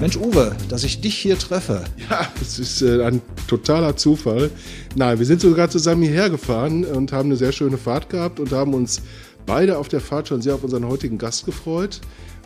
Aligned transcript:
Mensch, 0.00 0.16
Uwe, 0.16 0.56
dass 0.68 0.82
ich 0.82 1.00
dich 1.00 1.16
hier 1.16 1.38
treffe. 1.38 1.84
Ja, 2.10 2.26
es 2.42 2.58
ist 2.58 2.82
äh, 2.82 3.04
ein 3.04 3.22
totaler 3.46 3.96
Zufall. 3.96 4.50
Nein, 4.96 5.18
wir 5.18 5.26
sind 5.26 5.40
sogar 5.40 5.70
zusammen 5.70 6.02
hierher 6.02 6.30
gefahren 6.30 6.84
und 6.84 7.12
haben 7.12 7.28
eine 7.28 7.36
sehr 7.36 7.52
schöne 7.52 7.78
Fahrt 7.78 8.10
gehabt 8.10 8.40
und 8.40 8.50
haben 8.50 8.74
uns 8.74 9.02
beide 9.46 9.78
auf 9.78 9.88
der 9.88 10.00
Fahrt 10.00 10.28
schon 10.28 10.42
sehr 10.42 10.54
auf 10.54 10.64
unseren 10.64 10.86
heutigen 10.88 11.16
Gast 11.16 11.46
gefreut, 11.46 12.00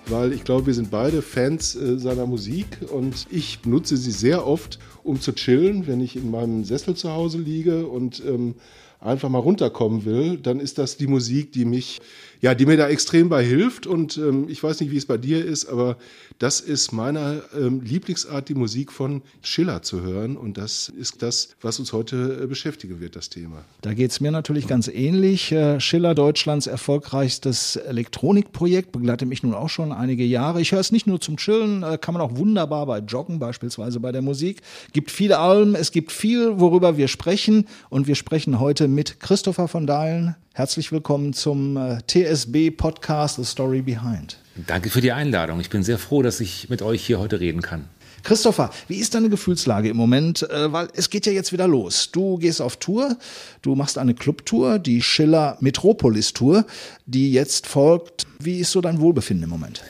weil 0.06 0.32
ich 0.32 0.44
glaube, 0.44 0.66
wir 0.66 0.74
sind 0.74 0.90
beide 0.90 1.22
Fans 1.22 1.74
äh, 1.74 1.98
seiner 1.98 2.26
Musik 2.26 2.66
und 2.92 3.26
ich 3.30 3.64
nutze 3.64 3.96
sie 3.96 4.12
sehr 4.12 4.46
oft, 4.46 4.78
um 5.02 5.20
zu 5.20 5.32
chillen, 5.32 5.86
wenn 5.86 6.00
ich 6.00 6.16
in 6.16 6.30
meinem 6.30 6.64
Sessel 6.64 6.94
zu 6.94 7.10
Hause 7.10 7.38
liege 7.38 7.86
und 7.86 8.22
ähm, 8.26 8.56
einfach 9.00 9.28
mal 9.28 9.38
runterkommen 9.38 10.04
will, 10.04 10.38
dann 10.38 10.60
ist 10.60 10.78
das 10.78 10.96
die 10.96 11.06
Musik, 11.06 11.52
die 11.52 11.64
mich, 11.64 12.00
ja, 12.40 12.54
die 12.54 12.66
mir 12.66 12.76
da 12.76 12.88
extrem 12.88 13.28
bei 13.28 13.44
hilft. 13.44 13.86
Und 13.86 14.16
ähm, 14.16 14.46
ich 14.48 14.62
weiß 14.62 14.80
nicht, 14.80 14.90
wie 14.90 14.96
es 14.96 15.06
bei 15.06 15.18
dir 15.18 15.44
ist, 15.44 15.66
aber 15.66 15.96
das 16.38 16.60
ist 16.60 16.92
meiner 16.92 17.42
ähm, 17.56 17.80
Lieblingsart, 17.82 18.48
die 18.48 18.54
Musik 18.54 18.92
von 18.92 19.22
Schiller 19.42 19.82
zu 19.82 20.02
hören. 20.02 20.36
Und 20.36 20.56
das 20.56 20.88
ist 20.88 21.22
das, 21.22 21.56
was 21.60 21.78
uns 21.78 21.92
heute 21.92 22.40
äh, 22.42 22.46
beschäftigen 22.46 23.00
wird, 23.00 23.16
das 23.16 23.28
Thema. 23.28 23.64
Da 23.80 23.92
geht 23.92 24.12
es 24.12 24.20
mir 24.20 24.30
natürlich 24.30 24.68
ganz 24.68 24.88
ähnlich. 24.88 25.50
Äh, 25.50 25.80
Schiller, 25.80 26.14
Deutschlands 26.14 26.66
erfolgreichstes 26.66 27.76
Elektronikprojekt, 27.76 28.92
begleitet 28.92 29.28
mich 29.28 29.42
nun 29.42 29.54
auch 29.54 29.68
schon 29.68 29.92
einige 29.92 30.24
Jahre. 30.24 30.60
Ich 30.60 30.72
höre 30.72 30.80
es 30.80 30.92
nicht 30.92 31.06
nur 31.06 31.20
zum 31.20 31.38
Chillen, 31.38 31.82
äh, 31.82 31.98
kann 31.98 32.14
man 32.14 32.22
auch 32.22 32.36
wunderbar 32.36 32.86
bei 32.86 32.98
Joggen, 32.98 33.38
beispielsweise 33.38 33.98
bei 33.98 34.12
der 34.12 34.22
Musik. 34.22 34.62
Gibt 34.92 35.10
viele 35.10 35.38
Alben, 35.38 35.74
es 35.74 35.90
gibt 35.90 36.12
viel, 36.12 36.60
worüber 36.60 36.96
wir 36.96 37.08
sprechen. 37.08 37.66
Und 37.90 38.06
wir 38.06 38.14
sprechen 38.14 38.60
heute 38.60 38.86
mit 38.86 39.18
Christopher 39.18 39.66
von 39.66 39.86
Dahlen. 39.86 40.36
Herzlich 40.58 40.90
willkommen 40.90 41.34
zum 41.34 41.76
äh, 41.76 41.98
TSB 42.04 42.72
Podcast 42.72 43.36
The 43.36 43.44
Story 43.44 43.80
Behind. 43.80 44.38
Danke 44.66 44.90
für 44.90 45.00
die 45.00 45.12
Einladung. 45.12 45.60
Ich 45.60 45.70
bin 45.70 45.84
sehr 45.84 45.98
froh, 45.98 46.20
dass 46.20 46.40
ich 46.40 46.68
mit 46.68 46.82
euch 46.82 47.06
hier 47.06 47.20
heute 47.20 47.38
reden 47.38 47.62
kann. 47.62 47.84
Christopher, 48.24 48.70
wie 48.88 48.96
ist 48.96 49.14
deine 49.14 49.28
Gefühlslage 49.28 49.88
im 49.88 49.96
Moment? 49.96 50.42
Äh, 50.50 50.72
weil 50.72 50.88
es 50.94 51.10
geht 51.10 51.26
ja 51.26 51.32
jetzt 51.32 51.52
wieder 51.52 51.68
los. 51.68 52.10
Du 52.10 52.38
gehst 52.38 52.60
auf 52.60 52.76
Tour, 52.78 53.16
du 53.62 53.76
machst 53.76 53.98
eine 53.98 54.14
Clubtour, 54.14 54.80
die 54.80 55.00
Schiller 55.00 55.56
Metropolis 55.60 56.32
Tour, 56.32 56.66
die 57.06 57.30
jetzt 57.30 57.68
folgt. 57.68 58.26
Wie 58.40 58.58
ist 58.58 58.72
so 58.72 58.80
dein 58.80 58.98
Wohlbefinden 58.98 59.44
im 59.44 59.50
Moment? 59.50 59.84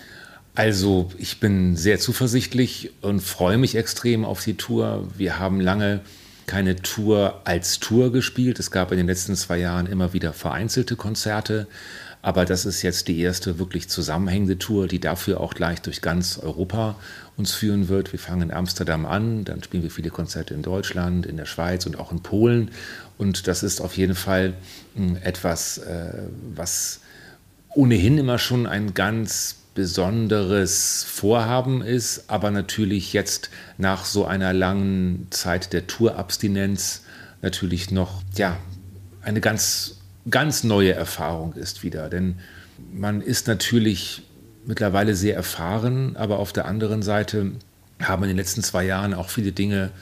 Also, 0.54 1.10
ich 1.16 1.40
bin 1.40 1.76
sehr 1.76 1.98
zuversichtlich 1.98 2.90
und 3.00 3.20
freue 3.20 3.56
mich 3.56 3.74
extrem 3.74 4.26
auf 4.26 4.44
die 4.44 4.58
Tour. 4.58 5.08
Wir 5.16 5.38
haben 5.38 5.62
lange 5.62 6.02
keine 6.48 6.76
Tour 6.76 7.42
als 7.44 7.78
Tour 7.78 8.10
gespielt. 8.10 8.58
Es 8.58 8.72
gab 8.72 8.90
in 8.90 8.98
den 8.98 9.06
letzten 9.06 9.36
zwei 9.36 9.58
Jahren 9.58 9.86
immer 9.86 10.12
wieder 10.12 10.32
vereinzelte 10.32 10.96
Konzerte. 10.96 11.68
Aber 12.20 12.44
das 12.44 12.66
ist 12.66 12.82
jetzt 12.82 13.06
die 13.06 13.20
erste 13.20 13.60
wirklich 13.60 13.88
zusammenhängende 13.88 14.58
Tour, 14.58 14.88
die 14.88 14.98
dafür 14.98 15.40
auch 15.40 15.54
gleich 15.54 15.80
durch 15.80 16.00
ganz 16.00 16.38
Europa 16.38 16.96
uns 17.36 17.52
führen 17.52 17.88
wird. 17.88 18.10
Wir 18.12 18.18
fangen 18.18 18.42
in 18.42 18.50
Amsterdam 18.50 19.06
an, 19.06 19.44
dann 19.44 19.62
spielen 19.62 19.84
wir 19.84 19.90
viele 19.90 20.10
Konzerte 20.10 20.54
in 20.54 20.62
Deutschland, 20.62 21.26
in 21.26 21.36
der 21.36 21.46
Schweiz 21.46 21.86
und 21.86 21.96
auch 21.96 22.10
in 22.10 22.20
Polen. 22.20 22.72
Und 23.18 23.46
das 23.46 23.62
ist 23.62 23.80
auf 23.80 23.96
jeden 23.96 24.16
Fall 24.16 24.54
hm, 24.96 25.16
etwas, 25.22 25.78
äh, 25.78 26.24
was 26.56 27.00
ohnehin 27.74 28.18
immer 28.18 28.38
schon 28.38 28.66
ein 28.66 28.94
ganz 28.94 29.56
besonderes 29.78 31.04
Vorhaben 31.04 31.82
ist, 31.82 32.24
aber 32.26 32.50
natürlich 32.50 33.12
jetzt 33.12 33.48
nach 33.78 34.04
so 34.04 34.24
einer 34.24 34.52
langen 34.52 35.28
Zeit 35.30 35.72
der 35.72 35.86
Tourabstinenz 35.86 37.04
natürlich 37.42 37.92
noch 37.92 38.22
ja, 38.36 38.56
eine 39.22 39.40
ganz, 39.40 40.00
ganz 40.28 40.64
neue 40.64 40.94
Erfahrung 40.94 41.52
ist 41.52 41.84
wieder. 41.84 42.08
Denn 42.08 42.40
man 42.92 43.20
ist 43.20 43.46
natürlich 43.46 44.22
mittlerweile 44.66 45.14
sehr 45.14 45.36
erfahren, 45.36 46.16
aber 46.16 46.40
auf 46.40 46.52
der 46.52 46.64
anderen 46.64 47.02
Seite 47.02 47.52
haben 48.02 48.24
in 48.24 48.30
den 48.30 48.36
letzten 48.36 48.64
zwei 48.64 48.84
Jahren 48.84 49.14
auch 49.14 49.28
viele 49.30 49.52
Dinge 49.52 49.92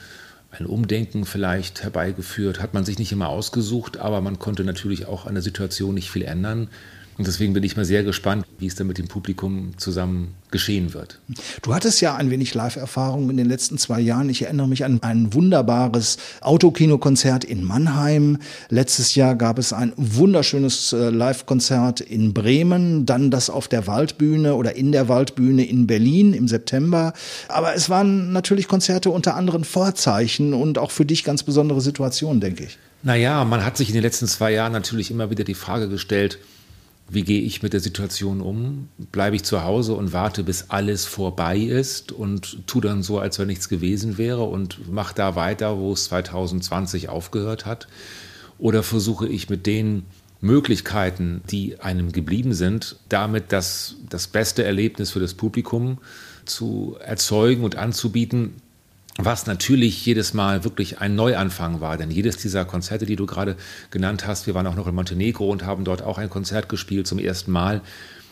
ein 0.49 0.65
Umdenken 0.65 1.25
vielleicht 1.25 1.83
herbeigeführt. 1.83 2.61
Hat 2.61 2.73
man 2.73 2.83
sich 2.83 2.97
nicht 2.97 3.11
immer 3.11 3.29
ausgesucht, 3.29 3.97
aber 3.97 4.21
man 4.21 4.39
konnte 4.39 4.63
natürlich 4.63 5.05
auch 5.05 5.27
an 5.27 5.35
der 5.35 5.43
Situation 5.43 5.93
nicht 5.93 6.09
viel 6.09 6.23
ändern. 6.23 6.67
Und 7.17 7.25
deswegen 7.25 7.53
bin 7.53 7.63
ich 7.63 7.75
mal 7.75 7.85
sehr 7.85 8.03
gespannt, 8.03 8.45
wie 8.59 8.67
es 8.67 8.75
dann 8.75 8.85
mit 8.85 8.99
dem 8.99 9.07
Publikum 9.07 9.71
zusammen 9.77 10.35
geschehen 10.51 10.93
wird. 10.93 11.19
Du 11.63 11.73
hattest 11.73 11.99
ja 11.99 12.15
ein 12.15 12.29
wenig 12.29 12.53
Live-Erfahrung 12.53 13.29
in 13.31 13.37
den 13.37 13.47
letzten 13.47 13.79
zwei 13.79 13.99
Jahren. 13.99 14.29
Ich 14.29 14.43
erinnere 14.43 14.67
mich 14.67 14.85
an 14.85 15.01
ein 15.01 15.33
wunderbares 15.33 16.17
Autokinokonzert 16.41 17.43
in 17.43 17.63
Mannheim. 17.63 18.37
Letztes 18.69 19.15
Jahr 19.15 19.35
gab 19.35 19.57
es 19.57 19.73
ein 19.73 19.93
wunderschönes 19.97 20.93
äh, 20.93 21.09
Live-Konzert 21.09 22.01
in 22.01 22.33
Bremen, 22.33 23.07
dann 23.07 23.31
das 23.31 23.49
auf 23.49 23.67
der 23.67 23.87
Waldbühne 23.87 24.53
oder 24.53 24.75
in 24.75 24.91
der 24.91 25.09
Waldbühne 25.09 25.65
in 25.65 25.87
Berlin 25.87 26.33
im 26.33 26.47
September. 26.47 27.13
Aber 27.47 27.73
es 27.73 27.89
waren 27.89 28.31
natürlich 28.31 28.67
Konzerte 28.67 29.09
unter 29.09 29.35
anderen 29.35 29.63
Vorzeichen 29.63 30.53
und 30.53 30.77
auch 30.77 30.91
für 30.91 31.05
dich 31.05 31.23
ganz 31.23 31.41
besondere 31.41 31.81
Situationen, 31.81 32.41
denke 32.41 32.65
ich. 32.65 32.77
Naja, 33.01 33.43
man 33.43 33.65
hat 33.65 33.77
sich 33.77 33.89
in 33.89 33.95
den 33.95 34.03
letzten 34.03 34.27
zwei 34.27 34.51
Jahren 34.51 34.71
natürlich 34.71 35.11
immer 35.11 35.29
wieder 35.29 35.43
die 35.43 35.53
Frage 35.53 35.89
gestellt, 35.89 36.39
wie 37.09 37.23
gehe 37.23 37.41
ich 37.41 37.63
mit 37.63 37.73
der 37.73 37.79
Situation 37.79 38.41
um? 38.41 38.89
Bleibe 39.11 39.35
ich 39.37 39.43
zu 39.43 39.63
Hause 39.63 39.93
und 39.93 40.11
warte, 40.11 40.43
bis 40.43 40.69
alles 40.69 41.05
vorbei 41.05 41.57
ist 41.57 42.11
und 42.11 42.67
tu 42.67 42.81
dann 42.81 43.01
so, 43.01 43.19
als 43.19 43.39
wenn 43.39 43.47
nichts 43.47 43.69
gewesen 43.69 44.17
wäre 44.17 44.43
und 44.43 44.91
mache 44.91 45.15
da 45.15 45.35
weiter, 45.35 45.77
wo 45.77 45.93
es 45.93 46.05
2020 46.05 47.07
aufgehört 47.07 47.65
hat? 47.65 47.87
Oder 48.59 48.83
versuche 48.83 49.27
ich 49.27 49.49
mit 49.49 49.65
den 49.65 50.03
Möglichkeiten, 50.41 51.41
die 51.49 51.79
einem 51.79 52.11
geblieben 52.11 52.53
sind, 52.53 52.97
damit 53.09 53.51
das, 53.51 53.95
das 54.09 54.27
beste 54.27 54.63
Erlebnis 54.63 55.11
für 55.11 55.19
das 55.19 55.33
Publikum 55.33 55.99
zu 56.45 56.97
erzeugen 56.99 57.63
und 57.63 57.77
anzubieten, 57.77 58.53
was 59.17 59.47
natürlich 59.47 60.05
jedes 60.05 60.33
Mal 60.33 60.63
wirklich 60.63 60.99
ein 60.99 61.15
Neuanfang 61.15 61.81
war. 61.81 61.97
Denn 61.97 62.11
jedes 62.11 62.37
dieser 62.37 62.65
Konzerte, 62.65 63.05
die 63.05 63.15
du 63.15 63.25
gerade 63.25 63.55
genannt 63.89 64.27
hast, 64.27 64.47
wir 64.47 64.53
waren 64.53 64.67
auch 64.67 64.75
noch 64.75 64.87
in 64.87 64.95
Montenegro 64.95 65.49
und 65.49 65.65
haben 65.65 65.83
dort 65.83 66.01
auch 66.01 66.17
ein 66.17 66.29
Konzert 66.29 66.69
gespielt 66.69 67.07
zum 67.07 67.19
ersten 67.19 67.51
Mal, 67.51 67.81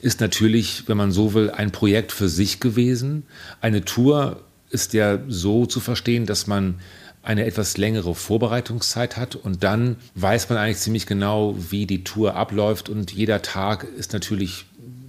ist 0.01 0.21
natürlich, 0.21 0.87
wenn 0.87 0.97
man 0.97 1.11
so 1.11 1.33
will, 1.33 1.49
ein 1.49 1.71
Projekt 1.71 2.11
für 2.11 2.29
sich 2.29 2.59
gewesen. 2.59 3.23
Eine 3.61 3.83
Tour 3.83 4.43
ist 4.69 4.93
ja 4.93 5.19
so 5.27 5.65
zu 5.65 5.79
verstehen, 5.79 6.25
dass 6.25 6.47
man 6.47 6.75
eine 7.23 7.45
etwas 7.45 7.77
längere 7.77 8.13
Vorbereitungszeit 8.13 9.17
hat 9.17 9.35
und 9.35 9.63
dann 9.63 9.95
weiß 10.13 10.47
man 10.49 10.59
eigentlich 10.59 10.77
ziemlich 10.77 11.07
genau, 11.07 11.55
wie 11.71 11.87
die 11.87 12.03
Tour 12.03 12.35
abläuft 12.35 12.87
und 12.87 13.11
jeder 13.11 13.41
Tag 13.41 13.83
ist 13.97 14.13
natürlich 14.13 14.65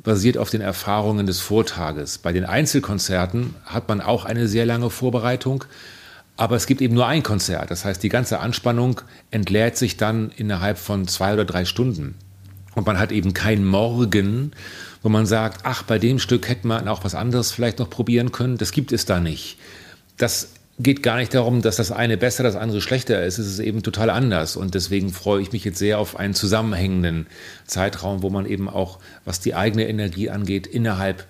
basiert 0.06 0.38
auf 0.38 0.50
den 0.50 0.60
Erfahrungen 0.60 1.26
des 1.26 1.40
Vortages. 1.40 2.18
Bei 2.18 2.32
den 2.32 2.44
Einzelkonzerten 2.44 3.56
hat 3.64 3.88
man 3.88 4.00
auch 4.00 4.24
eine 4.24 4.46
sehr 4.46 4.64
lange 4.64 4.88
Vorbereitung, 4.88 5.64
aber 6.36 6.54
es 6.54 6.66
gibt 6.66 6.80
eben 6.80 6.94
nur 6.94 7.08
ein 7.08 7.24
Konzert. 7.24 7.72
Das 7.72 7.84
heißt, 7.84 8.02
die 8.04 8.08
ganze 8.08 8.38
Anspannung 8.38 9.00
entleert 9.32 9.76
sich 9.76 9.96
dann 9.96 10.30
innerhalb 10.36 10.78
von 10.78 11.08
zwei 11.08 11.34
oder 11.34 11.44
drei 11.44 11.64
Stunden. 11.64 12.14
Und 12.76 12.86
man 12.86 13.00
hat 13.00 13.10
eben 13.10 13.34
kein 13.34 13.64
Morgen, 13.64 14.52
wo 15.02 15.08
man 15.08 15.26
sagt, 15.26 15.62
ach, 15.64 15.82
bei 15.82 15.98
dem 15.98 16.20
Stück 16.20 16.48
hätte 16.48 16.68
man 16.68 16.86
auch 16.86 17.02
was 17.02 17.16
anderes 17.16 17.50
vielleicht 17.50 17.80
noch 17.80 17.90
probieren 17.90 18.30
können. 18.30 18.58
Das 18.58 18.70
gibt 18.70 18.92
es 18.92 19.06
da 19.06 19.18
nicht. 19.18 19.58
Das 20.18 20.50
geht 20.78 21.02
gar 21.02 21.16
nicht 21.16 21.32
darum, 21.32 21.62
dass 21.62 21.76
das 21.76 21.90
eine 21.90 22.16
besser, 22.16 22.42
das 22.42 22.56
andere 22.56 22.80
schlechter 22.80 23.24
ist. 23.24 23.38
Es 23.38 23.46
ist 23.46 23.58
eben 23.60 23.82
total 23.82 24.10
anders. 24.10 24.56
Und 24.56 24.74
deswegen 24.74 25.10
freue 25.10 25.40
ich 25.40 25.52
mich 25.52 25.64
jetzt 25.64 25.78
sehr 25.78 25.98
auf 25.98 26.16
einen 26.16 26.34
zusammenhängenden 26.34 27.26
Zeitraum, 27.66 28.22
wo 28.22 28.30
man 28.30 28.46
eben 28.46 28.68
auch, 28.68 28.98
was 29.24 29.40
die 29.40 29.54
eigene 29.54 29.88
Energie 29.88 30.28
angeht, 30.28 30.66
innerhalb 30.66 31.26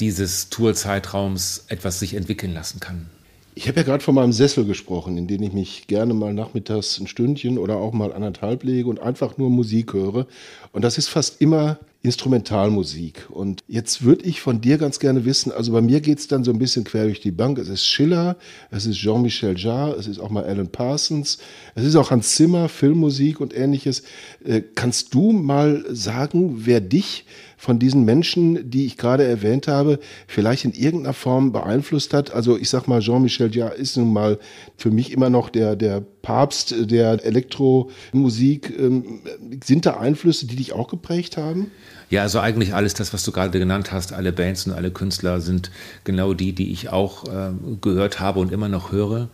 dieses 0.00 0.50
Tourzeitraums 0.50 1.64
etwas 1.68 2.00
sich 2.00 2.14
entwickeln 2.14 2.52
lassen 2.52 2.80
kann. 2.80 3.06
Ich 3.54 3.68
habe 3.68 3.78
ja 3.78 3.82
gerade 3.82 4.02
von 4.02 4.14
meinem 4.14 4.32
Sessel 4.32 4.64
gesprochen, 4.64 5.16
in 5.18 5.26
den 5.26 5.42
ich 5.42 5.52
mich 5.52 5.86
gerne 5.86 6.14
mal 6.14 6.32
nachmittags 6.32 6.98
ein 6.98 7.06
Stündchen 7.06 7.58
oder 7.58 7.76
auch 7.76 7.92
mal 7.92 8.12
anderthalb 8.12 8.62
lege 8.64 8.88
und 8.88 9.00
einfach 9.00 9.38
nur 9.38 9.50
Musik 9.50 9.92
höre. 9.92 10.26
Und 10.72 10.82
das 10.82 10.98
ist 10.98 11.08
fast 11.08 11.40
immer 11.40 11.78
Instrumentalmusik. 12.02 13.28
Und 13.28 13.62
jetzt 13.68 14.02
würde 14.02 14.24
ich 14.24 14.40
von 14.40 14.62
dir 14.62 14.78
ganz 14.78 15.00
gerne 15.00 15.26
wissen, 15.26 15.52
also 15.52 15.72
bei 15.72 15.82
mir 15.82 16.00
geht's 16.00 16.28
dann 16.28 16.44
so 16.44 16.50
ein 16.50 16.58
bisschen 16.58 16.84
quer 16.84 17.04
durch 17.04 17.20
die 17.20 17.30
Bank. 17.30 17.58
Es 17.58 17.68
ist 17.68 17.84
Schiller, 17.84 18.36
es 18.70 18.86
ist 18.86 18.96
Jean-Michel 18.96 19.58
Jarre, 19.58 19.96
es 19.96 20.06
ist 20.06 20.18
auch 20.18 20.30
mal 20.30 20.44
Alan 20.44 20.68
Parsons, 20.68 21.38
es 21.74 21.84
ist 21.84 21.96
auch 21.96 22.10
Hans 22.10 22.36
Zimmer, 22.36 22.70
Filmmusik 22.70 23.38
und 23.38 23.54
ähnliches. 23.54 24.02
Äh, 24.42 24.62
kannst 24.74 25.12
du 25.12 25.32
mal 25.32 25.84
sagen, 25.90 26.64
wer 26.64 26.80
dich 26.80 27.26
von 27.60 27.78
diesen 27.78 28.06
Menschen, 28.06 28.70
die 28.70 28.86
ich 28.86 28.96
gerade 28.96 29.22
erwähnt 29.22 29.68
habe, 29.68 29.98
vielleicht 30.26 30.64
in 30.64 30.72
irgendeiner 30.72 31.12
Form 31.12 31.52
beeinflusst 31.52 32.14
hat? 32.14 32.32
Also 32.32 32.56
ich 32.56 32.70
sag 32.70 32.88
mal, 32.88 33.00
Jean-Michel 33.00 33.54
Jarre 33.54 33.74
ist 33.74 33.98
nun 33.98 34.14
mal 34.14 34.38
für 34.78 34.90
mich 34.90 35.12
immer 35.12 35.28
noch 35.28 35.50
der, 35.50 35.76
der 35.76 36.02
Papst 36.22 36.74
der 36.90 37.22
Elektromusik. 37.22 38.72
Ähm, 38.78 39.20
sind 39.62 39.84
da 39.84 39.98
Einflüsse, 39.98 40.46
die 40.46 40.56
dich 40.56 40.72
auch 40.72 40.88
geprägt 40.88 41.36
haben? 41.36 41.70
Ja, 42.08 42.22
also 42.22 42.40
eigentlich 42.40 42.72
alles 42.72 42.94
das, 42.94 43.12
was 43.12 43.24
du 43.24 43.30
gerade 43.30 43.58
genannt 43.58 43.92
hast, 43.92 44.14
alle 44.14 44.32
Bands 44.32 44.66
und 44.66 44.72
alle 44.72 44.90
Künstler 44.90 45.42
sind 45.42 45.70
genau 46.04 46.32
die, 46.32 46.54
die 46.54 46.72
ich 46.72 46.88
auch 46.88 47.24
äh, 47.26 47.50
gehört 47.82 48.20
habe 48.20 48.40
und 48.40 48.52
immer 48.52 48.70
noch 48.70 48.90
höre. 48.90 49.28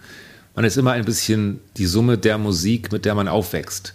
Man 0.56 0.64
ist 0.64 0.76
immer 0.76 0.92
ein 0.92 1.04
bisschen 1.04 1.60
die 1.76 1.86
Summe 1.86 2.18
der 2.18 2.38
Musik, 2.38 2.90
mit 2.90 3.04
der 3.04 3.14
man 3.14 3.28
aufwächst. 3.28 3.94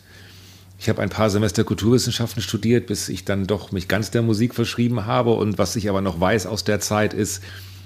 Ich 0.82 0.90
habe 0.90 1.00
ein 1.04 1.10
paar 1.10 1.30
Semester 1.30 1.64
Kulturwissenschaften 1.64 2.42
studiert, 2.42 2.88
bis 2.88 3.08
ich 3.08 3.24
dann 3.24 3.46
doch 3.46 3.72
mich 3.72 3.88
ganz 3.88 4.10
der 4.10 4.24
Musik 4.24 4.56
verschrieben 4.56 5.06
habe. 5.06 5.34
Und 5.34 5.60
was 5.60 5.76
ich 5.76 5.88
aber 5.88 6.02
noch 6.02 6.20
weiß 6.20 6.48
aus 6.48 6.64
der 6.64 6.80
Zeit 6.80 7.14
ist, 7.14 7.44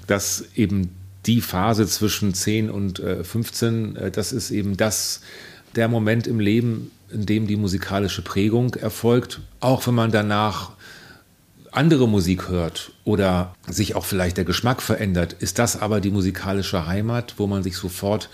dass 0.07 0.45
eben 0.55 0.95
die 1.25 1.41
Phase 1.41 1.87
zwischen 1.87 2.33
10 2.33 2.69
und 2.69 3.01
äh, 3.01 3.25
15, 3.25 3.97
äh, 3.97 4.11
das 4.11 4.31
ist 4.31 4.49
eben 4.49 4.77
das, 4.77 5.19
der 5.75 5.89
Moment 5.89 6.25
im 6.25 6.39
Leben, 6.39 6.89
in 7.11 7.25
dem 7.25 7.47
die 7.47 7.57
musikalische 7.57 8.21
Prägung 8.21 8.75
erfolgt, 8.75 9.41
auch 9.59 9.85
wenn 9.85 9.95
man 9.95 10.13
danach 10.13 10.71
andere 11.73 12.07
Musik 12.07 12.47
hört 12.47 12.93
oder 13.03 13.55
sich 13.67 13.95
auch 13.95 14.05
vielleicht 14.05 14.37
der 14.37 14.45
Geschmack 14.45 14.81
verändert, 14.81 15.33
ist 15.33 15.59
das 15.59 15.81
aber 15.81 15.99
die 15.99 16.11
musikalische 16.11 16.87
Heimat, 16.87 17.33
wo 17.35 17.45
man 17.45 17.61
sich 17.61 17.75
sofort 17.75 18.29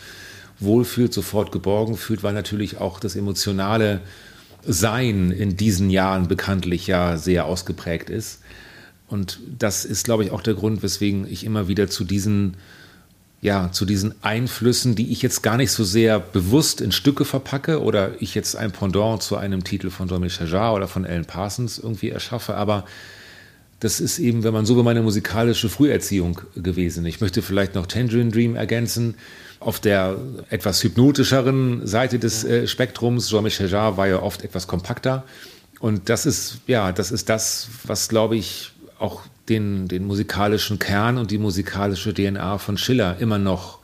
wohlfühlt, 0.60 1.12
sofort 1.12 1.52
geborgen 1.52 1.98
fühlt, 1.98 2.22
weil 2.22 2.34
natürlich 2.34 2.80
auch 2.80 3.00
das 3.00 3.16
emotionale 3.16 4.02
Sein 4.66 5.32
in 5.32 5.58
diesen 5.58 5.90
Jahren 5.90 6.28
bekanntlich 6.28 6.88
ja 6.88 7.18
sehr 7.18 7.46
ausgeprägt 7.46 8.10
ist. 8.10 8.42
Und 9.08 9.40
das 9.60 9.84
ist, 9.84 10.06
glaube 10.06 10.24
ich, 10.24 10.32
auch 10.32 10.42
der 10.42 10.54
Grund, 10.54 10.84
weswegen 10.84 11.28
ich 11.30 11.46
immer 11.46 11.68
wieder 11.68 11.90
zu 11.90 12.06
diesen, 12.06 12.56
ja, 13.42 13.72
zu 13.72 13.86
diesen 13.86 14.14
Einflüssen, 14.24 14.96
die 14.96 15.12
ich 15.12 15.22
jetzt 15.22 15.42
gar 15.42 15.58
nicht 15.58 15.72
so 15.72 15.84
sehr 15.84 16.20
bewusst 16.20 16.80
in 16.80 16.92
Stücke 16.92 17.26
verpacke 17.26 17.82
oder 17.82 18.22
ich 18.22 18.36
jetzt 18.36 18.56
ein 18.56 18.72
Pendant 18.72 19.22
zu 19.22 19.36
einem 19.36 19.64
Titel 19.64 19.90
von 19.90 20.08
Jean-Michel 20.08 20.48
oder 20.48 20.88
von 20.88 21.06
Alan 21.06 21.26
Parsons 21.26 21.78
irgendwie 21.78 22.10
erschaffe, 22.10 22.56
aber 22.56 22.86
das 23.82 24.00
ist 24.00 24.20
eben, 24.20 24.44
wenn 24.44 24.54
man 24.54 24.66
so 24.68 24.76
will, 24.76 24.84
meine 24.84 25.02
musikalische 25.02 25.68
Früherziehung 25.68 26.40
gewesen. 26.56 27.04
Ich 27.08 27.20
möchte 27.20 27.42
vielleicht 27.42 27.74
noch 27.74 27.88
Tangerine 27.88 28.30
Dream 28.30 28.56
ergänzen. 28.56 29.16
Auf 29.60 29.80
der 29.80 30.18
etwas 30.50 30.84
hypnotischeren 30.84 31.86
Seite 31.88 32.20
des 32.20 32.44
äh, 32.44 32.68
Spektrums, 32.68 33.30
Jean-Michel 33.30 33.70
Jarre 33.70 33.98
war 33.98 34.08
ja 34.08 34.22
oft 34.22 34.44
etwas 34.44 34.68
kompakter. 34.68 35.24
Und 35.80 36.10
das 36.10 36.28
ist, 36.28 36.60
ja, 36.68 36.92
das 36.92 37.12
ist 37.12 37.28
das, 37.28 37.70
was, 37.84 38.08
glaube 38.08 38.36
ich, 38.36 38.72
auch 39.00 39.24
den, 39.50 39.88
den 39.88 40.06
musikalischen 40.06 40.78
Kern 40.78 41.18
und 41.18 41.32
die 41.32 41.40
musikalische 41.40 42.14
DNA 42.14 42.60
von 42.60 42.78
Schiller 42.78 43.18
immer 43.20 43.40
noch, 43.40 43.80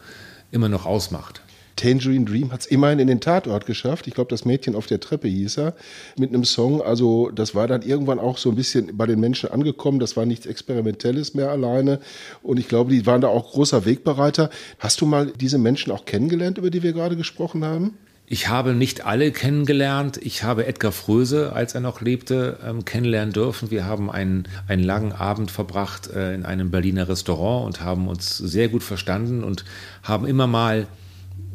immer 0.51 0.69
noch 0.69 0.85
ausmacht. 0.85 1.41
Tangerine 1.77 2.25
Dream 2.25 2.51
hat 2.51 2.61
es 2.61 2.65
immerhin 2.65 2.99
in 2.99 3.07
den 3.07 3.21
Tatort 3.21 3.65
geschafft. 3.65 4.07
Ich 4.07 4.13
glaube, 4.13 4.29
das 4.29 4.43
Mädchen 4.43 4.75
auf 4.75 4.87
der 4.87 4.99
Treppe 4.99 5.29
hieß 5.29 5.57
er, 5.59 5.75
mit 6.17 6.29
einem 6.29 6.43
Song. 6.43 6.81
Also 6.81 7.29
das 7.29 7.55
war 7.55 7.67
dann 7.67 7.83
irgendwann 7.83 8.19
auch 8.19 8.37
so 8.37 8.49
ein 8.49 8.55
bisschen 8.55 8.97
bei 8.97 9.05
den 9.05 9.19
Menschen 9.19 9.49
angekommen. 9.49 9.99
Das 9.99 10.17
war 10.17 10.25
nichts 10.25 10.45
Experimentelles 10.45 11.33
mehr 11.33 11.49
alleine. 11.49 11.99
Und 12.43 12.59
ich 12.59 12.67
glaube, 12.67 12.91
die 12.91 13.05
waren 13.05 13.21
da 13.21 13.29
auch 13.29 13.51
großer 13.51 13.85
Wegbereiter. 13.85 14.49
Hast 14.79 14.99
du 14.99 15.05
mal 15.05 15.31
diese 15.39 15.57
Menschen 15.57 15.91
auch 15.93 16.03
kennengelernt, 16.03 16.57
über 16.57 16.69
die 16.69 16.83
wir 16.83 16.91
gerade 16.91 17.15
gesprochen 17.15 17.63
haben? 17.63 17.93
Ich 18.29 18.49
habe 18.49 18.73
nicht 18.73 19.05
alle 19.05 19.31
kennengelernt. 19.31 20.19
Ich 20.21 20.43
habe 20.43 20.67
Edgar 20.67 20.91
Fröse, 20.91 21.53
als 21.53 21.75
er 21.75 21.79
noch 21.79 22.01
lebte, 22.01 22.59
ähm, 22.67 22.83
kennenlernen 22.83 23.31
dürfen. 23.31 23.71
Wir 23.71 23.85
haben 23.85 24.11
einen, 24.11 24.49
einen 24.67 24.83
langen 24.83 25.13
Abend 25.13 25.49
verbracht 25.49 26.09
äh, 26.09 26.35
in 26.35 26.43
einem 26.43 26.69
Berliner 26.69 27.07
Restaurant 27.07 27.65
und 27.65 27.81
haben 27.81 28.09
uns 28.09 28.37
sehr 28.37 28.67
gut 28.67 28.83
verstanden 28.83 29.45
und 29.45 29.63
haben 30.03 30.27
immer 30.27 30.45
mal 30.45 30.87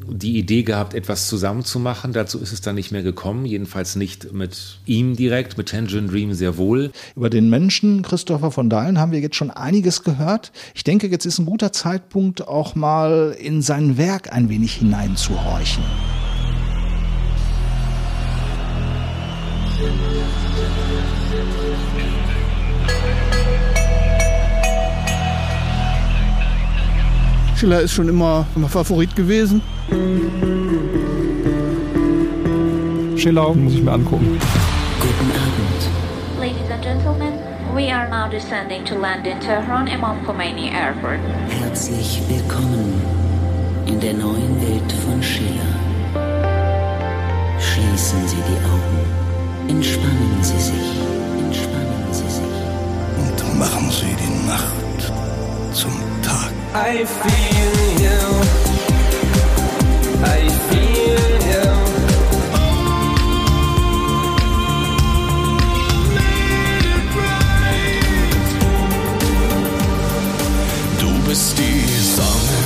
die 0.09 0.39
Idee 0.39 0.63
gehabt, 0.63 0.95
etwas 0.95 1.29
zusammenzumachen. 1.29 2.13
Dazu 2.13 2.39
ist 2.39 2.53
es 2.53 2.61
dann 2.61 2.75
nicht 2.75 2.93
mehr 2.93 3.03
gekommen, 3.03 3.47
jedenfalls 3.47 3.97
nicht 3.97 4.33
mit 4.33 4.79
ihm 4.87 5.17
direkt, 5.17 5.59
mit 5.59 5.69
Tangerine 5.69 6.09
Dream 6.09 6.35
sehr 6.35 6.57
wohl. 6.57 6.91
Über 7.17 7.31
den 7.31 7.51
Menschen 7.51 8.03
Christopher 8.03 8.51
von 8.51 8.71
Dahlen 8.71 8.99
haben 8.99 9.13
wir 9.13 9.21
jetzt 9.21 9.37
schon 9.37 9.51
einiges 9.51 10.03
gehört. 10.05 10.53
Ich 10.75 10.85
denke, 10.85 11.09
jetzt 11.09 11.27
ist 11.27 11.39
ein 11.39 11.47
guter 11.47 11.73
Zeitpunkt, 11.73 12.47
auch 12.47 12.75
mal 12.75 13.37
in 13.39 13.63
sein 13.63 13.97
Werk 13.97 14.33
ein 14.33 14.49
wenig 14.49 14.75
hineinzuhorchen. 14.75 15.83
Schiller 27.63 27.81
ist 27.81 27.93
schon 27.93 28.09
immer 28.09 28.45
mein 28.57 28.69
Favorit 28.69 29.15
gewesen. 29.15 29.63
Schiller 33.17 33.55
muss 33.55 33.75
ich 33.75 33.83
mir 33.85 33.93
angucken. 33.93 34.37
Guten 35.01 35.31
Abend. 35.31 36.41
Ladies 36.41 36.69
and 36.73 36.83
gentlemen, 36.83 37.35
we 37.73 37.89
are 37.89 38.09
now 38.09 38.29
descending 38.29 38.85
to 38.85 38.99
land 38.99 39.29
in 39.29 39.39
Tehran 39.39 39.87
Imam 39.87 40.27
Khomeini 40.27 40.73
Airport. 40.73 41.21
Herzlich 41.61 42.21
willkommen 42.29 43.01
in 43.87 44.01
der 44.01 44.15
neuen 44.15 44.61
Welt 44.61 44.93
von 45.07 45.23
Schiller. 45.23 45.73
Schließen 47.61 48.27
Sie 48.27 48.43
die 48.49 48.59
Augen. 48.67 49.69
Entspannen 49.69 50.39
Sie 50.41 50.59
sich. 50.59 50.91
Entspannen 51.39 52.11
Sie 52.11 52.29
sich. 52.29 52.59
Und 53.19 53.59
machen 53.61 53.89
Sie 53.89 54.17
die 54.19 54.49
Nacht 54.49 55.73
zum 55.73 55.93
Tag. 56.23 56.62
I 56.75 57.05
feel 57.05 58.01
you. 58.01 58.63
Bist 71.33 71.57
die 71.57 71.87
Sonne, 72.15 72.59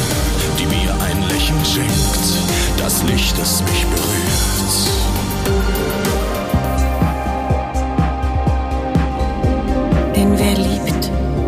die 0.58 0.66
mir 0.66 0.92
ein 1.04 1.22
Lächeln 1.28 1.64
schenkt, 1.64 2.82
das 2.82 3.00
Licht, 3.04 3.38
das 3.38 3.62
mich 3.62 3.86
berührt. 3.86 4.55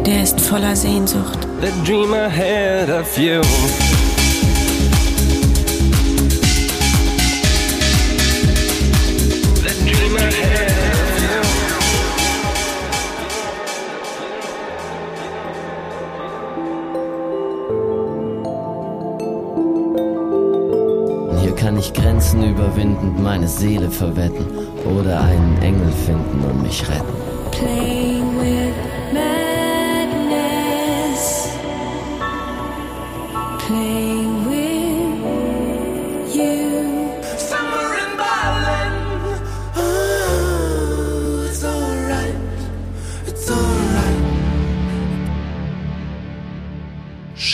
Der 0.08 0.22
ist 0.22 0.40
voller 0.40 0.74
Sehnsucht. 0.74 1.38
The 1.60 1.70
dream 1.84 2.14
ahead 2.14 2.88
of 2.88 3.18
you. 3.18 3.42
The 9.62 9.74
dream 9.84 10.16
ahead 10.16 10.72
of 10.94 11.10
you. 11.20 11.42
Hier 21.42 21.54
kann 21.54 21.76
ich 21.76 21.92
Grenzen 21.92 22.48
überwindend 22.48 23.22
meine 23.22 23.46
Seele 23.46 23.90
verwetten 23.90 24.46
oder 24.86 25.20
einen 25.20 25.60
Engel 25.60 25.92
finden 26.06 26.44
und 26.50 26.62
mich 26.62 26.88
retten. 26.88 27.37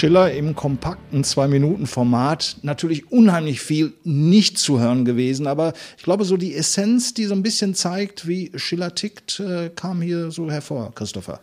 Schiller 0.05 0.31
im 0.33 0.55
kompakten 0.55 1.25
Zwei-Minuten-Format 1.25 2.59
natürlich 2.61 3.11
unheimlich 3.11 3.63
viel 3.63 3.95
nicht 4.05 4.59
zu 4.59 4.79
hören 4.79 5.07
gewesen, 5.07 5.47
aber 5.47 5.73
ich 5.97 6.03
glaube, 6.03 6.27
so 6.27 6.37
die 6.37 6.55
Essenz, 6.55 7.15
die 7.15 7.25
so 7.25 7.35
ein 7.35 7.43
bisschen 7.43 7.75
zeigt, 7.75 8.29
wie 8.29 8.53
Schiller 8.55 8.95
tickt, 8.95 9.41
äh, 9.41 9.71
kam 9.75 10.03
hier 10.03 10.31
so 10.31 10.51
hervor, 10.51 10.95
Christopher. 10.95 11.41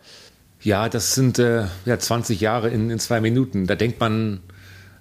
Ja, 0.62 0.90
das 0.90 1.16
sind 1.16 1.40
äh, 1.40 1.66
ja, 1.86 1.98
20 1.98 2.40
Jahre 2.40 2.70
in, 2.70 2.92
in 2.92 3.00
zwei 3.00 3.20
Minuten. 3.20 3.66
Da 3.66 3.74
denkt 3.74 4.00
man 4.00 4.42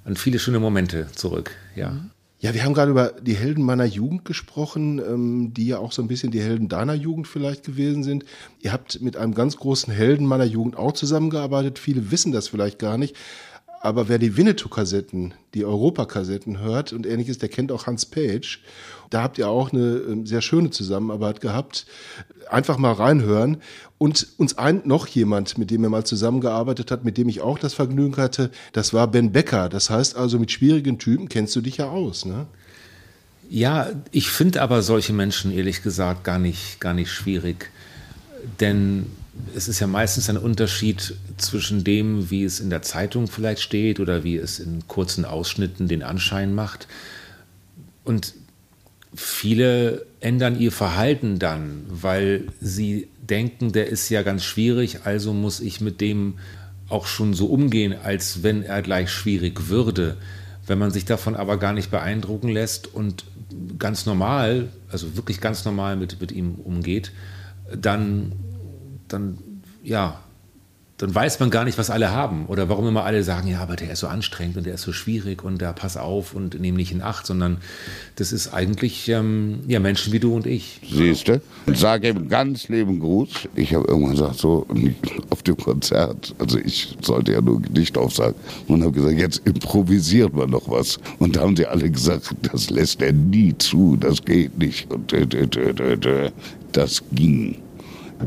an 0.06 0.16
viele 0.16 0.38
schöne 0.38 0.58
Momente 0.58 1.08
zurück. 1.14 1.50
Ja. 1.76 2.00
Ja, 2.42 2.54
wir 2.54 2.64
haben 2.64 2.72
gerade 2.72 2.90
über 2.90 3.12
die 3.20 3.36
Helden 3.36 3.62
meiner 3.62 3.84
Jugend 3.84 4.24
gesprochen, 4.24 4.98
ähm, 4.98 5.52
die 5.52 5.66
ja 5.66 5.78
auch 5.78 5.92
so 5.92 6.00
ein 6.00 6.08
bisschen 6.08 6.30
die 6.30 6.40
Helden 6.40 6.68
deiner 6.68 6.94
Jugend 6.94 7.28
vielleicht 7.28 7.64
gewesen 7.64 8.02
sind. 8.02 8.24
Ihr 8.60 8.72
habt 8.72 9.02
mit 9.02 9.18
einem 9.18 9.34
ganz 9.34 9.58
großen 9.58 9.92
Helden 9.92 10.24
meiner 10.24 10.44
Jugend 10.44 10.74
auch 10.74 10.92
zusammengearbeitet. 10.92 11.78
Viele 11.78 12.10
wissen 12.10 12.32
das 12.32 12.48
vielleicht 12.48 12.78
gar 12.78 12.96
nicht. 12.96 13.14
Aber 13.82 14.10
wer 14.10 14.18
die 14.18 14.36
Winnetou-Kassetten, 14.36 15.32
die 15.54 15.64
Europa-Kassetten 15.64 16.60
hört 16.60 16.92
und 16.92 17.06
ähnliches, 17.06 17.38
der 17.38 17.48
kennt 17.48 17.72
auch 17.72 17.86
Hans 17.86 18.04
Page. 18.04 18.60
Da 19.08 19.22
habt 19.22 19.38
ihr 19.38 19.48
auch 19.48 19.72
eine 19.72 20.02
ähm, 20.06 20.26
sehr 20.26 20.42
schöne 20.42 20.68
Zusammenarbeit 20.68 21.40
gehabt. 21.40 21.86
Einfach 22.50 22.76
mal 22.76 22.92
reinhören. 22.92 23.56
Und 23.96 24.26
uns 24.36 24.58
ein, 24.58 24.82
noch 24.84 25.06
jemand, 25.06 25.56
mit 25.56 25.70
dem 25.70 25.82
er 25.82 25.88
mal 25.88 26.04
zusammengearbeitet 26.04 26.90
hat, 26.90 27.06
mit 27.06 27.16
dem 27.16 27.30
ich 27.30 27.40
auch 27.40 27.58
das 27.58 27.72
Vergnügen 27.72 28.18
hatte, 28.18 28.50
das 28.74 28.92
war 28.92 29.06
Ben 29.08 29.32
Becker. 29.32 29.70
Das 29.70 29.88
heißt 29.88 30.14
also, 30.14 30.38
mit 30.38 30.52
schwierigen 30.52 30.98
Typen 30.98 31.30
kennst 31.30 31.56
du 31.56 31.62
dich 31.62 31.78
ja 31.78 31.88
aus, 31.88 32.26
ne? 32.26 32.46
Ja, 33.48 33.90
ich 34.12 34.30
finde 34.30 34.62
aber 34.62 34.82
solche 34.82 35.12
Menschen 35.12 35.50
ehrlich 35.50 35.82
gesagt 35.82 36.22
gar 36.22 36.38
nicht, 36.38 36.80
gar 36.80 36.94
nicht 36.94 37.10
schwierig. 37.10 37.70
Denn 38.60 39.06
es 39.54 39.68
ist 39.68 39.80
ja 39.80 39.86
meistens 39.86 40.28
ein 40.28 40.36
Unterschied 40.36 41.14
zwischen 41.36 41.84
dem, 41.84 42.30
wie 42.30 42.44
es 42.44 42.60
in 42.60 42.70
der 42.70 42.82
Zeitung 42.82 43.26
vielleicht 43.26 43.62
steht 43.62 44.00
oder 44.00 44.24
wie 44.24 44.36
es 44.36 44.58
in 44.58 44.86
kurzen 44.88 45.24
Ausschnitten 45.24 45.88
den 45.88 46.02
Anschein 46.02 46.54
macht. 46.54 46.88
Und 48.04 48.34
viele 49.14 50.06
ändern 50.20 50.58
ihr 50.58 50.72
Verhalten 50.72 51.38
dann, 51.38 51.84
weil 51.88 52.46
sie 52.60 53.08
denken, 53.20 53.72
der 53.72 53.88
ist 53.88 54.08
ja 54.08 54.22
ganz 54.22 54.44
schwierig, 54.44 55.00
also 55.04 55.32
muss 55.32 55.60
ich 55.60 55.80
mit 55.80 56.00
dem 56.00 56.34
auch 56.88 57.06
schon 57.06 57.34
so 57.34 57.46
umgehen, 57.46 57.94
als 58.02 58.42
wenn 58.42 58.62
er 58.62 58.82
gleich 58.82 59.10
schwierig 59.10 59.68
würde. 59.68 60.16
Wenn 60.66 60.78
man 60.78 60.90
sich 60.90 61.04
davon 61.04 61.36
aber 61.36 61.56
gar 61.56 61.72
nicht 61.72 61.90
beeindrucken 61.90 62.48
lässt 62.48 62.92
und 62.92 63.24
ganz 63.78 64.06
normal, 64.06 64.68
also 64.90 65.16
wirklich 65.16 65.40
ganz 65.40 65.64
normal 65.64 65.96
mit, 65.96 66.20
mit 66.20 66.32
ihm 66.32 66.56
umgeht, 66.56 67.12
dann, 67.74 68.32
dann 69.12 69.38
ja, 69.82 70.20
dann 71.00 71.14
weiß 71.14 71.40
man 71.40 71.48
gar 71.48 71.64
nicht, 71.64 71.78
was 71.78 71.88
alle 71.88 72.10
haben. 72.10 72.44
Oder 72.46 72.68
warum 72.68 72.86
immer 72.86 73.04
alle 73.04 73.22
sagen, 73.24 73.48
ja, 73.48 73.60
aber 73.60 73.76
der 73.76 73.90
ist 73.90 74.00
so 74.00 74.06
anstrengend 74.06 74.58
und 74.58 74.66
der 74.66 74.74
ist 74.74 74.82
so 74.82 74.92
schwierig 74.92 75.42
und 75.42 75.58
der 75.58 75.72
pass 75.72 75.96
auf 75.96 76.34
und 76.34 76.60
nehme 76.60 76.76
nicht 76.76 76.92
in 76.92 77.00
Acht, 77.00 77.24
sondern 77.24 77.56
das 78.16 78.32
ist 78.32 78.52
eigentlich 78.52 79.08
ähm, 79.08 79.60
ja, 79.66 79.80
Menschen 79.80 80.12
wie 80.12 80.20
du 80.20 80.34
und 80.34 80.46
ich. 80.46 80.78
Siehst 80.86 81.28
du? 81.28 81.40
Und 81.64 81.78
sage 81.78 82.10
ihm 82.10 82.28
ganz 82.28 82.68
lieben 82.68 83.00
Gruß. 83.00 83.30
Ich 83.54 83.74
habe 83.74 83.88
irgendwann 83.88 84.12
gesagt, 84.12 84.36
so 84.36 84.66
auf 85.30 85.42
dem 85.42 85.56
Konzert, 85.56 86.34
also 86.38 86.58
ich 86.58 86.98
sollte 87.00 87.32
ja 87.32 87.40
nur 87.40 87.62
Gedicht 87.62 87.96
aufsagen 87.96 88.36
und 88.68 88.82
habe 88.82 88.92
gesagt, 88.92 89.18
jetzt 89.18 89.40
improvisiert 89.46 90.34
man 90.34 90.50
noch 90.50 90.68
was. 90.68 90.98
Und 91.18 91.36
da 91.36 91.40
haben 91.40 91.56
sie 91.56 91.66
alle 91.66 91.90
gesagt, 91.90 92.34
das 92.52 92.68
lässt 92.68 93.00
er 93.00 93.14
nie 93.14 93.56
zu, 93.56 93.96
das 93.96 94.22
geht 94.22 94.58
nicht. 94.58 94.90
Und 94.92 95.14
das 96.72 97.02
ging. 97.12 97.56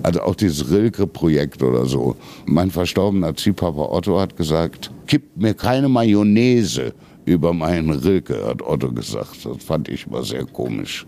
Also 0.02 0.22
auch 0.22 0.36
dieses 0.36 0.72
Rilke-Projekt 0.72 1.62
oder 1.62 1.86
so. 1.86 2.16
Mein 2.46 2.72
verstorbener 2.72 3.36
Ziehpapa 3.36 3.82
Otto 3.82 4.20
hat 4.20 4.36
gesagt, 4.36 4.92
kippt 5.06 5.38
mir 5.38 5.54
keine 5.54 5.88
Mayonnaise 5.88 6.94
über 7.26 7.54
meinen 7.54 7.92
Rilke, 7.92 8.46
hat 8.46 8.62
Otto 8.62 8.92
gesagt. 8.92 9.46
Das 9.46 9.64
fand 9.64 9.90
ich 9.90 10.08
immer 10.08 10.24
sehr 10.24 10.46
komisch. 10.46 11.06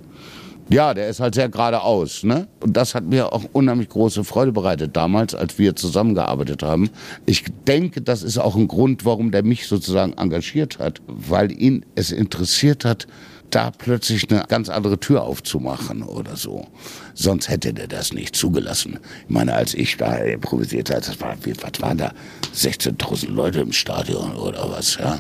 Ja, 0.70 0.96
der 0.96 1.10
ist 1.10 1.20
halt 1.20 1.36
sehr 1.36 1.50
geradeaus. 1.50 2.24
Ne? 2.24 2.48
Und 2.62 2.76
das 2.76 2.96
hat 2.96 3.06
mir 3.06 3.32
auch 3.32 3.44
unheimlich 3.54 3.90
große 3.90 4.24
Freude 4.24 4.52
bereitet 4.52 4.96
damals, 4.96 5.36
als 5.36 5.60
wir 5.60 5.76
zusammengearbeitet 5.76 6.64
haben. 6.64 6.90
Ich 7.28 7.46
denke, 7.68 8.02
das 8.02 8.24
ist 8.24 8.40
auch 8.40 8.56
ein 8.56 8.68
Grund, 8.68 9.06
warum 9.06 9.32
der 9.32 9.44
mich 9.44 9.68
sozusagen 9.68 10.14
engagiert 10.14 10.80
hat, 10.80 11.02
weil 11.08 11.52
ihn 11.52 11.86
es 11.94 12.12
interessiert 12.12 12.84
hat, 12.84 13.06
da 13.50 13.72
plötzlich 13.72 14.30
eine 14.30 14.46
ganz 14.48 14.70
andere 14.70 15.00
Tür 15.00 15.24
aufzumachen 15.24 16.04
oder 16.04 16.36
so. 16.36 16.68
Sonst 17.14 17.50
hätte 17.50 17.74
der 17.74 17.88
das 17.88 18.14
nicht 18.14 18.36
zugelassen. 18.36 19.00
Ich 19.28 19.34
meine, 19.34 19.54
als 19.54 19.74
ich 19.74 19.98
da 19.98 20.16
improvisiert 20.16 20.90
habe, 20.90 21.02
das 21.02 21.20
war, 21.22 21.36
was 21.38 21.82
waren 21.82 21.98
da? 21.98 22.14
16.000 22.56 23.32
Leute 23.32 23.60
im 23.60 23.72
Stadion 23.72 24.36
oder 24.36 24.70
was, 24.72 24.98
ja? 24.98 25.20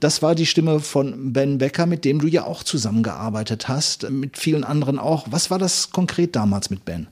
Das 0.00 0.22
war 0.22 0.34
die 0.34 0.46
Stimme 0.46 0.80
von 0.80 1.34
Ben 1.34 1.58
Becker, 1.58 1.84
mit 1.84 2.06
dem 2.06 2.20
du 2.20 2.26
ja 2.26 2.44
auch 2.44 2.62
zusammengearbeitet 2.62 3.68
hast, 3.68 4.08
mit 4.08 4.38
vielen 4.38 4.64
anderen 4.64 4.98
auch. 4.98 5.26
Was 5.30 5.50
war 5.50 5.58
das 5.58 5.90
konkret 5.90 6.34
damals 6.34 6.70
mit 6.70 6.86
Ben? 6.86 7.06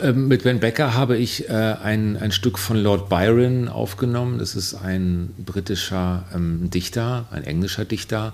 Ähm, 0.00 0.28
mit 0.28 0.44
Ben 0.44 0.60
Becker 0.60 0.94
habe 0.94 1.16
ich 1.16 1.48
äh, 1.48 1.52
ein, 1.52 2.16
ein 2.16 2.30
Stück 2.30 2.58
von 2.58 2.76
Lord 2.76 3.08
Byron 3.08 3.68
aufgenommen. 3.68 4.38
Das 4.38 4.54
ist 4.54 4.74
ein 4.74 5.34
britischer 5.38 6.24
ähm, 6.32 6.70
Dichter, 6.70 7.26
ein 7.32 7.42
englischer 7.42 7.84
Dichter, 7.84 8.32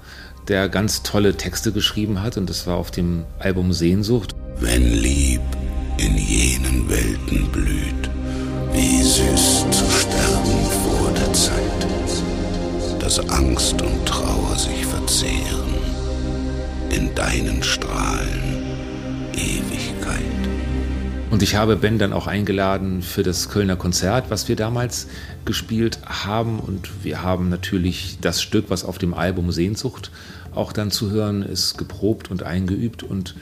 der 0.49 0.69
ganz 0.69 1.03
tolle 1.03 1.37
Texte 1.37 1.73
geschrieben 1.73 2.23
hat 2.23 2.37
und 2.37 2.49
das 2.49 2.67
war 2.67 2.77
auf 2.77 2.91
dem 2.91 3.25
Album 3.39 3.73
Sehnsucht. 3.73 4.35
Wenn 4.59 4.93
Lieb 4.93 5.41
in 5.99 6.17
jenen 6.17 6.89
Welten 6.89 7.51
blüht, 7.51 8.11
wie 8.73 9.03
süß 9.03 9.67
zu 9.71 9.91
sterben 9.91 10.67
vor 10.85 11.13
der 11.13 11.33
Zeit, 11.33 11.87
dass 13.01 13.19
Angst 13.31 13.81
und 13.83 14.07
Trauer 14.07 14.57
sich 14.57 14.85
verzehren 14.85 15.75
in 16.91 17.15
deinen 17.15 17.63
Strahlen 17.63 18.65
Ewigkeit. 19.35 20.23
Und 21.31 21.43
ich 21.43 21.57
habe 21.57 21.77
Ben 21.77 21.99
dann 21.99 22.13
auch 22.13 22.27
eingeladen 22.27 23.03
für 23.03 23.23
das 23.23 23.49
Kölner 23.49 23.77
Konzert, 23.77 24.31
was 24.31 24.49
wir 24.49 24.57
damals 24.57 25.09
gespielt 25.45 25.99
haben. 26.05 26.61
Und 26.61 27.05
wir 27.05 27.23
haben 27.23 27.49
natürlich 27.49 28.19
das 28.21 28.41
Stück, 28.41 28.67
was 28.71 28.85
auf 28.85 28.99
dem 28.99 29.13
Album 29.13 29.53
Sehnsucht 29.53 30.11
auch 30.57 30.73
dann 30.73 30.91
zu 30.91 31.11
hören 31.11 31.43
ist, 31.43 31.79
geprobt 31.79 32.31
und 32.31 32.43
eingeübt. 32.43 33.03
Und 33.03 33.35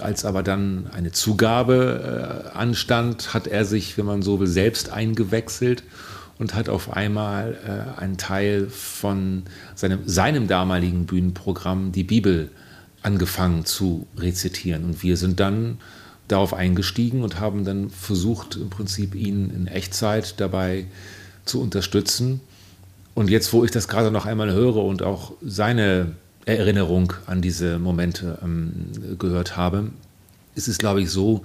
als 0.00 0.24
aber 0.24 0.42
dann 0.42 0.88
eine 0.92 1.12
Zugabe 1.12 2.50
äh, 2.52 2.56
anstand, 2.56 3.32
hat 3.32 3.46
er 3.46 3.64
sich, 3.64 3.96
wenn 3.96 4.04
man 4.04 4.22
so 4.22 4.38
will, 4.38 4.46
selbst 4.46 4.90
eingewechselt 4.90 5.82
und 6.38 6.54
hat 6.54 6.68
auf 6.68 6.92
einmal 6.92 7.56
äh, 7.64 8.00
einen 8.00 8.18
Teil 8.18 8.68
von 8.68 9.44
seinem, 9.74 10.00
seinem 10.06 10.46
damaligen 10.46 11.06
Bühnenprogramm, 11.06 11.92
die 11.92 12.04
Bibel, 12.04 12.50
angefangen 13.02 13.64
zu 13.64 14.06
rezitieren. 14.18 14.84
Und 14.84 15.02
wir 15.02 15.16
sind 15.16 15.38
dann 15.38 15.78
darauf 16.28 16.52
eingestiegen 16.52 17.22
und 17.22 17.38
haben 17.38 17.64
dann 17.64 17.88
versucht, 17.88 18.56
im 18.56 18.68
Prinzip 18.68 19.14
ihn 19.14 19.50
in 19.50 19.68
Echtzeit 19.68 20.40
dabei 20.40 20.86
zu 21.44 21.62
unterstützen. 21.62 22.40
Und 23.14 23.30
jetzt, 23.30 23.52
wo 23.52 23.64
ich 23.64 23.70
das 23.70 23.86
gerade 23.86 24.10
noch 24.10 24.26
einmal 24.26 24.52
höre 24.52 24.84
und 24.84 25.02
auch 25.02 25.32
seine 25.40 26.16
Erinnerung 26.46 27.12
an 27.26 27.42
diese 27.42 27.78
Momente 27.78 28.38
ähm, 28.42 28.92
gehört 29.18 29.56
habe, 29.56 29.90
ist 30.54 30.68
es, 30.68 30.78
glaube 30.78 31.02
ich, 31.02 31.10
so, 31.10 31.44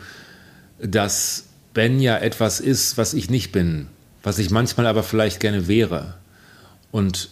dass 0.81 1.45
Ben 1.73 1.99
ja 1.99 2.17
etwas 2.17 2.59
ist, 2.59 2.97
was 2.97 3.13
ich 3.13 3.29
nicht 3.29 3.51
bin, 3.51 3.87
was 4.23 4.37
ich 4.37 4.51
manchmal 4.51 4.85
aber 4.85 5.03
vielleicht 5.03 5.39
gerne 5.39 5.67
wäre. 5.67 6.15
Und 6.91 7.29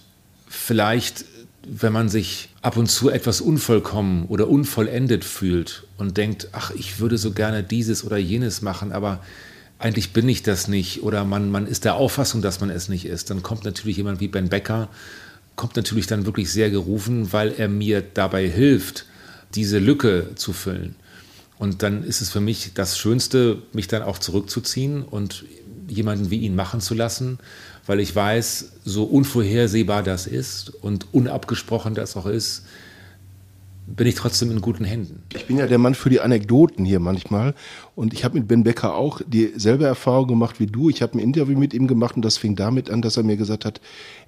vielleicht, 0.48 1.26
wenn 1.68 1.94
man 1.94 2.10
sich 2.10 2.50
ab 2.64 2.76
und 2.76 2.88
zu 2.88 3.10
etwas 3.10 3.40
unvollkommen 3.40 4.26
oder 4.26 4.50
unvollendet 4.50 5.24
fühlt 5.24 5.84
und 5.98 6.18
denkt, 6.18 6.50
ach, 6.54 6.72
ich 6.72 7.00
würde 7.00 7.20
so 7.20 7.32
gerne 7.32 7.64
dieses 7.64 8.04
oder 8.04 8.18
jenes 8.18 8.62
machen, 8.64 8.92
aber 8.92 9.24
eigentlich 9.78 10.12
bin 10.12 10.28
ich 10.28 10.42
das 10.42 10.68
nicht 10.68 11.04
oder 11.04 11.24
man, 11.24 11.52
man 11.52 11.68
ist 11.68 11.86
der 11.86 11.96
Auffassung, 11.96 12.42
dass 12.42 12.60
man 12.62 12.70
es 12.70 12.90
nicht 12.90 13.06
ist, 13.06 13.30
dann 13.30 13.44
kommt 13.44 13.64
natürlich 13.64 13.98
jemand 13.98 14.20
wie 14.20 14.28
Ben 14.28 14.50
Becker 14.50 14.90
kommt 15.60 15.76
natürlich 15.76 16.08
dann 16.08 16.26
wirklich 16.26 16.54
sehr 16.54 16.70
gerufen, 16.70 17.34
weil 17.34 17.52
er 17.52 17.68
mir 17.68 18.02
dabei 18.02 18.48
hilft, 18.48 19.06
diese 19.56 19.78
Lücke 19.78 20.28
zu 20.36 20.54
füllen. 20.54 20.96
Und 21.58 21.84
dann 21.84 22.06
ist 22.06 22.22
es 22.22 22.30
für 22.30 22.40
mich 22.40 22.72
das 22.76 22.98
Schönste, 22.98 23.62
mich 23.74 23.90
dann 23.90 24.02
auch 24.02 24.20
zurückzuziehen 24.20 25.04
und 25.04 25.44
jemanden 25.90 26.30
wie 26.30 26.38
ihn 26.38 26.56
machen 26.56 26.80
zu 26.80 26.94
lassen, 26.94 27.40
weil 27.86 28.00
ich 28.00 28.16
weiß, 28.16 28.72
so 28.86 29.04
unvorhersehbar 29.04 30.02
das 30.02 30.28
ist 30.28 30.70
und 30.70 31.14
unabgesprochen 31.14 31.94
das 31.94 32.16
auch 32.16 32.26
ist, 32.26 32.64
bin 33.86 34.08
ich 34.08 34.16
trotzdem 34.16 34.52
in 34.52 34.62
guten 34.62 34.86
Händen. 34.86 35.24
Ich 35.36 35.46
bin 35.46 35.58
ja 35.58 35.68
der 35.68 35.78
Mann 35.78 35.94
für 35.94 36.10
die 36.10 36.22
Anekdoten 36.22 36.86
hier 36.86 37.02
manchmal. 37.02 37.54
Und 38.00 38.14
ich 38.14 38.24
habe 38.24 38.40
mit 38.40 38.48
Ben 38.48 38.64
Becker 38.64 38.96
auch 38.96 39.20
dieselbe 39.28 39.84
Erfahrung 39.84 40.30
gemacht 40.30 40.62
wie 40.62 40.68
du. 40.68 40.90
Ich 40.90 41.02
habe 41.02 41.18
ein 41.18 41.20
Interview 41.20 41.60
mit 41.60 41.74
ihm 41.74 41.86
gemacht 41.86 42.16
und 42.16 42.24
das 42.24 42.38
fing 42.38 42.56
damit 42.56 42.90
an, 42.90 43.02
dass 43.02 43.18
er 43.18 43.24
mir 43.24 43.36
gesagt 43.36 43.66
hat, 43.66 43.82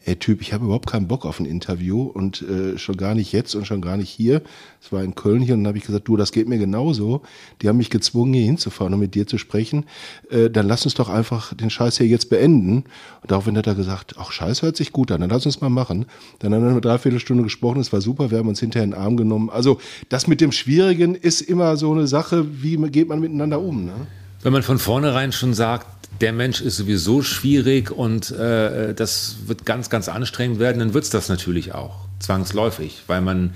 ey 0.04 0.18
Typ, 0.18 0.42
ich 0.42 0.52
habe 0.52 0.66
überhaupt 0.66 0.90
keinen 0.90 1.08
Bock 1.08 1.26
auf 1.26 1.40
ein 1.40 1.46
Interview 1.46 2.02
und 2.02 2.42
äh, 2.42 2.78
schon 2.78 2.98
gar 2.98 3.16
nicht 3.16 3.32
jetzt 3.32 3.56
und 3.56 3.66
schon 3.66 3.80
gar 3.80 3.96
nicht 3.96 4.10
hier. 4.10 4.42
Es 4.82 4.92
war 4.92 5.02
in 5.04 5.16
Köln 5.16 5.42
hier 5.42 5.54
und 5.54 5.62
dann 5.62 5.70
habe 5.70 5.78
ich 5.78 5.86
gesagt, 5.86 6.06
du, 6.06 6.18
das 6.18 6.34
geht 6.34 6.50
mir 6.50 6.58
genauso. 6.58 7.22
Die 7.62 7.70
haben 7.70 7.78
mich 7.78 7.90
gezwungen, 7.90 8.34
hier 8.34 8.44
hinzufahren 8.44 8.94
und 8.94 9.00
mit 9.00 9.16
dir 9.16 9.26
zu 9.26 9.38
sprechen. 9.38 9.86
Äh, 10.30 10.50
dann 10.50 10.68
lass 10.68 10.84
uns 10.84 10.96
doch 10.96 11.08
einfach 11.08 11.54
den 11.54 11.70
Scheiß 11.70 11.98
hier 11.98 12.08
jetzt 12.08 12.30
beenden. 12.30 12.84
Und 13.22 13.32
daraufhin 13.32 13.56
hat 13.58 13.68
er 13.68 13.76
gesagt, 13.76 14.16
ach 14.18 14.34
Scheiß 14.34 14.64
hört 14.64 14.76
sich 14.76 14.92
gut 14.92 15.12
an, 15.12 15.22
dann 15.22 15.30
lass 15.30 15.46
uns 15.46 15.62
mal 15.62 15.70
machen. 15.70 16.08
Dann 16.40 16.54
haben 16.54 16.64
wir 16.64 16.72
eine 16.72 16.82
Dreiviertelstunde 16.82 17.44
gesprochen, 17.44 17.80
es 17.80 17.94
war 17.94 18.02
super, 18.02 18.32
wir 18.32 18.40
haben 18.40 18.50
uns 18.50 18.60
hinterher 18.60 18.84
in 18.84 18.92
den 18.92 19.00
Arm 19.00 19.16
genommen. 19.16 19.50
Also 19.50 19.80
das 20.10 20.28
mit 20.28 20.42
dem 20.42 20.52
Schwierigen 20.52 21.16
ist 21.16 21.40
immer 21.40 21.78
so 21.78 21.94
eine 21.94 22.08
Sache, 22.08 22.62
wie 22.62 22.76
geht 22.90 23.08
man 23.08 23.22
miteinander 23.22 23.61
um. 23.62 23.86
Ne? 23.86 24.08
Wenn 24.42 24.54
man 24.54 24.64
von 24.64 24.80
vornherein 24.80 25.32
schon 25.32 25.54
sagt, 25.54 25.88
der 26.20 26.34
Mensch 26.34 26.62
ist 26.62 26.78
sowieso 26.78 27.22
schwierig 27.22 27.92
und 27.92 28.32
äh, 28.32 28.94
das 28.94 29.38
wird 29.46 29.66
ganz, 29.66 29.90
ganz 29.90 30.10
anstrengend 30.10 30.60
werden, 30.60 30.80
dann 30.80 30.94
wird 30.94 31.06
es 31.06 31.10
das 31.10 31.30
natürlich 31.30 31.74
auch, 31.74 32.06
zwangsläufig, 32.20 33.04
weil 33.08 33.22
man 33.22 33.54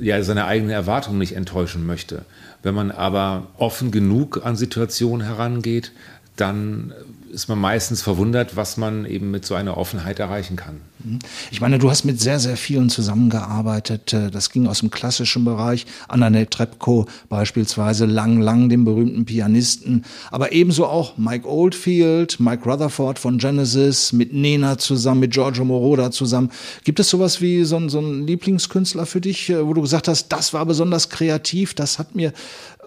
ja 0.00 0.22
seine 0.22 0.44
eigenen 0.44 0.70
Erwartungen 0.70 1.18
nicht 1.18 1.34
enttäuschen 1.36 1.86
möchte. 1.86 2.24
Wenn 2.62 2.74
man 2.74 2.90
aber 2.90 3.46
offen 3.56 3.90
genug 3.90 4.44
an 4.44 4.56
Situationen 4.56 5.26
herangeht, 5.26 5.92
dann 6.36 6.92
ist 7.36 7.48
man 7.48 7.58
meistens 7.58 8.00
verwundert, 8.00 8.56
was 8.56 8.78
man 8.78 9.04
eben 9.04 9.30
mit 9.30 9.44
so 9.44 9.54
einer 9.54 9.76
Offenheit 9.76 10.18
erreichen 10.18 10.56
kann. 10.56 10.80
Mhm. 11.04 11.18
Ich 11.50 11.60
meine, 11.60 11.78
du 11.78 11.90
hast 11.90 12.04
mit 12.04 12.18
sehr, 12.18 12.40
sehr 12.40 12.56
vielen 12.56 12.88
zusammengearbeitet. 12.88 14.14
Äh, 14.14 14.30
das 14.30 14.48
ging 14.48 14.66
aus 14.66 14.80
dem 14.80 14.90
klassischen 14.90 15.44
Bereich. 15.44 15.84
Annette 16.08 16.48
Trepko 16.48 17.04
beispielsweise, 17.28 18.06
Lang 18.06 18.40
Lang, 18.40 18.70
dem 18.70 18.86
berühmten 18.86 19.26
Pianisten. 19.26 20.06
Aber 20.30 20.52
ebenso 20.52 20.86
auch 20.86 21.18
Mike 21.18 21.46
Oldfield, 21.46 22.40
Mike 22.40 22.64
Rutherford 22.64 23.18
von 23.18 23.36
Genesis, 23.36 24.14
mit 24.14 24.32
Nena 24.32 24.78
zusammen, 24.78 25.20
mit 25.20 25.32
Giorgio 25.32 25.66
Moroder 25.66 26.10
zusammen. 26.12 26.50
Gibt 26.84 27.00
es 27.00 27.10
sowas 27.10 27.42
wie 27.42 27.64
so, 27.64 27.76
ein, 27.76 27.90
so 27.90 28.00
ein 28.00 28.26
Lieblingskünstler 28.26 29.04
für 29.04 29.20
dich, 29.20 29.50
äh, 29.50 29.66
wo 29.66 29.74
du 29.74 29.82
gesagt 29.82 30.08
hast, 30.08 30.28
das 30.28 30.54
war 30.54 30.64
besonders 30.64 31.10
kreativ, 31.10 31.74
das 31.74 31.98
hat 31.98 32.14
mir 32.14 32.32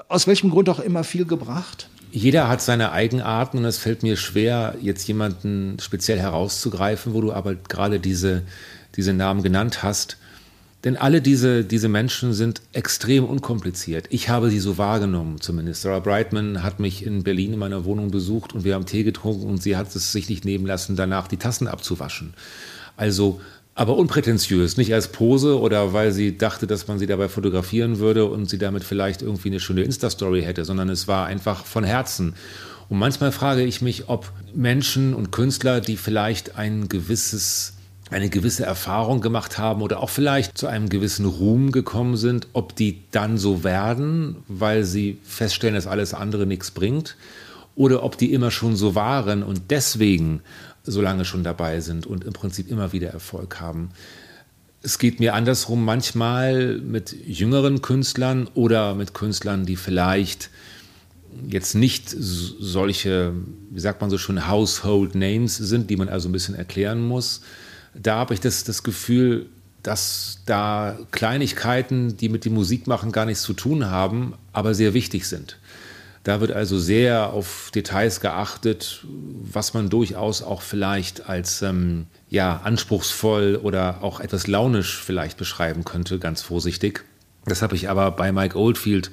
aus 0.08 0.26
welchem 0.26 0.50
Grund 0.50 0.70
auch 0.70 0.80
immer 0.80 1.04
viel 1.04 1.26
gebracht? 1.26 1.88
Jeder 2.12 2.48
hat 2.48 2.62
seine 2.62 2.92
Eigenarten 2.92 3.60
und 3.60 3.66
es 3.66 3.78
fällt 3.78 4.04
mir 4.04 4.18
schwer, 4.18 4.76
jetzt 4.82 5.08
jemanden 5.08 5.78
speziell 5.80 6.20
herauszugreifen, 6.20 7.14
wo 7.14 7.22
du 7.22 7.32
aber 7.32 7.56
gerade 7.56 8.00
diese, 8.00 8.44
diese 8.96 9.14
Namen 9.14 9.44
genannt 9.44 9.84
hast. 9.84 10.18
Denn 10.86 10.96
alle 10.96 11.22
diese, 11.22 11.66
diese 11.66 11.90
Menschen 11.90 12.34
sind 12.34 12.62
extrem 12.72 13.26
unkompliziert. 13.26 14.08
Ich 14.12 14.30
habe 14.30 14.50
sie 14.50 14.60
so 14.60 14.78
wahrgenommen 14.78 15.42
zumindest. 15.42 15.82
Sarah 15.82 16.00
Brightman 16.00 16.64
hat 16.64 16.80
mich 16.80 17.06
in 17.06 17.24
Berlin 17.24 17.54
in 17.54 17.60
meiner 17.60 17.84
Wohnung 17.84 18.12
besucht 18.12 18.54
und 18.54 18.64
wir 18.64 18.76
haben 18.76 18.86
Tee 18.86 19.04
getrunken 19.04 19.48
und 19.48 19.62
sie 19.62 19.76
hat 19.76 19.94
es 19.94 20.12
sich 20.14 20.30
nicht 20.30 20.46
nehmen 20.46 20.66
lassen, 20.66 20.96
danach 20.96 21.28
die 21.28 21.38
Tassen 21.38 21.68
abzuwaschen. 21.68 22.34
Also 22.96 23.42
aber 23.80 23.96
unprätentiös, 23.96 24.76
nicht 24.76 24.94
als 24.94 25.08
Pose 25.08 25.58
oder 25.58 25.94
weil 25.94 26.12
sie 26.12 26.38
dachte, 26.38 26.68
dass 26.68 26.90
man 26.90 27.00
sie 27.00 27.08
dabei 27.08 27.30
fotografieren 27.30 28.00
würde 28.00 28.26
und 28.26 28.50
sie 28.50 28.58
damit 28.58 28.84
vielleicht 28.84 29.22
irgendwie 29.22 29.48
eine 29.48 29.62
schöne 29.62 29.84
Insta-Story 29.84 30.42
hätte, 30.42 30.66
sondern 30.66 30.90
es 30.90 31.08
war 31.08 31.28
einfach 31.28 31.64
von 31.66 31.86
Herzen. 31.86 32.34
Und 32.90 33.00
manchmal 33.00 33.32
frage 33.32 33.64
ich 33.64 33.82
mich, 33.82 34.10
ob 34.10 34.34
Menschen 34.54 35.14
und 35.14 35.32
Künstler, 35.32 35.80
die 35.80 35.96
vielleicht 35.96 36.58
ein 36.58 36.90
gewisses 36.90 37.76
eine 38.12 38.30
gewisse 38.30 38.66
Erfahrung 38.66 39.22
gemacht 39.22 39.58
haben 39.58 39.82
oder 39.82 40.02
auch 40.02 40.10
vielleicht 40.10 40.58
zu 40.58 40.68
einem 40.68 40.90
gewissen 40.90 41.26
Ruhm 41.26 41.72
gekommen 41.72 42.18
sind, 42.18 42.48
ob 42.52 42.76
die 42.76 43.04
dann 43.12 43.38
so 43.38 43.64
werden, 43.64 44.38
weil 44.50 44.84
sie 44.84 45.20
feststellen, 45.24 45.76
dass 45.76 45.88
alles 45.88 46.14
andere 46.14 46.46
nichts 46.46 46.72
bringt, 46.72 47.16
oder 47.80 48.04
ob 48.04 48.18
die 48.18 48.34
immer 48.34 48.52
schon 48.52 48.76
so 48.76 48.94
waren 48.94 49.42
und 49.42 49.72
deswegen 49.72 50.42
so 50.84 51.02
lange 51.02 51.26
schon 51.26 51.44
dabei 51.44 51.82
sind 51.82 52.06
und 52.06 52.24
im 52.24 52.34
Prinzip 52.34 52.70
immer 52.70 52.94
wieder 52.94 53.10
Erfolg 53.10 53.60
haben. 53.60 53.90
Es 54.82 54.98
geht 54.98 55.20
mir 55.20 55.34
andersrum 55.34 55.84
manchmal 55.84 56.78
mit 56.78 57.16
jüngeren 57.26 57.82
Künstlern 57.82 58.48
oder 58.54 58.96
mit 58.96 59.14
Künstlern, 59.14 59.66
die 59.66 59.76
vielleicht 59.76 60.50
jetzt 61.48 61.76
nicht 61.76 62.10
solche, 62.10 63.34
wie 63.70 63.80
sagt 63.80 64.02
man 64.02 64.10
so 64.10 64.18
schon, 64.18 64.48
Household 64.48 65.16
Names 65.16 65.58
sind, 65.58 65.90
die 65.90 65.98
man 65.98 66.10
also 66.10 66.30
ein 66.30 66.32
bisschen 66.32 66.56
erklären 66.56 67.02
muss. 67.02 67.42
Da 67.94 68.16
habe 68.16 68.34
ich 68.34 68.40
das, 68.40 68.64
das 68.64 68.84
Gefühl, 68.84 69.48
dass 69.84 70.40
da 70.46 70.98
Kleinigkeiten, 71.12 72.18
die 72.18 72.30
mit 72.30 72.46
dem 72.46 72.54
Musikmachen 72.54 73.12
gar 73.12 73.26
nichts 73.26 73.44
zu 73.44 73.54
tun 73.54 73.86
haben, 73.86 74.34
aber 74.52 74.74
sehr 74.74 74.94
wichtig 74.94 75.26
sind. 75.26 75.58
Da 76.24 76.42
wird 76.42 76.52
also 76.52 76.78
sehr 76.78 77.32
auf 77.32 77.72
Details 77.74 78.20
geachtet, 78.20 79.06
was 79.08 79.74
man 79.74 79.90
durchaus 79.90 80.42
auch 80.42 80.62
vielleicht 80.62 81.30
als 81.30 81.62
ähm, 81.62 82.08
ja, 82.30 82.62
anspruchsvoll 82.64 83.60
oder 83.62 84.04
auch 84.04 84.20
etwas 84.20 84.48
launisch 84.48 85.02
vielleicht 85.02 85.38
beschreiben 85.38 85.86
könnte, 85.86 86.20
ganz 86.20 86.42
vorsichtig. 86.42 87.06
Das 87.46 87.62
habe 87.62 87.76
ich 87.76 87.90
aber 87.90 88.12
bei 88.12 88.32
Mike 88.32 88.58
Oldfield 88.58 89.12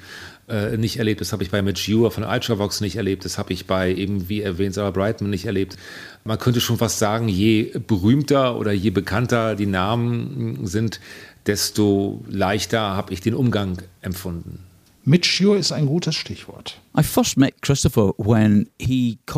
äh, 0.49 0.77
nicht 0.77 0.97
erlebt, 0.97 1.21
das 1.21 1.31
habe 1.31 1.43
ich 1.43 1.49
bei 1.49 1.61
Mitch 1.61 1.89
Ewer 1.91 2.11
von 2.11 2.23
Ultravox 2.23 2.81
nicht 2.81 2.97
erlebt, 2.97 3.25
das 3.25 3.37
habe 3.37 3.53
ich 3.53 3.67
bei 3.67 3.93
eben, 3.93 4.29
wie 4.29 4.41
erwähnt, 4.41 4.75
Sarah 4.75 4.91
Brightman 4.91 5.29
nicht 5.29 5.45
erlebt. 5.45 5.77
Man 6.23 6.37
könnte 6.37 6.61
schon 6.61 6.77
fast 6.77 6.99
sagen, 6.99 7.29
je 7.29 7.71
berühmter 7.87 8.57
oder 8.57 8.71
je 8.71 8.89
bekannter 8.89 9.55
die 9.55 9.65
Namen 9.65 10.67
sind, 10.67 10.99
desto 11.47 12.23
leichter 12.29 12.81
habe 12.81 13.13
ich 13.13 13.21
den 13.21 13.33
Umgang 13.33 13.81
empfunden. 14.01 14.59
Mitchio 15.03 15.55
ist 15.55 15.71
ein 15.71 15.85
gutes 15.85 16.15
Stichwort. 16.15 16.81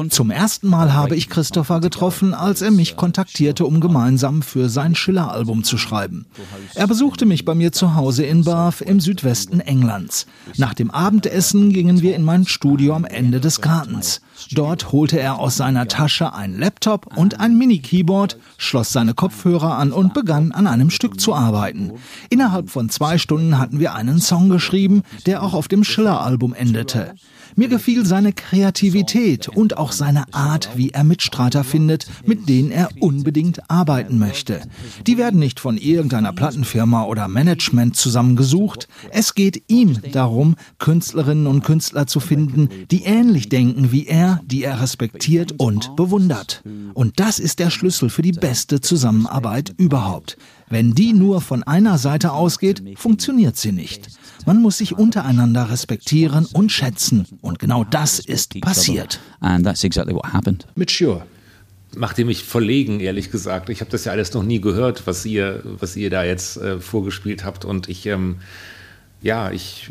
Zum 0.10 0.32
ersten 0.32 0.68
Mal 0.70 0.94
habe 0.94 1.18
ich 1.18 1.28
Christopher 1.28 1.82
getroffen, 1.82 2.34
als 2.34 2.62
er 2.62 2.72
mich 2.72 2.96
kontaktierte, 2.96 3.66
um 3.66 3.82
gemeinsam 3.82 4.44
für 4.44 4.70
sein 4.70 4.96
Schiller-Album 4.96 5.66
zu 5.66 5.78
schreiben. 5.78 6.26
Er 6.76 6.88
besuchte 6.88 7.26
mich 7.26 7.44
bei 7.44 7.56
mir 7.56 7.74
zu 7.74 7.96
Hause 7.96 8.24
in 8.24 8.46
Bath 8.46 8.80
im 8.80 9.02
Südwesten 9.02 9.60
Englands. 9.60 10.26
Nach 10.56 10.74
dem 10.74 10.90
Abendessen 10.90 11.74
gingen 11.74 12.02
wir 12.02 12.16
in 12.16 12.24
mein 12.24 12.46
Studio 12.46 12.96
am 12.96 13.04
Ende 13.04 13.42
des 13.42 13.60
Gartens. 13.60 14.22
Dort 14.52 14.94
holte 14.94 15.20
er 15.20 15.38
aus 15.40 15.58
seiner 15.58 15.90
Tasche 15.90 16.34
ein 16.34 16.58
Laptop 16.58 17.18
und 17.18 17.42
ein 17.42 17.58
Mini-Keyboard, 17.58 18.38
schloss 18.58 18.94
seine 18.94 19.14
Kopfhörer 19.14 19.78
an 19.78 19.92
und 19.92 20.14
begann 20.14 20.54
an 20.54 20.66
einem 20.66 20.90
Stück 20.90 21.20
zu 21.20 21.36
arbeiten. 21.36 21.92
Innerhalb 22.30 22.70
von 22.70 22.90
zwei 22.90 23.18
Stunden 23.18 23.58
hatten 23.58 23.82
wir 23.82 23.96
einen 23.96 24.22
Song 24.22 24.48
geschrieben, 24.48 25.04
der 25.26 25.44
auch 25.44 25.54
auf 25.54 25.68
dem 25.68 25.84
Schiller-Album 25.84 26.54
endete. 26.54 27.16
Mir 27.60 27.68
gefiel 27.68 28.06
seine 28.06 28.32
Kreativität 28.32 29.50
und 29.50 29.78
auch 29.78 29.92
seine 29.92 30.34
Art, 30.34 30.70
wie 30.78 30.92
er 30.92 31.04
Mitstreiter 31.04 31.66
findet, 31.66 32.08
mit 32.26 32.48
denen 32.48 32.72
er 32.72 32.88
unbedingt 33.02 33.70
arbeiten 33.70 34.18
möchte. 34.18 34.62
Die 35.06 35.18
werden 35.18 35.42
nicht 35.42 35.60
von 35.60 35.78
irgendeiner 35.78 36.32
Plattenfirma 36.32 37.04
oder 37.04 37.28
Management 37.28 37.98
zusammengesucht. 37.98 38.88
Es 39.12 39.36
geht 39.36 39.64
ihm 39.68 40.00
darum, 40.14 40.56
Künstlerinnen 40.78 41.48
und 41.48 41.66
Künstler 41.66 42.08
zu 42.08 42.22
finden, 42.22 42.70
die 42.92 43.04
ähnlich 43.04 43.50
denken 43.50 43.92
wie 43.92 44.08
er, 44.08 44.40
die 44.46 44.64
er 44.64 44.80
respektiert 44.80 45.56
und 45.58 45.98
bewundert. 45.98 46.64
Und 46.94 47.20
das 47.20 47.40
ist 47.40 47.60
der 47.60 47.72
Schlüssel 47.72 48.10
für 48.10 48.22
die 48.22 48.32
beste 48.32 48.80
Zusammenarbeit 48.80 49.74
überhaupt. 49.76 50.38
Wenn 50.70 50.94
die 50.94 51.12
nur 51.12 51.42
von 51.42 51.64
einer 51.64 51.98
Seite 51.98 52.32
ausgeht, 52.32 52.84
funktioniert 52.96 53.58
sie 53.58 53.74
nicht. 53.74 54.08
Man 54.46 54.62
muss 54.62 54.78
sich 54.78 54.98
untereinander 54.98 55.70
respektieren 55.70 56.46
und 56.54 56.72
schätzen. 56.72 57.26
Und 57.42 57.60
genau 57.60 57.84
das 57.84 58.20
ist 58.20 58.60
passiert. 58.62 59.20
And 59.40 59.66
that's 59.66 59.84
exactly 59.84 60.14
what 60.14 60.34
happened. 60.34 60.66
Mit 60.76 60.90
Sure 60.90 61.24
macht 61.96 62.18
ihr 62.20 62.26
mich 62.26 62.44
verlegen, 62.44 63.00
ehrlich 63.00 63.32
gesagt. 63.32 63.70
Ich 63.70 63.82
habe 63.82 63.92
das 63.92 64.06
ja 64.06 64.12
alles 64.12 64.34
noch 64.34 64.44
nie 64.44 64.62
gehört, 64.62 65.08
was 65.08 65.26
ihr, 65.26 65.62
was 65.64 65.96
ihr 65.96 66.10
da 66.10 66.24
jetzt 66.24 66.58
äh, 66.58 66.80
vorgespielt 66.80 67.44
habt. 67.44 67.66
Und 67.66 67.90
ich, 67.90 68.06
ähm, 68.06 68.38
ja, 69.22 69.52
ich 69.52 69.90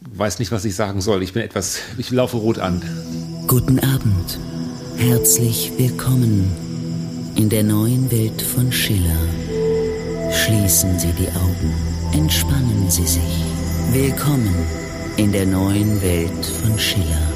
weiß 0.00 0.38
nicht, 0.38 0.52
was 0.52 0.64
ich 0.64 0.74
sagen 0.74 1.00
soll. 1.00 1.22
Ich 1.22 1.32
bin 1.32 1.42
etwas, 1.42 1.78
ich 1.98 2.10
laufe 2.10 2.36
rot 2.36 2.58
an. 2.58 2.82
Guten 3.46 3.78
Abend. 3.80 4.38
Herzlich 4.96 5.72
willkommen 5.76 6.50
in 7.34 7.48
der 7.48 7.64
neuen 7.64 8.10
Welt 8.10 8.40
von 8.40 8.70
Schiller. 8.70 9.18
Schließen 10.30 10.98
Sie 10.98 11.12
die 11.18 11.28
Augen, 11.28 11.74
entspannen 12.12 12.90
Sie 12.90 13.06
sich. 13.06 13.53
Willkommen 13.92 14.54
in 15.16 15.32
der 15.32 15.46
neuen 15.46 16.00
Welt 16.02 16.44
von 16.44 16.78
Schiller. 16.78 17.32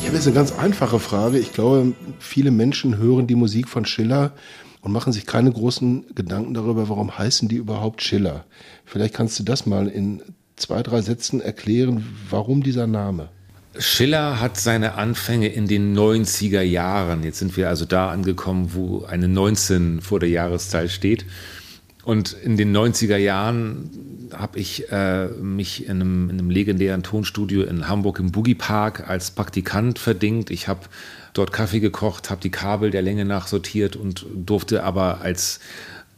Ich 0.00 0.06
habe 0.06 0.16
jetzt 0.16 0.26
eine 0.26 0.34
ganz 0.34 0.52
einfache 0.52 0.98
Frage. 0.98 1.38
Ich 1.38 1.52
glaube, 1.52 1.92
viele 2.18 2.50
Menschen 2.50 2.98
hören 2.98 3.26
die 3.26 3.34
Musik 3.34 3.68
von 3.68 3.84
Schiller 3.84 4.32
und 4.80 4.92
machen 4.92 5.12
sich 5.12 5.26
keine 5.26 5.52
großen 5.52 6.14
Gedanken 6.14 6.54
darüber, 6.54 6.88
warum 6.88 7.16
heißen 7.16 7.48
die 7.48 7.56
überhaupt 7.56 8.02
Schiller. 8.02 8.44
Vielleicht 8.84 9.14
kannst 9.14 9.38
du 9.38 9.42
das 9.42 9.66
mal 9.66 9.88
in 9.88 10.22
zwei, 10.56 10.82
drei 10.82 11.00
Sätzen 11.00 11.40
erklären, 11.40 12.04
warum 12.30 12.62
dieser 12.62 12.86
Name. 12.86 13.28
Schiller 13.78 14.40
hat 14.40 14.56
seine 14.56 14.94
Anfänge 14.94 15.48
in 15.48 15.66
den 15.66 15.96
90er 15.96 16.60
Jahren. 16.60 17.24
Jetzt 17.24 17.40
sind 17.40 17.56
wir 17.56 17.68
also 17.68 17.84
da 17.84 18.10
angekommen, 18.10 18.70
wo 18.72 19.04
eine 19.04 19.26
19 19.26 20.00
vor 20.00 20.20
der 20.20 20.28
Jahreszahl 20.28 20.88
steht. 20.88 21.24
Und 22.04 22.32
in 22.32 22.56
den 22.56 22.76
90er 22.76 23.16
Jahren 23.16 24.28
habe 24.32 24.58
ich 24.58 24.90
äh, 24.90 25.28
mich 25.28 25.84
in 25.84 26.00
einem, 26.00 26.30
in 26.30 26.38
einem, 26.38 26.50
legendären 26.50 27.02
Tonstudio 27.02 27.62
in 27.62 27.88
Hamburg 27.88 28.18
im 28.18 28.32
Boogie 28.32 28.54
Park 28.54 29.08
als 29.08 29.30
Praktikant 29.30 29.98
verdingt. 29.98 30.50
Ich 30.50 30.68
habe 30.68 30.80
dort 31.32 31.52
Kaffee 31.52 31.80
gekocht, 31.80 32.30
habe 32.30 32.40
die 32.40 32.50
Kabel 32.50 32.90
der 32.90 33.02
Länge 33.02 33.24
nach 33.24 33.46
sortiert 33.46 33.96
und 33.96 34.26
durfte 34.34 34.82
aber 34.82 35.20
als 35.20 35.60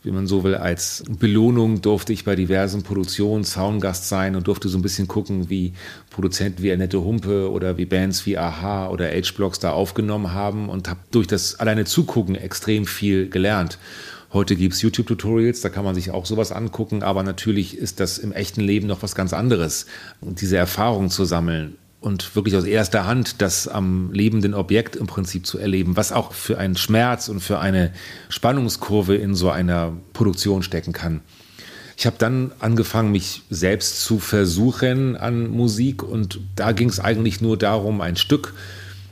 wie 0.07 0.13
man 0.13 0.29
so 0.29 0.45
will, 0.45 0.55
als 0.55 1.03
Belohnung 1.09 1.83
durfte 1.83 2.13
ich 2.13 2.25
bei 2.25 2.37
diversen 2.37 2.85
Produktionen 2.85 3.43
Soundgast 3.43 4.09
sein 4.09 4.37
und 4.37 4.47
durfte 4.47 4.69
so 4.69 4.79
ein 4.79 4.83
bisschen 4.83 5.09
gucken, 5.09 5.51
wie 5.51 5.73
Produzenten 6.11 6.63
wie 6.63 6.73
Annette 6.73 7.03
Humpe 7.03 7.51
oder 7.51 7.77
wie 7.77 7.87
Bands 7.87 8.25
wie 8.25 8.39
Aha 8.39 8.89
oder 8.89 9.07
H-Blocks 9.07 9.59
da 9.59 9.73
aufgenommen 9.73 10.33
haben 10.33 10.69
und 10.69 10.89
habe 10.89 11.01
durch 11.11 11.27
das 11.27 11.59
alleine 11.59 11.87
Zugucken 11.87 12.37
extrem 12.37 12.87
viel 12.87 13.29
gelernt. 13.29 13.79
Heute 14.37 14.55
gibt 14.55 14.75
es 14.75 14.83
YouTube-Tutorials, 14.83 15.63
da 15.63 15.71
kann 15.71 15.83
man 15.83 15.95
sich 15.95 16.11
auch 16.11 16.27
sowas 16.27 16.53
angucken, 16.53 17.03
aber 17.03 17.23
natürlich 17.23 17.79
ist 17.79 18.01
das 18.01 18.19
im 18.19 18.33
echten 18.33 18.61
Leben 18.61 18.87
noch 18.87 19.03
was 19.03 19.15
ganz 19.15 19.33
anderes. 19.33 19.87
Diese 20.21 20.59
Erfahrung 20.59 21.09
zu 21.09 21.25
sammeln 21.25 21.79
und 22.03 22.37
wirklich 22.37 22.55
aus 22.55 22.65
erster 22.65 23.07
Hand 23.07 23.41
das 23.41 23.67
am 23.67 24.13
lebenden 24.13 24.53
Objekt 24.53 24.95
im 24.95 25.07
Prinzip 25.07 25.47
zu 25.47 25.59
erleben, 25.59 25.97
was 25.97 26.13
auch 26.13 26.35
für 26.35 26.59
einen 26.59 26.77
Schmerz 26.77 27.31
und 27.31 27.41
für 27.41 27.61
eine 27.61 27.95
Spannungskurve 28.29 29.17
in 29.17 29.35
so 29.35 29.49
einer 29.49 29.95
Produktion 30.13 30.63
stecken 30.63 30.93
kann. 30.93 31.23
Ich 31.97 32.05
habe 32.05 32.17
dann 32.19 32.53
angefangen, 32.59 33.13
mich 33.13 33.41
selbst 33.49 34.05
zu 34.05 34.19
versuchen 34.19 35.17
an 35.17 35.49
Musik 35.49 36.03
und 36.03 36.41
da 36.57 36.73
ging 36.73 36.91
es 36.91 37.01
eigentlich 37.01 37.41
nur 37.41 37.57
darum, 37.57 38.03
ein 38.03 38.17
Stück 38.17 38.53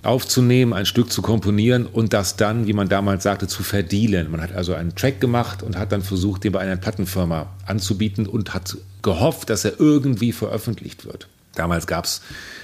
aufzunehmen, 0.04 0.72
ein 0.72 0.86
Stück 0.86 1.10
zu 1.10 1.22
komponieren 1.22 1.86
und 1.86 2.12
das 2.12 2.36
dann, 2.36 2.66
wie 2.66 2.72
man 2.72 2.88
damals 2.88 3.22
sagte, 3.22 3.46
zu 3.46 3.62
verdienen. 3.62 4.30
Man 4.30 4.40
hat 4.40 4.52
also 4.52 4.74
einen 4.74 4.94
Track 4.94 5.20
gemacht 5.20 5.62
und 5.62 5.76
hat 5.76 5.92
dann 5.92 6.02
versucht, 6.02 6.44
den 6.44 6.52
bei 6.52 6.60
einer 6.60 6.76
Plattenfirma 6.76 7.46
anzubieten 7.66 8.26
und 8.26 8.54
hat 8.54 8.76
gehofft, 9.02 9.50
dass 9.50 9.64
er 9.64 9.80
irgendwie 9.80 10.32
veröffentlicht 10.32 11.04
wird. 11.06 11.28
Damals 11.54 11.86
gab 11.86 12.04
es 12.04 12.20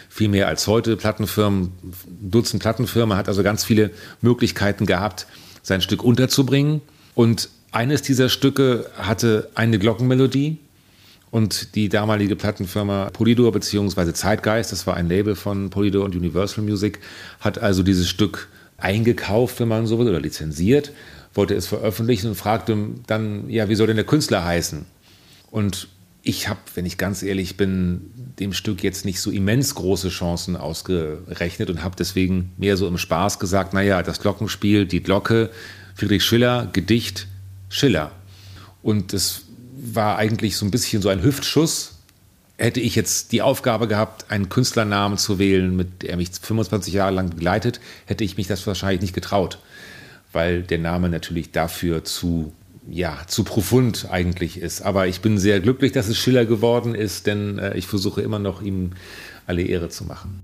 viel 0.08 0.28
mehr 0.28 0.48
als 0.48 0.66
heute 0.66 0.96
Plattenfirmen, 0.96 1.72
Dutzend 2.20 2.62
Plattenfirmen, 2.62 3.16
hat 3.16 3.28
also 3.28 3.42
ganz 3.42 3.64
viele 3.64 3.90
Möglichkeiten 4.20 4.86
gehabt, 4.86 5.26
sein 5.62 5.80
Stück 5.80 6.02
unterzubringen. 6.02 6.80
Und 7.14 7.48
eines 7.70 8.02
dieser 8.02 8.28
Stücke 8.28 8.90
hatte 8.96 9.48
eine 9.54 9.78
Glockenmelodie, 9.78 10.58
und 11.30 11.74
die 11.74 11.88
damalige 11.88 12.36
Plattenfirma 12.36 13.10
Polydor 13.12 13.52
bzw. 13.52 14.12
Zeitgeist, 14.12 14.72
das 14.72 14.86
war 14.86 14.94
ein 14.94 15.08
Label 15.08 15.36
von 15.36 15.70
Polydor 15.70 16.04
und 16.04 16.16
Universal 16.16 16.64
Music, 16.64 17.00
hat 17.40 17.58
also 17.58 17.82
dieses 17.82 18.08
Stück 18.08 18.48
eingekauft, 18.78 19.60
wenn 19.60 19.68
man 19.68 19.86
so 19.86 19.98
will, 19.98 20.08
oder 20.08 20.20
lizenziert, 20.20 20.92
wollte 21.34 21.54
es 21.54 21.66
veröffentlichen 21.66 22.28
und 22.28 22.34
fragte 22.34 22.76
dann, 23.06 23.48
ja, 23.48 23.68
wie 23.68 23.74
soll 23.74 23.86
denn 23.86 23.96
der 23.96 24.06
Künstler 24.06 24.44
heißen? 24.44 24.84
Und 25.50 25.88
ich 26.22 26.48
habe, 26.48 26.60
wenn 26.74 26.86
ich 26.86 26.98
ganz 26.98 27.22
ehrlich 27.22 27.56
bin, 27.56 28.10
dem 28.38 28.52
Stück 28.52 28.82
jetzt 28.82 29.04
nicht 29.04 29.20
so 29.20 29.30
immens 29.30 29.74
große 29.74 30.08
Chancen 30.08 30.56
ausgerechnet 30.56 31.70
und 31.70 31.82
habe 31.82 31.96
deswegen 31.98 32.52
mehr 32.58 32.76
so 32.76 32.86
im 32.86 32.98
Spaß 32.98 33.38
gesagt, 33.38 33.72
naja, 33.72 34.02
das 34.02 34.20
Glockenspiel, 34.20 34.86
die 34.86 35.02
Glocke, 35.02 35.50
Friedrich 35.94 36.24
Schiller, 36.24 36.68
Gedicht, 36.72 37.26
Schiller. 37.68 38.12
Und 38.82 39.12
das 39.12 39.42
war 39.80 40.16
eigentlich 40.16 40.56
so 40.56 40.66
ein 40.66 40.70
bisschen 40.70 41.02
so 41.02 41.08
ein 41.08 41.22
Hüftschuss. 41.22 41.96
Hätte 42.56 42.80
ich 42.80 42.94
jetzt 42.94 43.32
die 43.32 43.40
Aufgabe 43.40 43.88
gehabt, 43.88 44.30
einen 44.30 44.50
Künstlernamen 44.50 45.16
zu 45.16 45.38
wählen, 45.38 45.74
mit 45.74 46.02
der 46.02 46.16
mich 46.16 46.30
25 46.40 46.92
Jahre 46.92 47.14
lang 47.14 47.30
begleitet, 47.30 47.80
hätte 48.04 48.22
ich 48.22 48.36
mich 48.36 48.46
das 48.46 48.66
wahrscheinlich 48.66 49.00
nicht 49.00 49.14
getraut, 49.14 49.58
weil 50.32 50.62
der 50.62 50.78
Name 50.78 51.08
natürlich 51.08 51.52
dafür 51.52 52.04
zu 52.04 52.52
ja, 52.88 53.18
zu 53.26 53.44
profund 53.44 54.08
eigentlich 54.10 54.60
ist. 54.60 54.82
Aber 54.82 55.06
ich 55.06 55.20
bin 55.20 55.38
sehr 55.38 55.60
glücklich, 55.60 55.92
dass 55.92 56.08
es 56.08 56.18
Schiller 56.18 56.44
geworden 56.44 56.94
ist, 56.94 57.26
denn 57.26 57.58
äh, 57.58 57.76
ich 57.76 57.86
versuche 57.86 58.20
immer 58.20 58.38
noch, 58.38 58.62
ihm 58.62 58.92
alle 59.46 59.62
Ehre 59.62 59.88
zu 59.88 60.04
machen. 60.04 60.40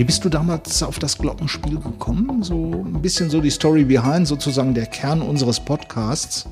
Wie 0.00 0.04
bist 0.04 0.24
du 0.24 0.30
damals 0.30 0.82
auf 0.82 0.98
das 0.98 1.18
Glockenspiel 1.18 1.78
gekommen? 1.78 2.42
So 2.42 2.86
ein 2.86 3.02
bisschen 3.02 3.28
so 3.28 3.42
die 3.42 3.50
Story 3.50 3.84
behind, 3.84 4.26
sozusagen 4.26 4.72
der 4.72 4.86
Kern 4.86 5.20
unseres 5.20 5.60
Podcasts. 5.60 6.46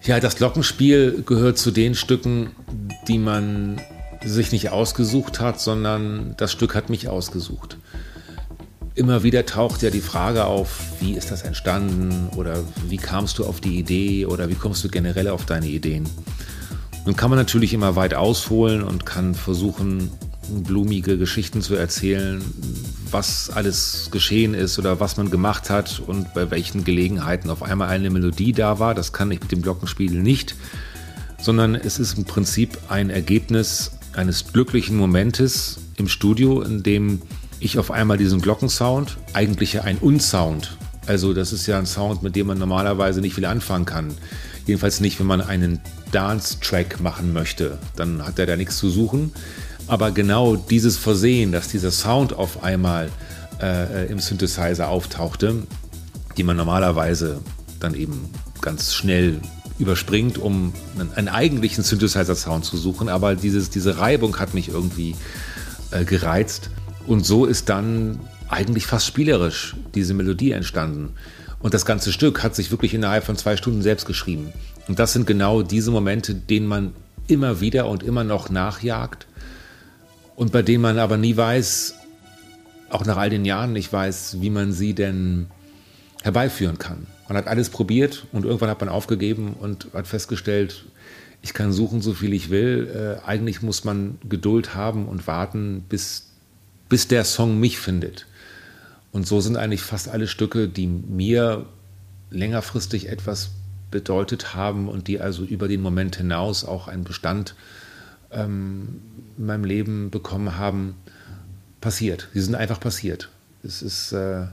Ja, 0.00 0.20
das 0.20 0.36
Glockenspiel 0.36 1.22
gehört 1.26 1.58
zu 1.58 1.70
den 1.70 1.94
Stücken, 1.94 2.52
die 3.08 3.18
man 3.18 3.78
sich 4.24 4.52
nicht 4.52 4.70
ausgesucht 4.70 5.38
hat, 5.38 5.60
sondern 5.60 6.32
das 6.38 6.50
Stück 6.50 6.74
hat 6.74 6.88
mich 6.88 7.08
ausgesucht. 7.08 7.76
Immer 8.94 9.22
wieder 9.22 9.44
taucht 9.44 9.82
ja 9.82 9.90
die 9.90 10.00
Frage 10.00 10.46
auf, 10.46 10.80
wie 10.98 11.12
ist 11.12 11.30
das 11.30 11.42
entstanden 11.42 12.30
oder 12.36 12.60
wie 12.88 12.96
kamst 12.96 13.38
du 13.38 13.44
auf 13.44 13.60
die 13.60 13.78
Idee 13.78 14.24
oder 14.24 14.48
wie 14.48 14.54
kommst 14.54 14.82
du 14.82 14.88
generell 14.88 15.28
auf 15.28 15.44
deine 15.44 15.66
Ideen. 15.66 16.08
Nun 17.04 17.16
kann 17.16 17.28
man 17.28 17.38
natürlich 17.38 17.74
immer 17.74 17.96
weit 17.96 18.14
ausholen 18.14 18.82
und 18.82 19.04
kann 19.04 19.34
versuchen, 19.34 20.10
blumige 20.48 21.18
Geschichten 21.18 21.62
zu 21.62 21.74
erzählen, 21.74 22.42
was 23.10 23.50
alles 23.50 24.08
geschehen 24.10 24.54
ist 24.54 24.78
oder 24.78 25.00
was 25.00 25.16
man 25.16 25.30
gemacht 25.30 25.70
hat 25.70 26.02
und 26.06 26.32
bei 26.34 26.50
welchen 26.50 26.84
Gelegenheiten 26.84 27.50
auf 27.50 27.62
einmal 27.62 27.88
eine 27.88 28.10
Melodie 28.10 28.52
da 28.52 28.78
war. 28.78 28.94
Das 28.94 29.12
kann 29.12 29.30
ich 29.30 29.40
mit 29.40 29.52
dem 29.52 29.62
Glockenspiel 29.62 30.20
nicht, 30.20 30.56
sondern 31.40 31.74
es 31.74 31.98
ist 31.98 32.18
im 32.18 32.24
Prinzip 32.24 32.78
ein 32.88 33.10
Ergebnis 33.10 33.92
eines 34.14 34.52
glücklichen 34.52 34.96
Momentes 34.96 35.78
im 35.96 36.08
Studio, 36.08 36.62
in 36.62 36.82
dem 36.82 37.22
ich 37.60 37.78
auf 37.78 37.90
einmal 37.90 38.18
diesen 38.18 38.40
Glockensound, 38.40 39.16
eigentlich 39.32 39.74
ja 39.74 39.82
ein 39.82 39.98
Unsound, 39.98 40.76
also 41.06 41.34
das 41.34 41.52
ist 41.52 41.66
ja 41.66 41.78
ein 41.78 41.86
Sound, 41.86 42.22
mit 42.22 42.36
dem 42.36 42.46
man 42.46 42.58
normalerweise 42.58 43.20
nicht 43.20 43.34
viel 43.34 43.44
anfangen 43.44 43.84
kann. 43.84 44.14
Jedenfalls 44.66 45.00
nicht, 45.00 45.18
wenn 45.18 45.26
man 45.26 45.40
einen 45.40 45.80
Dance-Track 46.12 47.00
machen 47.00 47.32
möchte. 47.32 47.78
Dann 47.96 48.24
hat 48.24 48.38
er 48.38 48.46
da 48.46 48.56
nichts 48.56 48.76
zu 48.76 48.88
suchen. 48.88 49.32
Aber 49.86 50.10
genau 50.10 50.56
dieses 50.56 50.96
Versehen, 50.96 51.52
dass 51.52 51.68
dieser 51.68 51.90
Sound 51.90 52.32
auf 52.32 52.62
einmal 52.62 53.10
äh, 53.60 54.06
im 54.10 54.18
Synthesizer 54.18 54.88
auftauchte, 54.88 55.62
die 56.36 56.42
man 56.42 56.56
normalerweise 56.56 57.40
dann 57.80 57.94
eben 57.94 58.30
ganz 58.60 58.94
schnell 58.94 59.40
überspringt, 59.78 60.38
um 60.38 60.72
einen, 60.98 61.12
einen 61.14 61.28
eigentlichen 61.28 61.84
Synthesizer-Sound 61.84 62.64
zu 62.64 62.76
suchen. 62.76 63.08
Aber 63.08 63.34
dieses, 63.34 63.70
diese 63.70 63.98
Reibung 63.98 64.38
hat 64.38 64.54
mich 64.54 64.68
irgendwie 64.68 65.16
äh, 65.90 66.04
gereizt. 66.04 66.70
Und 67.06 67.26
so 67.26 67.46
ist 67.46 67.68
dann 67.68 68.20
eigentlich 68.48 68.86
fast 68.86 69.06
spielerisch 69.06 69.76
diese 69.94 70.14
Melodie 70.14 70.52
entstanden. 70.52 71.10
Und 71.58 71.74
das 71.74 71.86
ganze 71.86 72.12
Stück 72.12 72.42
hat 72.42 72.54
sich 72.54 72.70
wirklich 72.70 72.94
innerhalb 72.94 73.24
von 73.24 73.36
zwei 73.36 73.56
Stunden 73.56 73.82
selbst 73.82 74.06
geschrieben. 74.06 74.52
Und 74.88 74.98
das 74.98 75.12
sind 75.12 75.26
genau 75.26 75.62
diese 75.62 75.90
Momente, 75.90 76.34
denen 76.34 76.66
man 76.66 76.92
immer 77.28 77.60
wieder 77.60 77.86
und 77.86 78.02
immer 78.02 78.24
noch 78.24 78.50
nachjagt 78.50 79.26
und 80.36 80.52
bei 80.52 80.62
denen 80.62 80.82
man 80.82 80.98
aber 80.98 81.16
nie 81.16 81.36
weiß, 81.36 81.94
auch 82.90 83.04
nach 83.04 83.16
all 83.16 83.30
den 83.30 83.44
Jahren 83.44 83.72
nicht 83.72 83.92
weiß, 83.92 84.40
wie 84.40 84.50
man 84.50 84.72
sie 84.72 84.94
denn 84.94 85.46
herbeiführen 86.22 86.78
kann. 86.78 87.06
Man 87.28 87.36
hat 87.36 87.46
alles 87.46 87.70
probiert 87.70 88.26
und 88.32 88.44
irgendwann 88.44 88.70
hat 88.70 88.80
man 88.80 88.88
aufgegeben 88.88 89.54
und 89.58 89.88
hat 89.94 90.06
festgestellt, 90.06 90.84
ich 91.40 91.54
kann 91.54 91.72
suchen, 91.72 92.00
so 92.00 92.14
viel 92.14 92.32
ich 92.32 92.50
will. 92.50 93.18
Äh, 93.24 93.26
eigentlich 93.26 93.62
muss 93.62 93.84
man 93.84 94.18
Geduld 94.28 94.74
haben 94.74 95.06
und 95.06 95.26
warten, 95.26 95.84
bis, 95.88 96.30
bis 96.88 97.08
der 97.08 97.24
Song 97.24 97.58
mich 97.58 97.78
findet. 97.78 98.26
Und 99.10 99.26
so 99.26 99.40
sind 99.40 99.56
eigentlich 99.56 99.82
fast 99.82 100.08
alle 100.08 100.28
Stücke, 100.28 100.68
die 100.68 100.86
mir 100.86 101.66
längerfristig 102.30 103.08
etwas 103.08 103.50
bedeutet 103.90 104.54
haben 104.54 104.88
und 104.88 105.08
die 105.08 105.20
also 105.20 105.44
über 105.44 105.68
den 105.68 105.82
Moment 105.82 106.16
hinaus 106.16 106.64
auch 106.64 106.88
einen 106.88 107.04
Bestand 107.04 107.54
ähm, 108.32 109.00
in 109.38 109.46
meinem 109.46 109.64
Leben 109.64 110.10
bekommen 110.10 110.58
haben, 110.58 110.94
passiert. 111.80 112.28
Sie 112.32 112.40
sind 112.40 112.54
einfach 112.54 112.80
passiert. 112.80 113.28
Es 113.62 113.82
ist, 113.82 114.12
äh, 114.12 114.46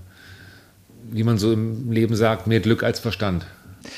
wie 1.11 1.23
man 1.23 1.37
so 1.37 1.51
im 1.51 1.91
Leben 1.91 2.15
sagt, 2.15 2.47
mehr 2.47 2.59
Glück 2.59 2.83
als 2.83 2.99
Verstand. 2.99 3.45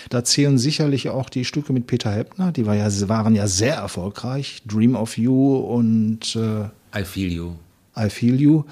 Da 0.10 0.24
zählen 0.24 0.58
sicherlich 0.58 1.10
auch 1.10 1.30
die 1.30 1.46
Stücke 1.46 1.74
mit 1.74 1.88
Peter 1.88 2.12
Heppner, 2.12 2.52
die 2.52 2.66
war 2.66 2.76
ja, 2.76 2.88
waren 3.10 3.36
ja 3.36 3.48
sehr 3.48 3.76
erfolgreich. 3.76 4.62
Dream 4.66 4.96
of 4.96 5.18
You 5.18 5.58
und 5.58 6.36
äh, 6.36 7.00
I 7.00 7.04
Feel 7.04 7.32
You. 7.32 7.52
I 7.98 8.10
Feel 8.10 8.40
You 8.40 8.64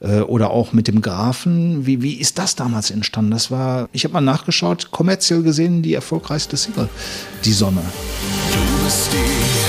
äh, 0.00 0.20
oder 0.20 0.50
auch 0.50 0.72
mit 0.72 0.88
dem 0.88 1.02
Grafen. 1.02 1.86
Wie, 1.86 2.02
wie 2.02 2.14
ist 2.14 2.38
das 2.38 2.54
damals 2.54 2.90
entstanden? 2.90 3.30
Das 3.30 3.50
war, 3.50 3.88
ich 3.92 4.04
habe 4.04 4.14
mal 4.14 4.20
nachgeschaut, 4.20 4.90
kommerziell 4.90 5.42
gesehen 5.42 5.82
die 5.82 5.94
erfolgreichste 5.94 6.56
Single, 6.56 6.88
Die 7.44 7.52
Sonne. 7.52 7.82
Du 8.52 8.84
bist 8.84 9.10
die 9.12 9.67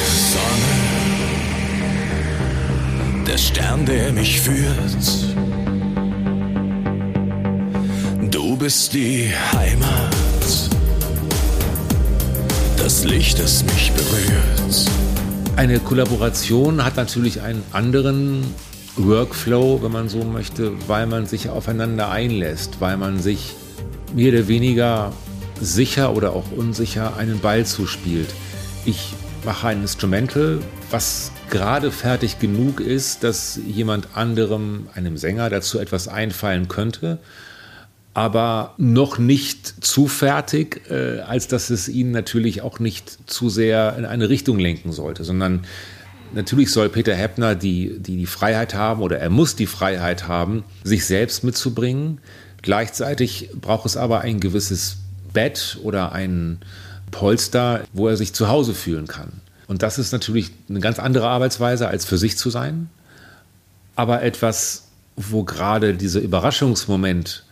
Stern, 3.39 3.86
der 3.86 4.12
mich 4.12 4.41
führt. 4.41 4.97
Du 8.30 8.58
bist 8.58 8.93
die 8.93 9.32
Heimat, 9.54 10.15
das 12.78 13.06
Licht, 13.06 13.39
das 13.39 13.63
mich 13.63 13.93
berührt. 13.93 14.91
Eine 15.56 15.80
Kollaboration 15.80 16.84
hat 16.84 16.97
natürlich 16.97 17.41
einen 17.41 17.63
anderen 17.71 18.43
Workflow, 18.97 19.82
wenn 19.82 19.93
man 19.93 20.10
so 20.10 20.25
möchte, 20.25 20.73
weil 20.88 21.08
man 21.08 21.25
sich 21.25 21.49
aufeinander 21.49 22.12
einlässt, 22.12 22.82
weil 22.82 22.97
man 22.97 23.19
sich 23.19 23.56
mehr 24.13 24.34
oder 24.34 24.49
weniger 24.49 25.13
sicher 25.62 26.13
oder 26.13 26.34
auch 26.34 26.52
unsicher 26.52 27.15
einen 27.15 27.39
Ball 27.39 27.65
zuspielt. 27.65 28.30
Ich 28.86 29.13
mache 29.45 29.69
ein 29.69 29.82
Instrumental, 29.82 30.60
was 30.91 31.32
gerade 31.49 31.91
fertig 31.91 32.39
genug 32.39 32.80
ist, 32.80 33.23
dass 33.23 33.60
jemand 33.65 34.10
anderem, 34.15 34.88
einem 34.95 35.17
Sänger, 35.17 35.49
dazu 35.49 35.80
etwas 35.80 36.08
einfallen 36.08 36.67
könnte, 36.67 37.19
aber 38.13 38.73
noch 38.78 39.17
nicht 39.17 39.86
zu 39.86 40.08
fertig, 40.08 40.89
äh, 40.89 41.19
als 41.21 41.47
dass 41.47 41.69
es 41.69 41.88
ihn 41.88 42.12
natürlich 42.12 42.62
auch 42.62 42.80
nicht 42.80 43.30
zu 43.30 43.49
sehr 43.49 43.95
in 43.97 44.06
eine 44.06 44.30
Richtung 44.30 44.60
lenken 44.60 44.91
sollte, 44.91 45.23
sondern 45.23 45.65
Natürlich 46.32 46.71
soll 46.71 46.89
Peter 46.89 47.15
Heppner 47.15 47.56
die, 47.56 47.97
die, 47.97 48.17
die 48.17 48.25
Freiheit 48.28 48.75
haben 48.75 49.02
oder 49.02 49.17
er 49.17 49.32
muss 49.32 49.56
die 49.56 49.65
Freiheit 49.65 50.28
haben, 50.28 50.63
sich 50.84 51.06
selbst 51.06 51.43
mitzubringen. 51.43 52.19
Gleichzeitig 52.62 53.49
braucht 53.60 53.88
es 53.88 53.97
aber 53.97 54.21
ein 54.21 54.39
gewisses 54.39 54.97
Bett 55.34 55.80
oder 55.82 56.12
ein 56.12 56.60
Polster, 57.10 57.84
wo 57.93 58.08
er 58.08 58.17
sich 58.17 58.34
zu 58.34 58.47
Hause 58.47 58.75
fühlen 58.75 59.08
kann. 59.08 59.41
Und 59.69 59.84
das 59.84 59.99
ist 59.99 60.12
natürlich 60.12 60.49
eine 60.67 60.79
ganz 60.79 60.97
andere 60.97 61.27
Arbeitsweise, 61.27 61.88
als 61.88 62.03
für 62.03 62.17
sich 62.17 62.39
zu 62.39 62.49
sein. 62.49 62.89
Aber 63.95 64.23
etwas, 64.23 64.88
wo 65.15 65.43
gerade 65.43 65.93
dieser 65.93 66.21
Überraschungsmoment 66.21 67.45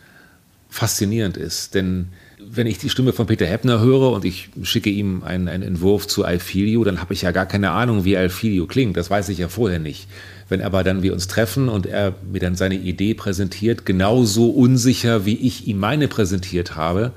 faszinierend 0.67 1.37
ist. 1.37 1.75
Denn 1.75 2.07
wenn 2.39 2.65
ich 2.65 2.79
die 2.79 2.89
Stimme 2.89 3.13
von 3.13 3.27
Peter 3.27 3.45
Heppner 3.45 3.81
höre 3.81 4.13
und 4.13 4.25
ich 4.25 4.49
schicke 4.63 4.89
ihm 4.89 5.21
einen, 5.21 5.47
einen 5.47 5.61
Entwurf 5.61 6.07
zu 6.07 6.25
You, 6.25 6.83
dann 6.83 7.01
habe 7.01 7.13
ich 7.13 7.21
ja 7.21 7.29
gar 7.29 7.45
keine 7.45 7.69
Ahnung, 7.69 8.03
wie 8.03 8.15
You 8.15 8.65
klingt. 8.65 8.97
Das 8.97 9.11
weiß 9.11 9.29
ich 9.29 9.37
ja 9.37 9.47
vorher 9.47 9.77
nicht. 9.77 10.07
Wenn 10.49 10.63
aber 10.63 10.83
dann 10.83 11.03
wir 11.03 11.13
uns 11.13 11.27
treffen 11.27 11.69
und 11.69 11.85
er 11.85 12.15
mir 12.31 12.39
dann 12.39 12.55
seine 12.55 12.77
Idee 12.77 13.13
präsentiert, 13.13 13.85
genauso 13.85 14.49
unsicher, 14.49 15.27
wie 15.27 15.35
ich 15.35 15.67
ihm 15.67 15.77
meine 15.77 16.07
präsentiert 16.07 16.75
habe, 16.75 17.11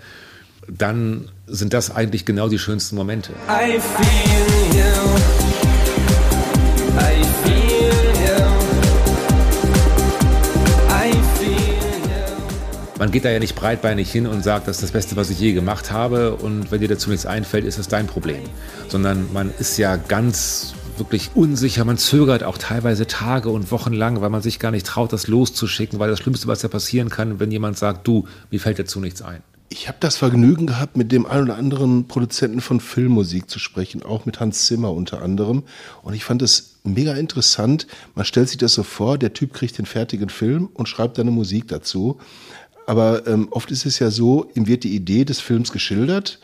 dann 0.68 1.30
sind 1.50 1.72
das 1.72 1.94
eigentlich 1.94 2.24
genau 2.24 2.48
die 2.48 2.58
schönsten 2.58 2.96
Momente. 2.96 3.32
I 3.48 3.78
feel 3.78 4.78
you. 4.78 5.16
I 6.98 7.22
feel. 7.44 7.60
Man 13.00 13.10
geht 13.10 13.24
da 13.24 13.30
ja 13.30 13.38
nicht 13.38 13.54
breitbeinig 13.54 14.12
hin 14.12 14.26
und 14.26 14.44
sagt, 14.44 14.68
das 14.68 14.76
ist 14.76 14.82
das 14.82 14.90
Beste, 14.90 15.16
was 15.16 15.30
ich 15.30 15.40
je 15.40 15.54
gemacht 15.54 15.90
habe 15.90 16.34
und 16.34 16.70
wenn 16.70 16.82
dir 16.82 16.88
dazu 16.88 17.08
nichts 17.08 17.24
einfällt, 17.24 17.64
ist 17.64 17.78
das 17.78 17.88
dein 17.88 18.06
Problem. 18.06 18.42
Sondern 18.88 19.32
man 19.32 19.50
ist 19.58 19.78
ja 19.78 19.96
ganz 19.96 20.74
wirklich 20.98 21.30
unsicher, 21.34 21.86
man 21.86 21.96
zögert 21.96 22.44
auch 22.44 22.58
teilweise 22.58 23.06
Tage 23.06 23.48
und 23.48 23.70
Wochen 23.70 23.94
lang, 23.94 24.20
weil 24.20 24.28
man 24.28 24.42
sich 24.42 24.58
gar 24.58 24.70
nicht 24.70 24.84
traut, 24.84 25.14
das 25.14 25.28
loszuschicken, 25.28 25.98
weil 25.98 26.10
das 26.10 26.18
Schlimmste, 26.18 26.46
was 26.46 26.60
ja 26.60 26.68
passieren 26.68 27.08
kann, 27.08 27.40
wenn 27.40 27.50
jemand 27.50 27.78
sagt, 27.78 28.06
du, 28.06 28.28
mir 28.50 28.60
fällt 28.60 28.78
dazu 28.78 29.00
nichts 29.00 29.22
ein. 29.22 29.42
Ich 29.72 29.87
habe 29.87 29.98
das 30.00 30.16
Vergnügen 30.16 30.66
gehabt, 30.66 30.96
mit 30.96 31.12
dem 31.12 31.26
einen 31.26 31.44
oder 31.44 31.56
anderen 31.56 32.09
Produzenten 32.09 32.61
von 32.61 32.80
Filmmusik 32.80 33.48
zu 33.48 33.61
sprechen, 33.61 34.02
auch 34.02 34.26
mit 34.26 34.40
Hans 34.40 34.66
Zimmer 34.66 34.90
unter 34.90 35.22
anderem. 35.22 35.62
Und 36.02 36.14
ich 36.14 36.24
fand 36.24 36.42
es 36.42 36.80
mega 36.83 37.14
interessant. 37.14 37.87
Man 38.16 38.24
stellt 38.24 38.48
sich 38.48 38.59
das 38.59 38.74
so 38.74 38.83
vor, 38.83 39.16
der 39.16 39.33
Typ 39.33 39.52
kriegt 39.52 39.78
den 39.78 39.87
fertigen 39.87 40.28
Film 40.28 40.68
und 40.74 40.88
schreibt 40.88 41.18
dann 41.18 41.28
eine 41.28 41.37
Musik 41.37 41.68
dazu. 41.68 42.18
Aber 42.87 43.28
ähm, 43.28 43.46
oft 43.52 43.70
ist 43.70 43.87
es 43.87 44.00
ja 44.00 44.11
so, 44.11 44.50
ihm 44.54 44.66
wird 44.66 44.83
die 44.83 44.92
Idee 44.96 45.24
des 45.24 45.38
Films 45.38 45.70
geschildert 45.70 46.40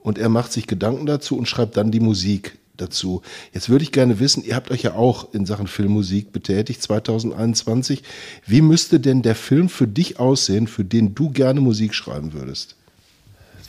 und 0.00 0.16
er 0.16 0.28
macht 0.28 0.52
sich 0.52 0.68
Gedanken 0.68 1.06
dazu 1.06 1.36
und 1.36 1.48
schreibt 1.48 1.76
dann 1.76 1.90
die 1.90 1.98
Musik 1.98 2.57
dazu. 2.80 3.22
Jetzt 3.52 3.68
würde 3.68 3.84
ich 3.84 3.92
gerne 3.92 4.20
wissen, 4.20 4.44
ihr 4.44 4.56
habt 4.56 4.70
euch 4.70 4.82
ja 4.82 4.94
auch 4.94 5.34
in 5.34 5.46
Sachen 5.46 5.66
Filmmusik 5.66 6.32
betätigt 6.32 6.82
2021. 6.82 8.02
Wie 8.46 8.62
müsste 8.62 9.00
denn 9.00 9.22
der 9.22 9.34
Film 9.34 9.68
für 9.68 9.86
dich 9.86 10.18
aussehen, 10.18 10.66
für 10.66 10.84
den 10.84 11.14
du 11.14 11.30
gerne 11.30 11.60
Musik 11.60 11.94
schreiben 11.94 12.32
würdest? 12.32 12.76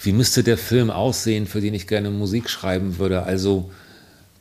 Wie 0.01 0.13
müsste 0.13 0.43
der 0.43 0.57
Film 0.57 0.89
aussehen, 0.89 1.45
für 1.45 1.59
den 1.59 1.73
ich 1.73 1.87
gerne 1.87 2.09
Musik 2.09 2.49
schreiben 2.49 2.97
würde? 2.99 3.23
Also 3.23 3.69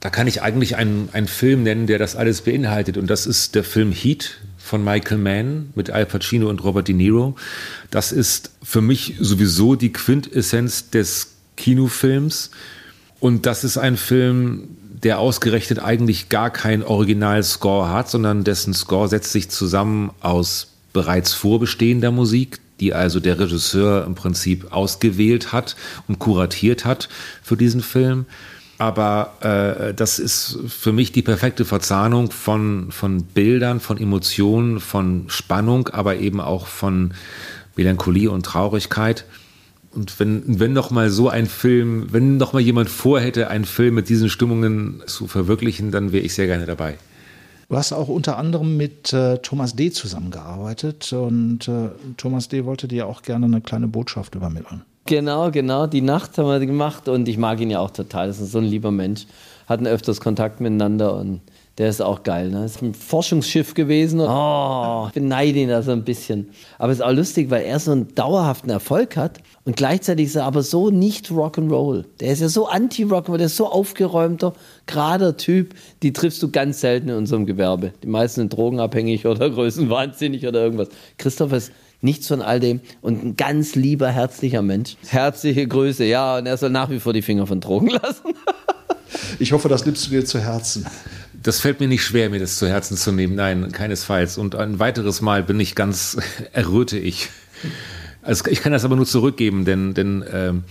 da 0.00 0.10
kann 0.10 0.28
ich 0.28 0.42
eigentlich 0.42 0.76
einen, 0.76 1.08
einen 1.12 1.26
Film 1.26 1.64
nennen, 1.64 1.88
der 1.88 1.98
das 1.98 2.14
alles 2.14 2.42
beinhaltet. 2.42 2.96
Und 2.96 3.08
das 3.08 3.26
ist 3.26 3.56
der 3.56 3.64
Film 3.64 3.90
Heat 3.90 4.38
von 4.56 4.84
Michael 4.84 5.18
Mann 5.18 5.70
mit 5.74 5.90
Al 5.90 6.06
Pacino 6.06 6.48
und 6.48 6.62
Robert 6.62 6.86
De 6.86 6.94
Niro. 6.94 7.34
Das 7.90 8.12
ist 8.12 8.52
für 8.62 8.80
mich 8.80 9.16
sowieso 9.18 9.74
die 9.74 9.92
Quintessenz 9.92 10.90
des 10.90 11.32
Kinofilms. 11.56 12.50
Und 13.20 13.46
das 13.46 13.64
ist 13.64 13.78
ein 13.78 13.96
Film, 13.96 14.76
der 15.02 15.18
ausgerechnet 15.18 15.78
eigentlich 15.80 16.28
gar 16.28 16.50
kein 16.50 16.82
Original-Score 16.82 17.90
hat, 17.90 18.10
sondern 18.10 18.44
dessen 18.44 18.74
Score 18.74 19.08
setzt 19.08 19.32
sich 19.32 19.48
zusammen 19.48 20.10
aus 20.20 20.68
bereits 20.92 21.32
vorbestehender 21.34 22.10
Musik, 22.10 22.60
die 22.80 22.94
also 22.94 23.20
der 23.20 23.38
Regisseur 23.38 24.04
im 24.04 24.14
Prinzip 24.14 24.72
ausgewählt 24.72 25.52
hat 25.52 25.76
und 26.06 26.18
kuratiert 26.18 26.84
hat 26.84 27.08
für 27.42 27.56
diesen 27.56 27.82
Film. 27.82 28.26
Aber 28.78 29.34
äh, 29.40 29.92
das 29.92 30.20
ist 30.20 30.56
für 30.68 30.92
mich 30.92 31.10
die 31.10 31.22
perfekte 31.22 31.64
Verzahnung 31.64 32.30
von, 32.30 32.92
von 32.92 33.24
Bildern, 33.24 33.80
von 33.80 33.98
Emotionen, 33.98 34.78
von 34.78 35.24
Spannung, 35.26 35.88
aber 35.88 36.16
eben 36.16 36.40
auch 36.40 36.68
von 36.68 37.12
Melancholie 37.74 38.30
und 38.30 38.46
Traurigkeit. 38.46 39.24
Und 39.94 40.18
wenn, 40.20 40.60
wenn 40.60 40.72
noch 40.72 40.90
mal 40.90 41.10
so 41.10 41.28
ein 41.28 41.46
Film, 41.46 42.08
wenn 42.12 42.36
noch 42.36 42.52
mal 42.52 42.60
jemand 42.60 42.90
vorhätte, 42.90 43.48
einen 43.48 43.64
Film 43.64 43.94
mit 43.94 44.08
diesen 44.08 44.28
Stimmungen 44.28 45.02
zu 45.06 45.26
verwirklichen, 45.26 45.90
dann 45.90 46.12
wäre 46.12 46.24
ich 46.24 46.34
sehr 46.34 46.46
gerne 46.46 46.66
dabei. 46.66 46.98
Du 47.68 47.76
hast 47.76 47.92
auch 47.92 48.08
unter 48.08 48.38
anderem 48.38 48.76
mit 48.76 49.12
äh, 49.12 49.38
Thomas 49.38 49.76
D. 49.76 49.90
zusammengearbeitet 49.90 51.12
und 51.12 51.68
äh, 51.68 51.90
Thomas 52.16 52.48
D. 52.48 52.64
wollte 52.64 52.88
dir 52.88 53.06
auch 53.06 53.20
gerne 53.20 53.44
eine 53.44 53.60
kleine 53.60 53.88
Botschaft 53.88 54.34
übermitteln. 54.34 54.82
Genau, 55.04 55.50
genau. 55.50 55.86
Die 55.86 56.00
Nacht 56.00 56.38
haben 56.38 56.48
wir 56.48 56.64
gemacht 56.64 57.08
und 57.08 57.28
ich 57.28 57.38
mag 57.38 57.60
ihn 57.60 57.70
ja 57.70 57.80
auch 57.80 57.90
total. 57.90 58.28
Das 58.28 58.40
ist 58.40 58.52
so 58.52 58.58
ein 58.58 58.64
lieber 58.64 58.90
Mensch. 58.90 59.26
Hatten 59.66 59.86
öfters 59.86 60.20
Kontakt 60.20 60.60
miteinander 60.60 61.14
und 61.14 61.40
der 61.78 61.88
ist 61.88 62.02
auch 62.02 62.24
geil. 62.24 62.50
Ne? 62.50 62.64
Ist 62.64 62.82
ein 62.82 62.92
Forschungsschiff 62.92 63.74
gewesen. 63.74 64.20
Oh, 64.20 65.04
ich 65.06 65.14
beneide 65.14 65.60
ihn 65.60 65.68
da 65.68 65.82
so 65.82 65.92
ein 65.92 66.02
bisschen. 66.02 66.48
Aber 66.76 66.90
es 66.92 66.98
ist 66.98 67.04
auch 67.04 67.12
lustig, 67.12 67.50
weil 67.50 67.62
er 67.62 67.78
so 67.78 67.92
einen 67.92 68.14
dauerhaften 68.14 68.68
Erfolg 68.70 69.16
hat 69.16 69.38
und 69.64 69.76
gleichzeitig 69.76 70.26
ist 70.26 70.34
er 70.34 70.44
aber 70.44 70.62
so 70.62 70.90
nicht 70.90 71.28
Rock'n'Roll. 71.28 72.04
Der 72.20 72.32
ist 72.32 72.40
ja 72.40 72.48
so 72.48 72.66
anti-Rock'n'Roll, 72.66 73.36
der 73.36 73.46
ist 73.46 73.56
so 73.56 73.68
aufgeräumter, 73.68 74.54
gerader 74.86 75.36
Typ. 75.36 75.74
Die 76.02 76.12
triffst 76.12 76.42
du 76.42 76.50
ganz 76.50 76.80
selten 76.80 77.10
in 77.10 77.14
unserem 77.14 77.46
Gewerbe. 77.46 77.92
Die 78.02 78.08
meisten 78.08 78.40
sind 78.40 78.52
drogenabhängig 78.52 79.26
oder 79.26 79.48
größenwahnsinnig 79.50 80.46
oder 80.46 80.62
irgendwas. 80.62 80.88
Christoph 81.16 81.52
ist 81.52 81.72
nichts 82.00 82.26
von 82.26 82.42
all 82.42 82.58
dem 82.58 82.80
und 83.02 83.24
ein 83.24 83.36
ganz 83.36 83.76
lieber, 83.76 84.08
herzlicher 84.08 84.62
Mensch. 84.62 84.96
Herzliche 85.06 85.66
Grüße, 85.66 86.04
ja, 86.04 86.38
und 86.38 86.46
er 86.46 86.56
soll 86.56 86.70
nach 86.70 86.90
wie 86.90 86.98
vor 86.98 87.12
die 87.12 87.22
Finger 87.22 87.46
von 87.46 87.60
Drogen 87.60 87.88
lassen. 88.02 88.34
ich 89.38 89.52
hoffe, 89.52 89.68
das 89.68 89.84
nimmst 89.84 90.06
du 90.06 90.10
dir 90.10 90.24
zu 90.24 90.40
Herzen. 90.40 90.86
Das 91.48 91.60
fällt 91.60 91.80
mir 91.80 91.88
nicht 91.88 92.04
schwer, 92.04 92.28
mir 92.28 92.40
das 92.40 92.58
zu 92.58 92.68
Herzen 92.68 92.98
zu 92.98 93.10
nehmen. 93.10 93.34
Nein, 93.34 93.72
keinesfalls. 93.72 94.36
Und 94.36 94.54
ein 94.54 94.80
weiteres 94.80 95.22
Mal 95.22 95.42
bin 95.42 95.58
ich 95.58 95.74
ganz 95.74 96.18
erröte 96.52 96.98
ich. 96.98 97.30
Also 98.20 98.44
ich 98.50 98.60
kann 98.60 98.72
das 98.72 98.84
aber 98.84 98.96
nur 98.96 99.06
zurückgeben, 99.06 99.64
denn, 99.64 99.94
denn 99.94 100.22
ähm, 100.30 100.64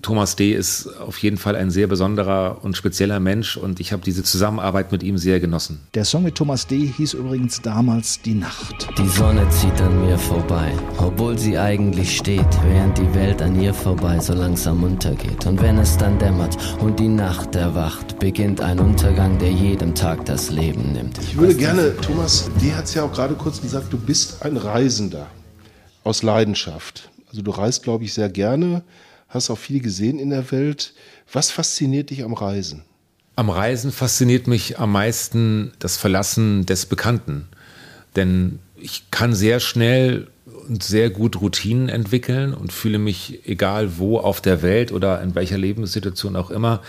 Thomas 0.00 0.34
D. 0.34 0.52
ist 0.52 0.88
auf 0.98 1.18
jeden 1.18 1.36
Fall 1.36 1.54
ein 1.54 1.70
sehr 1.70 1.86
besonderer 1.88 2.58
und 2.62 2.74
spezieller 2.74 3.20
Mensch 3.20 3.58
und 3.58 3.80
ich 3.80 3.92
habe 3.92 4.02
diese 4.02 4.22
Zusammenarbeit 4.22 4.92
mit 4.92 5.02
ihm 5.02 5.18
sehr 5.18 5.40
genossen. 5.40 5.80
Der 5.92 6.06
Song 6.06 6.22
mit 6.22 6.36
Thomas 6.36 6.66
D. 6.66 6.86
hieß 6.86 7.12
übrigens 7.12 7.60
damals 7.60 8.22
Die 8.22 8.32
Nacht. 8.32 8.88
Die 8.96 9.06
Sonne 9.06 9.46
zieht 9.50 9.78
an 9.82 10.06
mir 10.06 10.16
vorbei, 10.16 10.72
obwohl 10.96 11.38
sie 11.38 11.58
eigentlich 11.58 12.16
steht, 12.16 12.46
während 12.66 12.96
die 12.96 13.14
Welt 13.14 13.42
an 13.42 13.60
ihr 13.60 13.74
vorbei 13.74 14.18
so 14.20 14.32
langsam 14.32 14.82
untergeht. 14.82 15.44
Und 15.44 15.60
wenn 15.60 15.76
es 15.76 15.98
dann 15.98 16.18
dämmert 16.18 16.56
und 16.80 16.98
die 16.98 17.08
Nacht 17.08 17.54
erwacht, 17.54 18.18
beginnt 18.18 18.62
ein 18.62 18.80
Untergang, 18.80 19.38
der 19.38 19.52
jedem 19.52 19.94
Tag 19.94 20.24
das 20.24 20.50
Leben 20.50 20.92
nimmt. 20.94 21.18
Ich 21.18 21.36
würde 21.36 21.54
gerne, 21.54 21.94
Thomas 21.96 22.50
D. 22.62 22.72
hat 22.72 22.86
es 22.86 22.94
ja 22.94 23.02
auch 23.02 23.12
gerade 23.12 23.34
kurz 23.34 23.60
gesagt, 23.60 23.92
du 23.92 23.98
bist 23.98 24.42
ein 24.42 24.56
Reisender 24.56 25.26
aus 26.04 26.22
Leidenschaft. 26.22 27.10
Also 27.28 27.42
du 27.42 27.50
reist, 27.50 27.82
glaube 27.82 28.04
ich, 28.04 28.14
sehr 28.14 28.30
gerne 28.30 28.82
hast 29.28 29.50
auch 29.50 29.58
viel 29.58 29.80
gesehen 29.80 30.18
in 30.18 30.30
der 30.30 30.50
Welt. 30.50 30.94
Was 31.32 31.50
fasziniert 31.50 32.10
dich 32.10 32.24
am 32.24 32.32
Reisen? 32.32 32.82
Am 33.36 33.50
Reisen 33.50 33.92
fasziniert 33.92 34.46
mich 34.46 34.78
am 34.78 34.92
meisten 34.92 35.72
das 35.78 35.96
Verlassen 35.96 36.66
des 36.66 36.86
Bekannten. 36.86 37.48
Denn 38.16 38.58
ich 38.76 39.10
kann 39.10 39.34
sehr 39.34 39.60
schnell 39.60 40.28
und 40.68 40.82
sehr 40.82 41.10
gut 41.10 41.40
Routinen 41.40 41.88
entwickeln 41.88 42.52
und 42.52 42.72
fühle 42.72 42.98
mich, 42.98 43.40
egal 43.46 43.98
wo 43.98 44.18
auf 44.18 44.40
der 44.40 44.62
Welt 44.62 44.92
oder 44.92 45.22
in 45.22 45.34
welcher 45.34 45.58
Lebenssituation 45.58 46.36
auch 46.36 46.50
immer, 46.50 46.82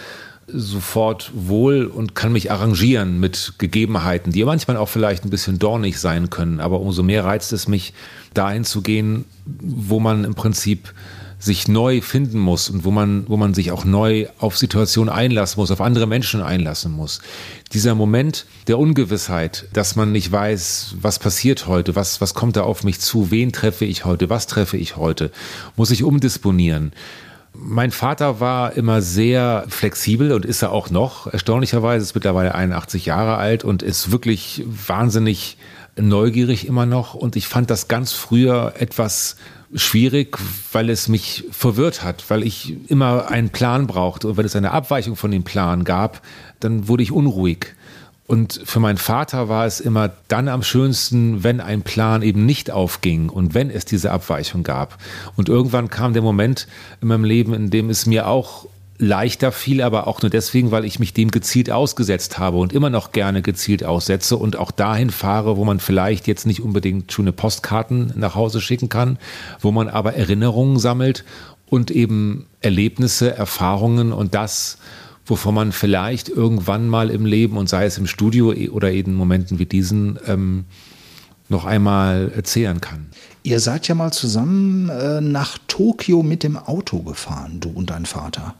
sofort 0.48 1.32
wohl 1.36 1.86
und 1.86 2.16
kann 2.16 2.32
mich 2.32 2.52
arrangieren 2.52 3.20
mit 3.20 3.54
Gegebenheiten, 3.60 4.32
die 4.32 4.44
manchmal 4.44 4.78
auch 4.78 4.90
vielleicht 4.90 5.24
ein 5.24 5.30
bisschen 5.30 5.60
dornig 5.60 6.00
sein 6.00 6.30
können. 6.30 6.60
Aber 6.60 6.80
umso 6.80 7.04
mehr 7.04 7.24
reizt 7.24 7.54
es 7.54 7.68
mich, 7.68 7.94
dahin 8.34 8.64
zu 8.64 8.82
gehen, 8.82 9.26
wo 9.46 10.00
man 10.00 10.24
im 10.24 10.36
Prinzip 10.36 10.94
sich 11.40 11.70
neu 11.70 12.02
finden 12.02 12.38
muss 12.38 12.70
und 12.70 12.84
wo 12.84 12.92
man, 12.92 13.24
wo 13.28 13.38
man 13.38 13.54
sich 13.54 13.72
auch 13.72 13.86
neu 13.86 14.28
auf 14.40 14.58
Situationen 14.58 15.12
einlassen 15.12 15.60
muss, 15.60 15.72
auf 15.72 15.80
andere 15.80 16.06
Menschen 16.06 16.42
einlassen 16.42 16.92
muss. 16.92 17.22
Dieser 17.72 17.96
Moment 17.96 18.46
der 18.68 18.78
Ungewissheit, 18.78 19.68
dass 19.72 19.96
man 19.96 20.12
nicht 20.12 20.32
weiß, 20.32 20.96
was 21.02 21.18
passiert 21.18 21.66
heute, 21.66 21.96
was, 21.96 22.20
was 22.20 22.34
kommt 22.34 22.58
da 22.58 22.64
auf 22.64 22.84
mich 22.84 23.00
zu, 23.00 23.32
wen 23.32 23.54
treffe 23.54 23.86
ich 23.86 24.04
heute, 24.04 24.30
was 24.30 24.48
treffe 24.48 24.76
ich 24.76 24.98
heute, 24.98 25.32
muss 25.78 25.92
ich 25.92 26.04
umdisponieren. 26.04 26.92
Mein 27.54 27.92
Vater 27.92 28.40
war 28.40 28.74
immer 28.74 29.02
sehr 29.02 29.66
flexibel 29.70 30.34
und 30.34 30.46
ist 30.46 30.62
er 30.62 30.72
auch 30.72 30.90
noch. 30.90 31.28
Erstaunlicherweise 31.28 32.04
ist 32.04 32.16
mittlerweile 32.16 32.54
81 32.54 33.06
Jahre 33.06 33.38
alt 33.38 33.64
und 33.64 33.82
ist 33.82 34.12
wirklich 34.12 34.64
wahnsinnig 34.68 35.58
neugierig 35.98 36.68
immer 36.68 36.86
noch. 36.86 37.16
Und 37.16 37.36
ich 37.36 37.48
fand 37.48 37.70
das 37.70 37.88
ganz 37.88 38.14
früher 38.14 38.74
etwas 38.78 39.36
schwierig, 39.76 40.38
weil 40.72 40.90
es 40.90 41.08
mich 41.08 41.46
verwirrt 41.52 42.04
hat, 42.04 42.30
weil 42.30 42.44
ich 42.44 42.76
immer 42.90 43.30
einen 43.30 43.50
Plan 43.50 43.88
brauchte 43.88 44.28
und 44.28 44.38
wenn 44.38 44.46
es 44.46 44.56
eine 44.56 44.72
Abweichung 44.72 45.16
von 45.16 45.32
dem 45.32 45.44
Plan 45.44 45.84
gab, 45.84 46.22
dann 46.60 46.88
wurde 46.88 47.04
ich 47.04 47.12
unruhig. 47.12 47.76
Und 48.26 48.62
für 48.64 48.80
meinen 48.80 48.98
Vater 48.98 49.50
war 49.50 49.66
es 49.66 49.80
immer 49.80 50.12
dann 50.28 50.50
am 50.50 50.62
schönsten, 50.62 51.44
wenn 51.44 51.60
ein 51.60 51.82
Plan 51.82 52.22
eben 52.22 52.46
nicht 52.46 52.70
aufging 52.70 53.30
und 53.30 53.56
wenn 53.56 53.72
es 53.72 53.86
diese 53.86 54.12
Abweichung 54.12 54.62
gab. 54.62 55.00
Und 55.36 55.50
irgendwann 55.50 55.90
kam 55.90 56.14
der 56.14 56.22
Moment 56.22 56.68
in 57.02 57.08
meinem 57.08 57.24
Leben, 57.24 57.56
in 57.56 57.72
dem 57.72 57.90
es 57.90 58.06
mir 58.06 58.28
auch 58.28 58.68
leichter 59.00 59.54
fiel, 59.54 59.82
aber 59.82 60.08
auch 60.08 60.22
nur 60.22 60.30
deswegen, 60.30 60.72
weil 60.72 60.84
ich 60.84 61.00
mich 61.00 61.14
dem 61.14 61.32
gezielt 61.32 61.72
ausgesetzt 61.72 62.38
habe 62.38 62.58
und 62.58 62.74
immer 62.74 62.90
noch 62.90 63.14
gerne 63.14 63.42
gezielt 63.42 63.84
aussetze 63.84 64.36
und 64.36 64.58
auch 64.58 64.72
dahin 64.72 65.10
fahre, 65.10 65.56
wo 65.56 65.64
man 65.64 65.80
vielleicht 65.80 66.28
jetzt 66.28 66.46
nicht 66.46 66.62
unbedingt 66.62 67.12
schöne 67.12 67.32
Postkarten 67.32 68.14
nach 68.16 68.36
Hause 68.36 68.60
schicken 68.60 68.90
kann, 68.90 69.18
wo 69.62 69.72
man 69.72 69.88
aber 69.88 70.16
Erinnerungen 70.16 70.80
sammelt 70.80 71.24
und 71.66 71.92
eben 71.92 72.48
Erlebnisse, 72.60 73.36
Erfahrungen 73.36 74.12
und 74.12 74.36
das, 74.36 74.80
wovon 75.26 75.56
man 75.56 75.72
vielleicht 75.72 76.28
irgendwann 76.28 76.90
mal 76.90 77.10
im 77.10 77.26
Leben 77.26 77.58
und 77.58 77.70
sei 77.70 77.86
es 77.86 77.98
im 77.98 78.08
Studio 78.08 78.54
oder 78.72 78.92
in 78.92 79.14
Momenten 79.14 79.60
wie 79.60 79.66
diesen 79.66 80.20
ähm, 80.28 80.66
noch 81.48 81.64
einmal 81.64 82.34
erzählen 82.36 82.82
kann. 82.82 83.08
Ihr 83.44 83.62
seid 83.62 83.88
ja 83.88 83.96
mal 83.96 84.12
zusammen 84.12 84.90
äh, 84.90 85.22
nach 85.22 85.58
Tokio 85.68 86.22
mit 86.22 86.44
dem 86.44 86.58
Auto 86.58 87.00
gefahren, 87.00 87.62
du 87.62 87.70
und 87.70 87.92
dein 87.92 88.06
Vater. 88.06 88.56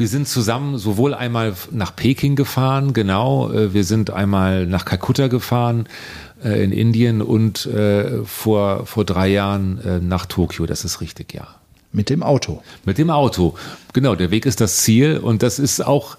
Wir 0.00 0.08
sind 0.08 0.26
zusammen 0.26 0.78
sowohl 0.78 1.12
einmal 1.12 1.52
nach 1.72 1.94
Peking 1.94 2.34
gefahren, 2.34 2.94
genau, 2.94 3.52
äh, 3.52 3.74
wir 3.74 3.84
sind 3.84 4.10
einmal 4.10 4.66
nach 4.66 4.86
Kalkutta 4.86 5.28
gefahren 5.28 5.90
äh, 6.42 6.64
in 6.64 6.72
Indien 6.72 7.20
und 7.20 7.66
äh, 7.66 8.24
vor, 8.24 8.86
vor 8.86 9.04
drei 9.04 9.28
Jahren 9.28 9.78
äh, 9.84 9.98
nach 9.98 10.24
Tokio, 10.24 10.64
das 10.64 10.86
ist 10.86 11.02
richtig, 11.02 11.34
ja. 11.34 11.48
Mit 11.92 12.08
dem 12.08 12.22
Auto. 12.22 12.62
Mit 12.86 12.96
dem 12.96 13.10
Auto. 13.10 13.56
Genau, 13.92 14.14
der 14.14 14.30
Weg 14.30 14.46
ist 14.46 14.62
das 14.62 14.78
Ziel 14.78 15.18
und 15.18 15.42
das 15.42 15.58
ist 15.58 15.86
auch, 15.86 16.16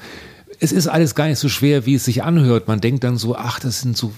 es 0.59 0.71
ist 0.71 0.87
alles 0.87 1.15
gar 1.15 1.25
nicht 1.25 1.39
so 1.39 1.49
schwer, 1.49 1.87
wie 1.87 1.95
es 1.95 2.05
sich 2.05 2.21
anhört. 2.21 2.67
Man 2.67 2.81
denkt 2.81 3.03
dann 3.03 3.17
so, 3.17 3.35
ach, 3.35 3.59
das 3.59 3.81
sind 3.81 3.97
so, 3.97 4.11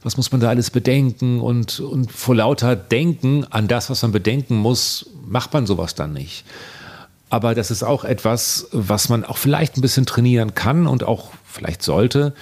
was 0.00 0.16
muss 0.16 0.30
man 0.30 0.40
da 0.40 0.48
alles 0.48 0.70
bedenken 0.70 1.40
und, 1.40 1.80
und 1.80 2.12
vor 2.12 2.36
lauter 2.36 2.76
Denken 2.76 3.44
an 3.50 3.66
das, 3.66 3.90
was 3.90 4.02
man 4.02 4.12
bedenken 4.12 4.54
muss, 4.54 5.10
macht 5.26 5.52
man 5.54 5.66
sowas 5.66 5.96
dann 5.96 6.12
nicht. 6.12 6.44
Aber 7.30 7.54
das 7.54 7.70
ist 7.70 7.82
auch 7.82 8.04
etwas, 8.04 8.68
was 8.72 9.08
man 9.08 9.24
auch 9.24 9.36
vielleicht 9.36 9.76
ein 9.76 9.82
bisschen 9.82 10.06
trainieren 10.06 10.54
kann 10.54 10.86
und 10.86 11.04
auch 11.04 11.30
vielleicht 11.44 11.82
sollte, 11.82 12.34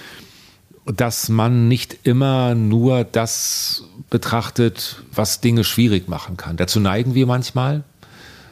dass 0.85 1.27
man 1.27 1.67
nicht 1.67 1.99
immer 2.03 2.55
nur 2.55 3.03
das 3.03 3.83
betrachtet, 4.09 5.03
was 5.11 5.41
Dinge 5.41 5.65
schwierig 5.65 6.07
machen 6.07 6.37
kann. 6.37 6.55
Dazu 6.55 6.79
neigen 6.79 7.13
wir 7.13 7.25
manchmal, 7.25 7.83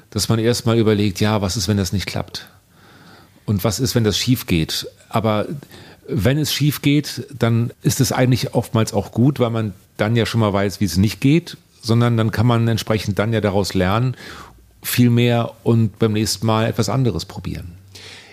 dass 0.09 0.27
man 0.27 0.39
erstmal 0.39 0.77
überlegt, 0.77 1.21
ja, 1.21 1.41
was 1.41 1.55
ist, 1.55 1.67
wenn 1.67 1.77
das 1.77 1.93
nicht 1.93 2.05
klappt? 2.05 2.47
Und 3.45 3.63
was 3.63 3.79
ist, 3.79 3.95
wenn 3.95 4.03
das 4.03 4.17
schief 4.17 4.47
geht? 4.47 4.87
Aber 5.07 5.45
wenn 6.07 6.37
es 6.37 6.53
schief 6.53 6.81
geht, 6.81 7.27
dann 7.37 7.71
ist 7.81 8.01
es 8.01 8.11
eigentlich 8.11 8.53
oftmals 8.53 8.93
auch 8.93 9.11
gut, 9.11 9.39
weil 9.39 9.49
man 9.49 9.73
dann 9.97 10.15
ja 10.15 10.25
schon 10.25 10.41
mal 10.41 10.51
weiß, 10.51 10.81
wie 10.81 10.85
es 10.85 10.97
nicht 10.97 11.21
geht, 11.21 11.57
sondern 11.81 12.17
dann 12.17 12.31
kann 12.31 12.47
man 12.47 12.67
entsprechend 12.67 13.19
dann 13.19 13.31
ja 13.31 13.41
daraus 13.41 13.73
lernen, 13.73 14.15
viel 14.85 15.09
mehr 15.09 15.51
und 15.63 15.99
beim 15.99 16.13
nächsten 16.13 16.45
Mal 16.45 16.67
etwas 16.67 16.89
anderes 16.89 17.25
probieren. 17.25 17.73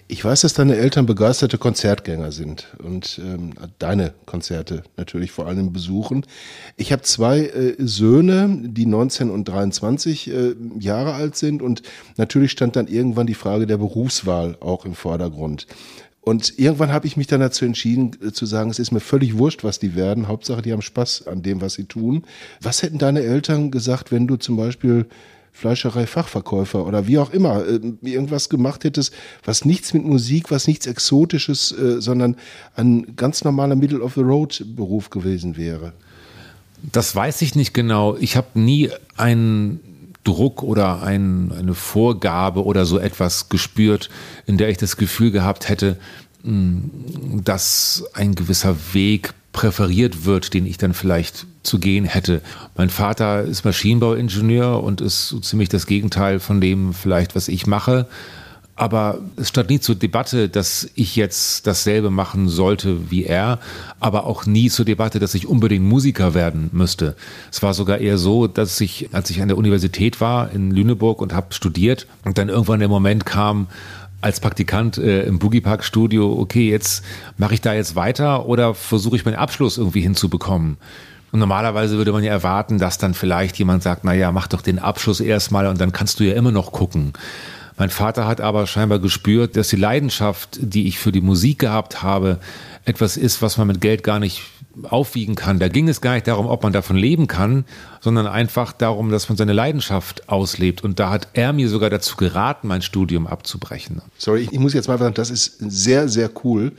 Ich 0.09 0.23
weiß, 0.23 0.43
dass 0.43 0.53
deine 0.53 0.77
Eltern 0.77 1.07
begeisterte 1.07 1.57
Konzertgänger 1.57 2.33
sind 2.33 2.67
und 2.85 3.19
ähm, 3.25 3.55
deine 3.79 4.13
Konzerte 4.27 4.83
natürlich 4.99 5.31
vor 5.31 5.47
allem 5.47 5.73
besuchen. 5.73 6.27
Ich 6.77 6.93
habe 6.93 7.01
zwei 7.01 7.47
äh, 7.47 7.77
Söhne, 7.79 8.59
die 8.63 8.85
19 8.85 9.31
und 9.31 9.49
23 9.49 10.29
äh, 10.29 10.55
Jahre 10.79 11.15
alt 11.15 11.37
sind 11.37 11.63
und 11.63 11.83
natürlich 12.19 12.51
stand 12.51 12.77
dann 12.77 12.89
irgendwann 12.89 13.27
die 13.27 13.35
Frage 13.35 13.67
der 13.67 13.79
Berufswahl 13.79 14.59
auch 14.61 14.85
im 14.85 14.95
Vordergrund. 14.95 15.67
Und 16.21 16.59
irgendwann 16.59 16.93
habe 16.93 17.07
ich 17.07 17.17
mich 17.17 17.27
dann 17.27 17.41
dazu 17.41 17.65
entschieden 17.65 18.11
äh, 18.23 18.33
zu 18.33 18.45
sagen, 18.45 18.69
es 18.69 18.79
ist 18.79 18.93
mir 18.93 19.01
völlig 19.01 19.39
wurscht, 19.39 19.65
was 19.65 19.79
die 19.79 19.97
werden. 19.97 20.29
Hauptsache, 20.29 20.61
die 20.61 20.73
haben 20.73 20.83
Spaß 20.83 21.27
an 21.27 21.43
dem, 21.43 21.63
was 21.63 21.75
sie 21.75 21.85
tun. 21.85 22.25
Was 22.61 22.83
hätten 22.83 22.99
deine 22.99 23.23
Eltern 23.23 23.71
gesagt, 23.71 24.13
wenn 24.13 24.27
du 24.27 24.37
zum 24.37 24.59
Beispiel 24.59 25.07
Fleischerei-Fachverkäufer 25.53 26.87
oder 26.87 27.07
wie 27.07 27.19
auch 27.19 27.31
immer, 27.31 27.65
äh, 27.67 27.81
irgendwas 28.03 28.49
gemacht 28.49 28.85
hättest, 28.85 29.13
was 29.45 29.65
nichts 29.65 29.95
mit 29.95 30.05
Musik, 30.05 30.51
was 30.51 30.67
nichts 30.67 30.87
Exotisches, 30.87 31.73
äh, 31.73 32.01
sondern 32.01 32.37
ein 32.75 33.15
ganz 33.17 33.45
normaler 33.45 33.77
Middle-of-the-Road-Beruf 33.77 35.11
gewesen 35.11 35.57
wäre? 35.57 35.93
Das 36.91 37.15
weiß 37.15 37.43
ich 37.43 37.55
nicht 37.55 37.75
genau. 37.75 38.17
Ich 38.17 38.37
habe 38.37 38.59
nie 38.59 38.91
einen 39.17 39.81
Druck 40.25 40.63
oder 40.63 41.03
ein, 41.03 41.53
eine 41.53 41.75
Vorgabe 41.75 42.65
oder 42.65 42.85
so 42.85 42.99
etwas 42.99 43.49
gespürt, 43.49 44.09
in 44.47 44.57
der 44.57 44.69
ich 44.69 44.79
das 44.79 44.97
Gefühl 44.97 45.31
gehabt 45.31 45.69
hätte, 45.69 45.97
dass 46.45 48.05
ein 48.15 48.35
gewisser 48.35 48.77
Weg 48.93 49.33
präferiert 49.53 50.25
wird, 50.25 50.55
den 50.55 50.67
ich 50.67 50.79
dann 50.79 50.95
vielleicht 50.95 51.47
zu 51.63 51.79
gehen 51.79 52.05
hätte. 52.05 52.41
Mein 52.77 52.91
Vater 52.91 53.43
ist 53.43 53.65
Maschinenbauingenieur 53.65 54.83
und 54.83 55.01
ist 55.01 55.29
so 55.29 55.39
ziemlich 55.41 55.69
das 55.69 55.87
Gegenteil 55.87 56.41
von 56.41 56.61
dem 56.61 56.95
vielleicht, 56.95 57.35
was 57.35 57.49
ich 57.49 57.67
mache. 57.67 58.07
Aber 58.75 59.19
es 59.37 59.51
stand 59.51 59.69
nie 59.69 59.81
zur 59.81 59.95
Debatte, 59.95 60.49
dass 60.49 60.89
ich 60.95 61.15
jetzt 61.15 61.67
dasselbe 61.67 62.11
machen 62.11 62.49
sollte 62.49 63.11
wie 63.11 63.25
er, 63.25 63.59
aber 64.01 64.27
auch 64.27 64.47
nie 64.47 64.71
zur 64.71 64.87
Debatte, 64.87 65.19
dass 65.19 65.35
ich 65.35 65.47
unbedingt 65.47 65.85
Musiker 65.85 66.33
werden 66.33 66.71
müsste. 66.73 67.15
Es 67.51 67.63
war 67.63 67.75
sogar 67.75 67.99
eher 67.99 68.17
so, 68.17 68.47
dass 68.47 68.81
ich, 68.81 69.11
als 69.13 69.29
ich 69.29 69.43
an 69.43 69.49
der 69.49 69.59
Universität 69.59 70.23
war 70.23 70.51
in 70.51 70.71
Lüneburg 70.71 71.21
und 71.21 71.35
habe 71.35 71.53
studiert 71.53 72.07
und 72.25 72.39
dann 72.39 72.49
irgendwann 72.49 72.81
der 72.81 72.89
Moment 72.89 73.27
kam, 73.27 73.69
als 74.23 74.41
Praktikant 74.41 74.97
äh, 74.97 75.25
im 75.25 75.39
Boogie 75.39 75.61
Park 75.61 75.85
Studio, 75.85 76.33
okay, 76.33 76.71
jetzt 76.71 77.05
mache 77.37 77.55
ich 77.55 77.61
da 77.61 77.75
jetzt 77.75 77.97
weiter 77.97 78.47
oder 78.47 78.73
versuche 78.75 79.17
ich 79.17 79.25
meinen 79.25 79.35
Abschluss 79.37 79.77
irgendwie 79.77 80.01
hinzubekommen? 80.01 80.79
Und 81.33 81.41
normalerweise 81.41 81.97
würde 81.97 82.13
man 82.13 82.23
ja 82.23 82.31
erwarten, 82.31 82.79
dass 82.79 82.99
dann 82.99 83.15
vielleicht 83.15 83.59
jemand 83.59 83.83
sagt, 83.83 84.05
na 84.05 84.15
ja, 84.15 84.33
mach 84.33 84.47
doch 84.47 84.63
den 84.63 84.79
Abschluss 84.79 85.21
erstmal 85.21 85.67
und 85.67 85.81
dann 85.81 85.93
kannst 85.93 86.21
du 86.21 86.25
ja 86.25 86.35
immer 86.35 86.53
noch 86.53 86.73
gucken. 86.73 87.15
Mein 87.79 87.91
Vater 87.91 88.27
hat 88.27 88.41
aber 88.41 88.67
scheinbar 88.67 88.99
gespürt, 88.99 89.57
dass 89.57 89.69
die 89.69 89.77
Leidenschaft, 89.77 90.59
die 90.61 90.87
ich 90.87 90.99
für 90.99 91.11
die 91.11 91.23
Musik 91.23 91.59
gehabt 91.59 92.03
habe, 92.03 92.39
etwas 92.85 93.17
ist, 93.17 93.43
was 93.43 93.57
man 93.57 93.67
mit 93.67 93.81
Geld 93.81 94.05
gar 94.05 94.21
nicht 94.21 94.43
aufwiegen 94.85 95.35
kann. 95.35 95.59
Da 95.59 95.69
ging 95.69 95.89
es 95.89 96.01
gar 96.01 96.15
nicht 96.15 96.27
darum, 96.27 96.47
ob 96.47 96.63
man 96.63 96.73
davon 96.73 96.97
leben 96.97 97.27
kann, 97.27 97.65
sondern 98.01 98.27
einfach 98.27 98.73
darum, 98.73 99.11
dass 99.11 99.29
man 99.29 99.37
seine 99.37 99.53
Leidenschaft 99.53 100.29
auslebt. 100.29 100.83
Und 100.85 100.99
da 100.99 101.11
hat 101.11 101.29
er 101.35 101.53
mir 101.53 101.69
sogar 101.69 101.91
dazu 101.91 102.17
geraten, 102.17 102.69
mein 102.69 102.83
Studium 102.83 103.27
abzubrechen. 103.27 104.03
Sorry, 104.19 104.49
ich 104.51 104.59
muss 104.59 104.75
jetzt 104.75 104.89
mal 104.89 104.99
sagen, 104.99 105.15
das 105.15 105.31
ist 105.31 105.59
sehr, 105.59 106.09
sehr 106.09 106.31
cool, 106.45 106.73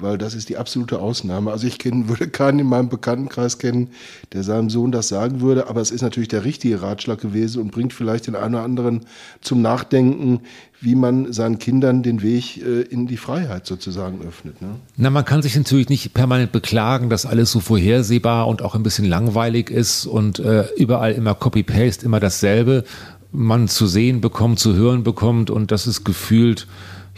weil 0.00 0.18
das 0.18 0.34
ist 0.34 0.48
die 0.48 0.56
absolute 0.56 0.98
Ausnahme. 0.98 1.50
Also 1.50 1.66
ich 1.66 1.78
kenn, 1.78 2.08
würde 2.08 2.28
keinen 2.28 2.60
in 2.60 2.66
meinem 2.66 2.88
Bekanntenkreis 2.88 3.58
kennen, 3.58 3.88
der 4.32 4.42
seinem 4.42 4.70
Sohn 4.70 4.92
das 4.92 5.08
sagen 5.08 5.40
würde, 5.40 5.68
aber 5.68 5.80
es 5.80 5.90
ist 5.90 6.02
natürlich 6.02 6.28
der 6.28 6.44
richtige 6.44 6.82
Ratschlag 6.82 7.20
gewesen 7.20 7.62
und 7.62 7.70
bringt 7.70 7.92
vielleicht 7.92 8.26
den 8.26 8.34
einen 8.34 8.54
oder 8.54 8.64
anderen 8.64 9.00
zum 9.40 9.62
Nachdenken, 9.62 10.40
wie 10.80 10.94
man 10.94 11.32
seinen 11.32 11.58
Kindern 11.58 12.02
den 12.02 12.22
Weg 12.22 12.58
äh, 12.58 12.82
in 12.82 13.06
die 13.06 13.16
Freiheit 13.16 13.66
sozusagen 13.66 14.20
öffnet. 14.26 14.62
Ne? 14.62 14.68
Na, 14.96 15.10
man 15.10 15.24
kann 15.24 15.42
sich 15.42 15.56
natürlich 15.56 15.88
nicht 15.88 16.14
permanent 16.14 16.52
beklagen, 16.52 17.10
dass 17.10 17.26
alles 17.26 17.50
so 17.50 17.60
vorhersehbar 17.60 18.46
und 18.46 18.62
auch 18.62 18.74
ein 18.74 18.82
bisschen 18.82 19.04
langweilig 19.04 19.70
ist 19.70 20.06
und 20.06 20.38
äh, 20.38 20.66
überall 20.76 21.12
immer 21.12 21.34
Copy-Paste, 21.34 22.04
immer 22.04 22.20
dasselbe 22.20 22.84
man 23.30 23.68
zu 23.68 23.86
sehen 23.86 24.20
bekommt, 24.20 24.58
zu 24.58 24.74
hören 24.74 25.02
bekommt 25.02 25.50
und 25.50 25.70
das 25.70 25.86
ist 25.86 26.04
gefühlt 26.04 26.66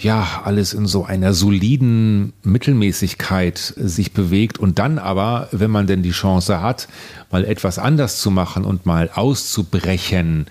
ja, 0.03 0.43
alles 0.45 0.73
in 0.73 0.87
so 0.87 1.05
einer 1.05 1.35
soliden 1.35 2.33
Mittelmäßigkeit 2.43 3.59
sich 3.59 4.13
bewegt 4.13 4.59
und 4.59 4.79
dann 4.79 4.99
aber, 4.99 5.49
wenn 5.53 5.71
man 5.71 5.87
denn 5.87 6.03
die 6.03 6.11
Chance 6.11 6.63
hat, 6.63 6.89
mal 7.31 7.45
etwas 7.45 7.79
anders 7.79 8.21
zu 8.21 8.31
machen 8.31 8.65
und 8.65 8.87
mal 8.87 9.11
auszubrechen 9.13 10.47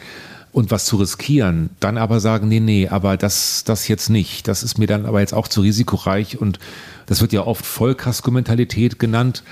und 0.51 0.71
was 0.71 0.85
zu 0.85 0.97
riskieren, 0.97 1.69
dann 1.79 1.97
aber 1.97 2.19
sagen, 2.19 2.47
nee, 2.47 2.59
nee, 2.59 2.87
aber 2.87 3.17
das, 3.17 3.63
das 3.63 3.87
jetzt 3.87 4.09
nicht. 4.09 4.47
Das 4.47 4.63
ist 4.63 4.77
mir 4.77 4.87
dann 4.87 5.05
aber 5.05 5.19
jetzt 5.19 5.33
auch 5.33 5.47
zu 5.47 5.61
risikoreich 5.61 6.39
und 6.39 6.59
das 7.05 7.21
wird 7.21 7.33
ja 7.33 7.45
oft 7.45 7.65
Vollkasko-Mentalität 7.65 8.99
genannt. 8.99 9.43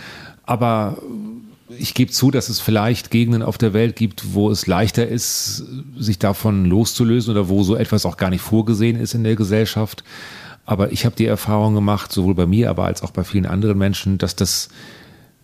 Aber 0.46 0.98
ich 1.70 1.94
gebe 1.94 2.12
zu, 2.12 2.32
dass 2.32 2.50
es 2.50 2.60
vielleicht 2.60 3.12
Gegenden 3.12 3.44
auf 3.44 3.58
der 3.58 3.74
Welt 3.74 3.96
gibt, 3.96 4.34
wo 4.34 4.50
es 4.50 4.68
leichter 4.68 5.08
ist, 5.08 5.64
sich 5.98 6.20
davon 6.20 6.66
loszulösen 6.66 7.32
oder 7.32 7.50
wo 7.50 7.64
so 7.64 7.76
etwas 7.76 8.06
auch 8.06 8.18
gar 8.18 8.30
nicht 8.30 8.42
vorgesehen 8.42 9.00
ist 9.00 9.14
in 9.14 9.24
der 9.24 9.36
Gesellschaft. 9.36 10.04
Aber 10.66 10.92
ich 10.92 11.06
habe 11.06 11.16
die 11.16 11.26
Erfahrung 11.26 11.76
gemacht, 11.76 12.12
sowohl 12.12 12.36
bei 12.36 12.46
mir, 12.46 12.70
aber 12.70 12.86
als 12.86 13.02
auch 13.02 13.12
bei 13.12 13.24
vielen 13.24 13.46
anderen 13.46 13.78
Menschen, 13.78 14.18
dass 14.18 14.36
das 14.36 14.70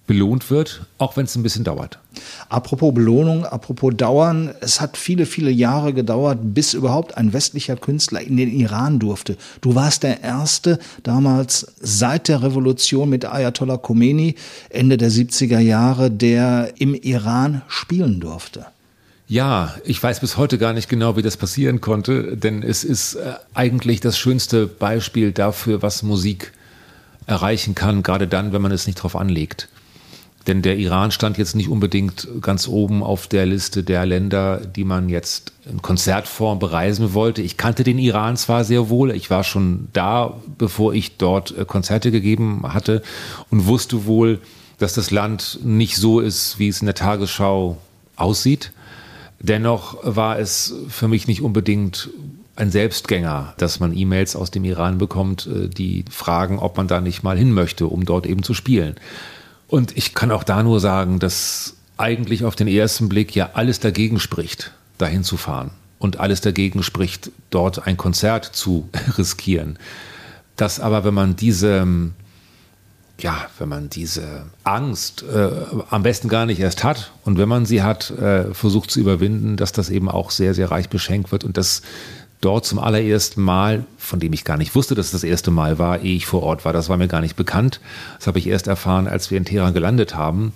belohnt 0.06 0.50
wird, 0.50 0.86
auch 0.98 1.16
wenn 1.16 1.26
es 1.26 1.36
ein 1.36 1.44
bisschen 1.44 1.63
dauert. 1.63 1.98
Apropos 2.50 2.94
Belohnung, 2.94 3.46
apropos 3.46 3.94
Dauern, 3.96 4.54
es 4.60 4.82
hat 4.82 4.98
viele, 4.98 5.26
viele 5.26 5.50
Jahre 5.50 5.94
gedauert, 5.94 6.39
bis 6.42 6.74
überhaupt 6.74 7.18
ein 7.18 7.32
westlicher 7.32 7.78
Künstler 7.78 8.22
in 8.22 8.36
den 8.36 8.52
Iran 8.52 9.00
durfte. 9.00 9.38
Du 9.62 9.76
warst 9.76 10.04
der 10.04 10.22
Erste 10.22 10.78
damals 11.04 11.74
seit 11.80 12.28
der 12.28 12.44
Revolution 12.44 13.10
mit 13.10 13.26
Ayatollah 13.26 13.78
Khomeini, 13.78 14.36
Ende 14.70 14.98
der 14.98 15.10
70er 15.10 15.60
Jahre, 15.60 16.12
der 16.12 16.74
im 16.80 16.96
Iran 16.96 17.62
spielen 17.68 18.20
durfte. 18.20 18.66
Ja, 19.28 19.74
ich 19.86 20.04
weiß 20.04 20.20
bis 20.20 20.36
heute 20.36 20.58
gar 20.58 20.74
nicht 20.74 20.89
genau, 20.89 21.16
wie 21.16 21.22
das 21.22 21.38
passieren 21.38 21.80
konnte, 21.80 22.36
denn 22.36 22.62
es 22.62 22.84
ist 22.84 23.16
äh, 23.16 23.34
eigentlich 23.54 24.02
das 24.02 24.18
schönste 24.18 24.68
Beispiel 24.68 25.32
dafür, 25.32 25.82
was 25.82 26.04
Musik 26.04 26.52
erreichen 27.26 27.74
kann, 27.74 28.04
gerade 28.04 28.28
dann, 28.28 28.51
wenn 28.51 28.62
man 28.62 28.74
es 28.74 28.86
nicht 28.86 28.97
drauf 28.97 29.16
anlegt. 29.16 29.70
Denn 30.48 30.62
der 30.62 30.78
Iran 30.78 31.12
stand 31.12 31.38
jetzt 31.38 31.56
nicht 31.56 31.70
unbedingt 31.70 32.28
ganz 32.41 32.68
oben 32.68 33.02
auf 33.02 33.28
der 33.28 33.46
Liste 33.46 33.82
der 33.82 34.06
Länder, 34.06 34.60
die 34.60 34.84
man 34.84 35.08
jetzt 35.08 35.54
in 35.70 35.82
Konzertform 35.82 36.60
bereisen 36.60 37.14
wollte. 37.14 37.41
Ich 37.41 37.56
kannte 37.56 37.84
den 37.84 37.98
Iran 37.98 38.36
zwar 38.36 38.66
sehr 38.66 38.89
wohl, 38.89 39.12
ich 39.12 39.30
war 39.30 39.46
schon 39.46 39.88
da, 39.94 40.41
bevor 40.58 40.94
ich 40.94 41.18
dort 41.18 41.58
äh, 41.58 41.64
Konzerte 41.66 42.12
gegeben 42.12 42.62
hatte 42.74 43.02
und 43.50 43.68
wusste 43.68 44.06
wohl, 44.06 44.39
dass 44.80 44.94
das 44.94 45.12
Land 45.12 45.60
nicht 45.64 45.96
so 45.96 46.20
ist, 46.20 46.60
wie 46.60 46.68
es 46.68 46.82
in 46.82 46.88
der 46.88 46.96
Tagesschau 46.96 47.78
aussieht. 48.18 48.74
Dennoch 49.39 49.98
war 50.04 50.39
es 50.39 50.74
für 50.89 51.08
mich 51.08 51.28
nicht 51.28 51.41
unbedingt 51.41 52.10
ein 52.56 52.70
Selbstgänger, 52.70 53.54
dass 53.58 53.80
man 53.80 53.98
E-Mails 53.98 54.36
aus 54.36 54.52
dem 54.52 54.66
Iran 54.66 54.98
bekommt, 54.98 55.48
äh, 55.48 55.70
die 55.70 56.04
fragen, 56.10 56.60
ob 56.60 56.76
man 56.76 56.89
da 56.89 57.00
nicht 57.00 57.24
mal 57.24 57.38
hin 57.38 57.54
möchte, 57.54 57.88
um 57.88 58.04
dort 58.04 58.26
eben 58.26 58.44
zu 58.44 58.54
spielen. 58.54 58.96
Und 59.74 59.97
ich 59.97 60.13
kann 60.13 60.30
auch 60.30 60.43
da 60.43 60.61
nur 60.61 60.80
sagen, 60.80 61.17
dass 61.17 61.78
eigentlich 61.97 62.45
auf 62.45 62.55
den 62.55 62.67
ersten 62.67 63.09
Blick 63.09 63.36
ja 63.36 63.49
alles 63.53 63.80
dagegen 63.80 64.19
spricht, 64.19 64.71
dahin 64.99 65.24
zu 65.24 65.36
fahren. 65.36 65.71
Und 65.97 66.19
alles 66.19 66.41
dagegen 66.41 66.84
spricht, 66.84 67.32
dort 67.49 67.88
ein 67.88 67.97
Konzert 67.97 68.45
zu 68.45 68.88
riskieren. 69.17 69.80
Dass 70.57 70.80
aber, 70.80 71.05
wenn 71.05 71.15
man 71.15 71.36
diese, 71.36 71.88
ja, 73.19 73.47
wenn 73.57 73.67
man 73.67 73.89
diese 73.89 74.43
Angst 74.63 75.24
äh, 75.24 75.49
am 75.89 76.03
besten 76.03 76.28
gar 76.30 76.45
nicht 76.45 76.59
erst 76.59 76.84
hat 76.84 77.11
und 77.24 77.39
wenn 77.39 77.49
man 77.49 77.65
sie 77.65 77.82
hat, 77.82 78.11
äh, 78.11 78.53
versucht 78.53 78.91
zu 78.91 78.99
überwinden, 78.99 79.57
dass 79.57 79.71
das 79.71 79.89
eben 79.89 80.07
auch 80.07 80.30
sehr, 80.30 80.53
sehr 80.53 80.69
reich 80.69 80.89
beschenkt 80.89 81.32
wird 81.32 81.43
und 81.43 81.57
dass 81.57 81.82
dort 82.44 82.66
zum 82.66 82.80
allerersten 82.80 83.41
Mal, 83.41 83.86
von 83.98 84.20
dem 84.20 84.34
ich 84.34 84.44
gar 84.44 84.58
nicht 84.58 84.76
wusste, 84.76 84.96
dass 84.96 85.08
es 85.08 85.12
das 85.12 85.24
erste 85.24 85.52
Mal 85.52 85.80
war, 85.80 86.02
ehe 86.02 86.16
ich 86.16 86.26
vor 86.26 86.44
Ort 86.44 86.66
war. 86.66 86.74
Das 86.74 86.89
war 86.89 86.98
mir 86.98 87.08
gar 87.08 87.22
nicht 87.22 87.36
bekannt. 87.36 87.80
Das 88.18 88.28
habe 88.28 88.39
ich 88.39 88.48
erst 88.48 88.68
erfahren, 88.68 89.08
als 89.08 89.32
wir 89.32 89.38
in 89.38 89.46
Teheran 89.46 89.74
gelandet 89.74 90.16
haben. 90.16 90.54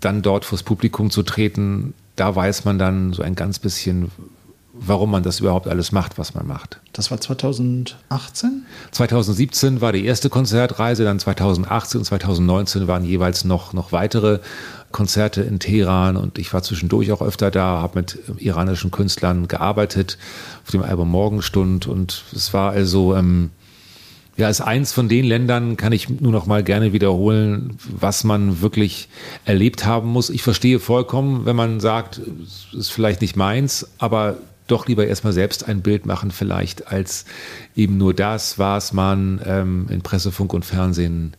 Dann 0.00 0.22
dort 0.22 0.44
vors 0.44 0.62
Publikum 0.62 1.10
zu 1.10 1.22
treten, 1.22 1.94
da 2.16 2.34
weiß 2.34 2.64
man 2.64 2.78
dann 2.78 3.12
so 3.12 3.22
ein 3.22 3.34
ganz 3.34 3.58
bisschen, 3.58 4.10
warum 4.72 5.10
man 5.10 5.22
das 5.22 5.40
überhaupt 5.40 5.68
alles 5.68 5.92
macht, 5.92 6.18
was 6.18 6.34
man 6.34 6.46
macht. 6.46 6.80
Das 6.92 7.10
war 7.10 7.20
2018? 7.20 8.64
2017 8.92 9.80
war 9.80 9.92
die 9.92 10.04
erste 10.04 10.30
Konzertreise, 10.30 11.04
dann 11.04 11.18
2018 11.18 12.00
und 12.00 12.04
2019 12.04 12.88
waren 12.88 13.04
jeweils 13.04 13.44
noch, 13.44 13.72
noch 13.72 13.92
weitere 13.92 14.40
Konzerte 14.92 15.42
in 15.42 15.58
Teheran 15.58 16.16
und 16.16 16.38
ich 16.38 16.52
war 16.52 16.62
zwischendurch 16.62 17.12
auch 17.12 17.22
öfter 17.22 17.50
da, 17.50 17.80
habe 17.82 17.98
mit 17.98 18.18
iranischen 18.38 18.90
Künstlern 18.90 19.48
gearbeitet 19.48 20.18
auf 20.64 20.70
dem 20.70 20.82
Album 20.82 21.10
Morgenstund 21.10 21.86
und 21.86 22.24
es 22.34 22.54
war 22.54 22.70
also 22.70 23.14
ähm, 23.14 23.50
ja, 24.38 24.46
als 24.46 24.60
eins 24.60 24.92
von 24.92 25.08
den 25.08 25.24
Ländern 25.24 25.76
kann 25.76 25.92
ich 25.92 26.08
nur 26.08 26.30
noch 26.30 26.46
mal 26.46 26.62
gerne 26.62 26.92
wiederholen, 26.92 27.76
was 27.90 28.22
man 28.22 28.60
wirklich 28.60 29.08
erlebt 29.44 29.84
haben 29.84 30.08
muss. 30.08 30.30
Ich 30.30 30.44
verstehe 30.44 30.78
vollkommen, 30.78 31.44
wenn 31.44 31.56
man 31.56 31.80
sagt, 31.80 32.20
es 32.46 32.68
ist 32.72 32.90
vielleicht 32.90 33.20
nicht 33.20 33.34
meins, 33.34 33.88
aber 33.98 34.36
doch 34.68 34.86
lieber 34.86 35.06
erstmal 35.06 35.32
selbst 35.32 35.66
ein 35.66 35.82
Bild 35.82 36.06
machen, 36.06 36.30
vielleicht 36.30 36.86
als 36.86 37.24
eben 37.74 37.96
nur 37.96 38.14
das, 38.14 38.58
was 38.60 38.92
man 38.92 39.40
ähm, 39.44 39.86
in 39.90 40.02
Presse, 40.02 40.30
Funk 40.30 40.54
und 40.54 40.64
Fernsehen 40.64 41.32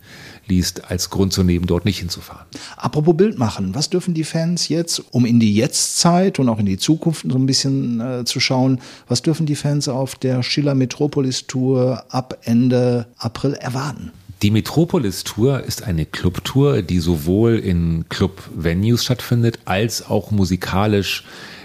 liest, 0.50 0.90
als 0.90 1.08
Grund 1.08 1.32
zu 1.32 1.42
nehmen, 1.42 1.66
dort 1.66 1.86
nicht 1.86 1.98
hinzufahren. 1.98 2.46
Apropos 2.76 3.16
Bild 3.16 3.38
machen, 3.38 3.74
was 3.74 3.88
dürfen 3.88 4.12
die 4.12 4.24
Fans 4.24 4.68
jetzt, 4.68 5.02
um 5.10 5.24
in 5.24 5.40
die 5.40 5.54
Jetztzeit 5.54 6.38
und 6.38 6.48
auch 6.48 6.58
in 6.58 6.66
die 6.66 6.76
Zukunft 6.76 7.24
so 7.28 7.38
ein 7.38 7.46
bisschen 7.46 8.00
äh, 8.00 8.24
zu 8.24 8.40
schauen, 8.40 8.80
was 9.08 9.22
dürfen 9.22 9.46
die 9.46 9.56
Fans 9.56 9.88
auf 9.88 10.14
der 10.16 10.42
Schiller 10.42 10.74
Metropolis 10.74 11.46
Tour 11.46 12.04
ab 12.10 12.38
Ende 12.42 13.06
April 13.16 13.54
erwarten? 13.54 14.10
Die 14.42 14.50
Metropolis 14.50 15.22
Tour 15.24 15.64
ist 15.64 15.82
eine 15.82 16.06
Clubtour, 16.06 16.80
die 16.80 16.98
sowohl 16.98 17.58
in 17.58 18.06
Club-Venues 18.08 19.04
stattfindet, 19.04 19.58
als 19.66 20.06
auch 20.06 20.30
musikalisch 20.30 21.24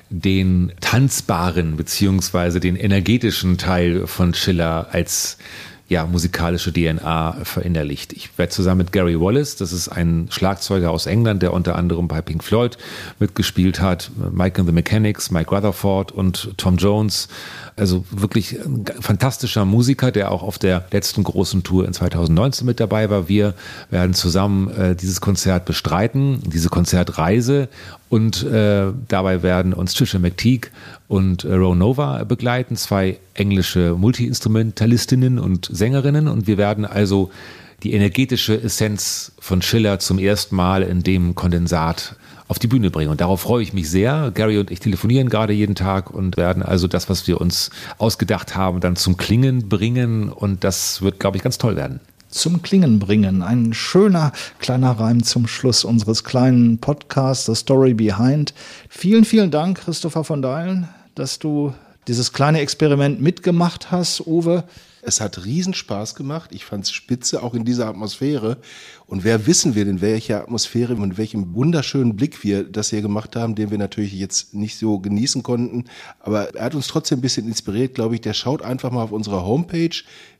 den 0.10 0.74
tanzbaren 0.82 1.78
beziehungsweise 1.78 2.60
den 2.60 2.76
energetischen 2.76 3.58
Teil 3.58 4.08
von 4.08 4.34
Schiller 4.34 4.88
als 4.92 5.38
ja, 5.88 6.06
musikalische 6.06 6.74
DNA 6.74 7.38
verinnerlicht. 7.44 8.14
Ich 8.14 8.38
werde 8.38 8.52
zusammen 8.52 8.80
mit 8.80 8.92
Gary 8.92 9.20
Wallace, 9.20 9.56
das 9.56 9.72
ist 9.72 9.88
ein 9.90 10.28
Schlagzeuger 10.32 10.90
aus 10.90 11.06
England, 11.06 11.44
der 11.44 11.54
unter 11.54 11.76
anderem 11.76 12.08
bei 12.08 12.22
Pink 12.22 12.44
Floyd 12.44 12.78
mitgespielt 13.20 13.82
hat, 13.82 14.10
Mike 14.32 14.60
and 14.60 14.68
the 14.68 14.74
Mechanics, 14.74 15.30
Mike 15.30 15.54
Rutherford 15.54 16.12
und 16.12 16.58
Tom 16.58 16.78
Jones. 16.78 17.28
Also 17.78 18.06
wirklich 18.10 18.58
ein 18.58 18.86
fantastischer 19.02 19.66
Musiker, 19.66 20.12
der 20.12 20.32
auch 20.32 20.44
auf 20.44 20.58
der 20.58 20.86
letzten 20.92 21.24
großen 21.24 21.64
Tour 21.64 21.86
in 21.86 21.92
2019 21.92 22.66
mit 22.66 22.80
dabei 22.80 23.10
war. 23.10 23.28
Wir 23.28 23.54
werden 23.90 24.14
zusammen 24.14 24.70
äh, 24.70 24.96
dieses 24.96 25.20
Konzert 25.20 25.66
bestreiten, 25.66 26.40
diese 26.46 26.70
Konzertreise 26.70 27.68
und 28.08 28.44
äh, 28.44 28.94
dabei 29.10 29.44
werden 29.44 29.74
uns 29.74 29.94
Trisha 29.94 30.20
McTeague 30.20 30.72
und 31.10 31.44
äh, 31.44 31.58
Nova 31.58 32.24
begleiten, 32.24 32.78
zwei 32.78 33.20
englische 33.34 33.96
Multiinstrumentalistinnen 33.98 35.38
und 35.38 35.68
Sängerinnen. 35.70 36.30
Und 36.30 36.48
wir 36.48 36.58
werden 36.58 36.86
also 36.86 37.30
die 37.84 37.94
energetische 37.94 38.62
Essenz 38.62 39.34
von 39.40 39.62
Schiller 39.62 40.00
zum 40.00 40.18
ersten 40.18 40.56
Mal 40.56 40.82
in 40.82 41.04
dem 41.04 41.36
Kondensat 41.36 42.16
auf 42.48 42.60
die 42.60 42.68
Bühne 42.68 42.92
bringen. 42.92 43.10
Und 43.10 43.22
darauf 43.22 43.42
freue 43.42 43.64
ich 43.64 43.74
mich 43.74 43.90
sehr. 43.90 44.32
Gary 44.34 44.58
und 44.58 44.72
ich 44.72 44.80
telefonieren 44.80 45.30
gerade 45.30 45.54
jeden 45.54 45.76
Tag 45.76 46.12
und 46.12 46.38
werden 46.38 46.64
also 46.64 46.88
das, 46.88 47.10
was 47.10 47.28
wir 47.28 47.42
uns 47.42 47.72
ausgedacht 47.98 48.56
haben, 48.56 48.80
dann 48.80 48.96
zum 48.96 49.18
Klingen 49.18 49.68
bringen. 49.70 50.30
Und 50.30 50.64
das 50.64 51.02
wird, 51.02 51.20
glaube 51.20 51.38
ich, 51.38 51.44
ganz 51.44 51.58
toll 51.58 51.76
werden 51.76 52.00
zum 52.36 52.62
Klingen 52.62 53.00
bringen. 53.00 53.42
Ein 53.42 53.74
schöner 53.74 54.34
kleiner 54.60 54.92
Reim 54.92 55.24
zum 55.24 55.48
Schluss 55.48 55.86
unseres 55.86 56.26
kleinen 56.26 56.80
Podcasts, 56.80 57.46
The 57.46 57.56
Story 57.56 57.94
Behind. 57.94 58.54
Vielen, 58.90 59.24
vielen 59.24 59.52
Dank, 59.52 59.80
Christopher 59.80 60.26
von 60.26 60.42
Deilen, 60.42 60.90
dass 61.16 61.40
du 61.40 61.74
dieses 62.10 62.34
kleine 62.34 62.60
Experiment 62.60 63.22
mitgemacht 63.22 63.90
hast, 63.90 64.28
Uwe. 64.28 64.66
Es 65.08 65.22
hat 65.22 65.46
Riesenspaß 65.46 66.16
gemacht. 66.16 66.50
Ich 66.52 66.66
fand 66.66 66.86
es 66.86 66.92
spitze, 66.92 67.44
auch 67.44 67.54
in 67.54 67.64
dieser 67.64 67.88
Atmosphäre. 67.88 68.58
Und 69.06 69.24
wer 69.24 69.46
wissen 69.46 69.76
wir 69.76 69.86
in 69.86 70.02
welcher 70.02 70.42
Atmosphäre 70.42 70.96
und 70.96 71.20
welchem 71.20 71.54
wunderschönen 71.54 72.16
Blick 72.16 72.44
wir 72.44 72.64
das 72.64 72.90
hier 72.90 73.04
gemacht 73.04 73.36
haben, 73.36 73.54
den 73.54 73.70
wir 73.70 73.78
natürlich 73.78 74.14
jetzt 74.14 74.56
nicht 74.56 74.80
so 74.80 74.98
genießen 74.98 75.44
konnten. 75.44 75.86
Aber 76.20 76.56
er 76.56 76.66
hat 76.66 76.74
uns 76.74 76.88
trotzdem 76.88 77.20
ein 77.20 77.22
bisschen 77.22 77.48
inspiriert, 77.48 77.94
glaube 77.94 78.16
ich. 78.16 78.22
Der 78.22 78.34
schaut 78.34 78.64
einfach 78.64 78.92
mal 78.92 79.04
auf 79.04 79.12
unserer 79.12 79.46
Homepage 79.46 79.96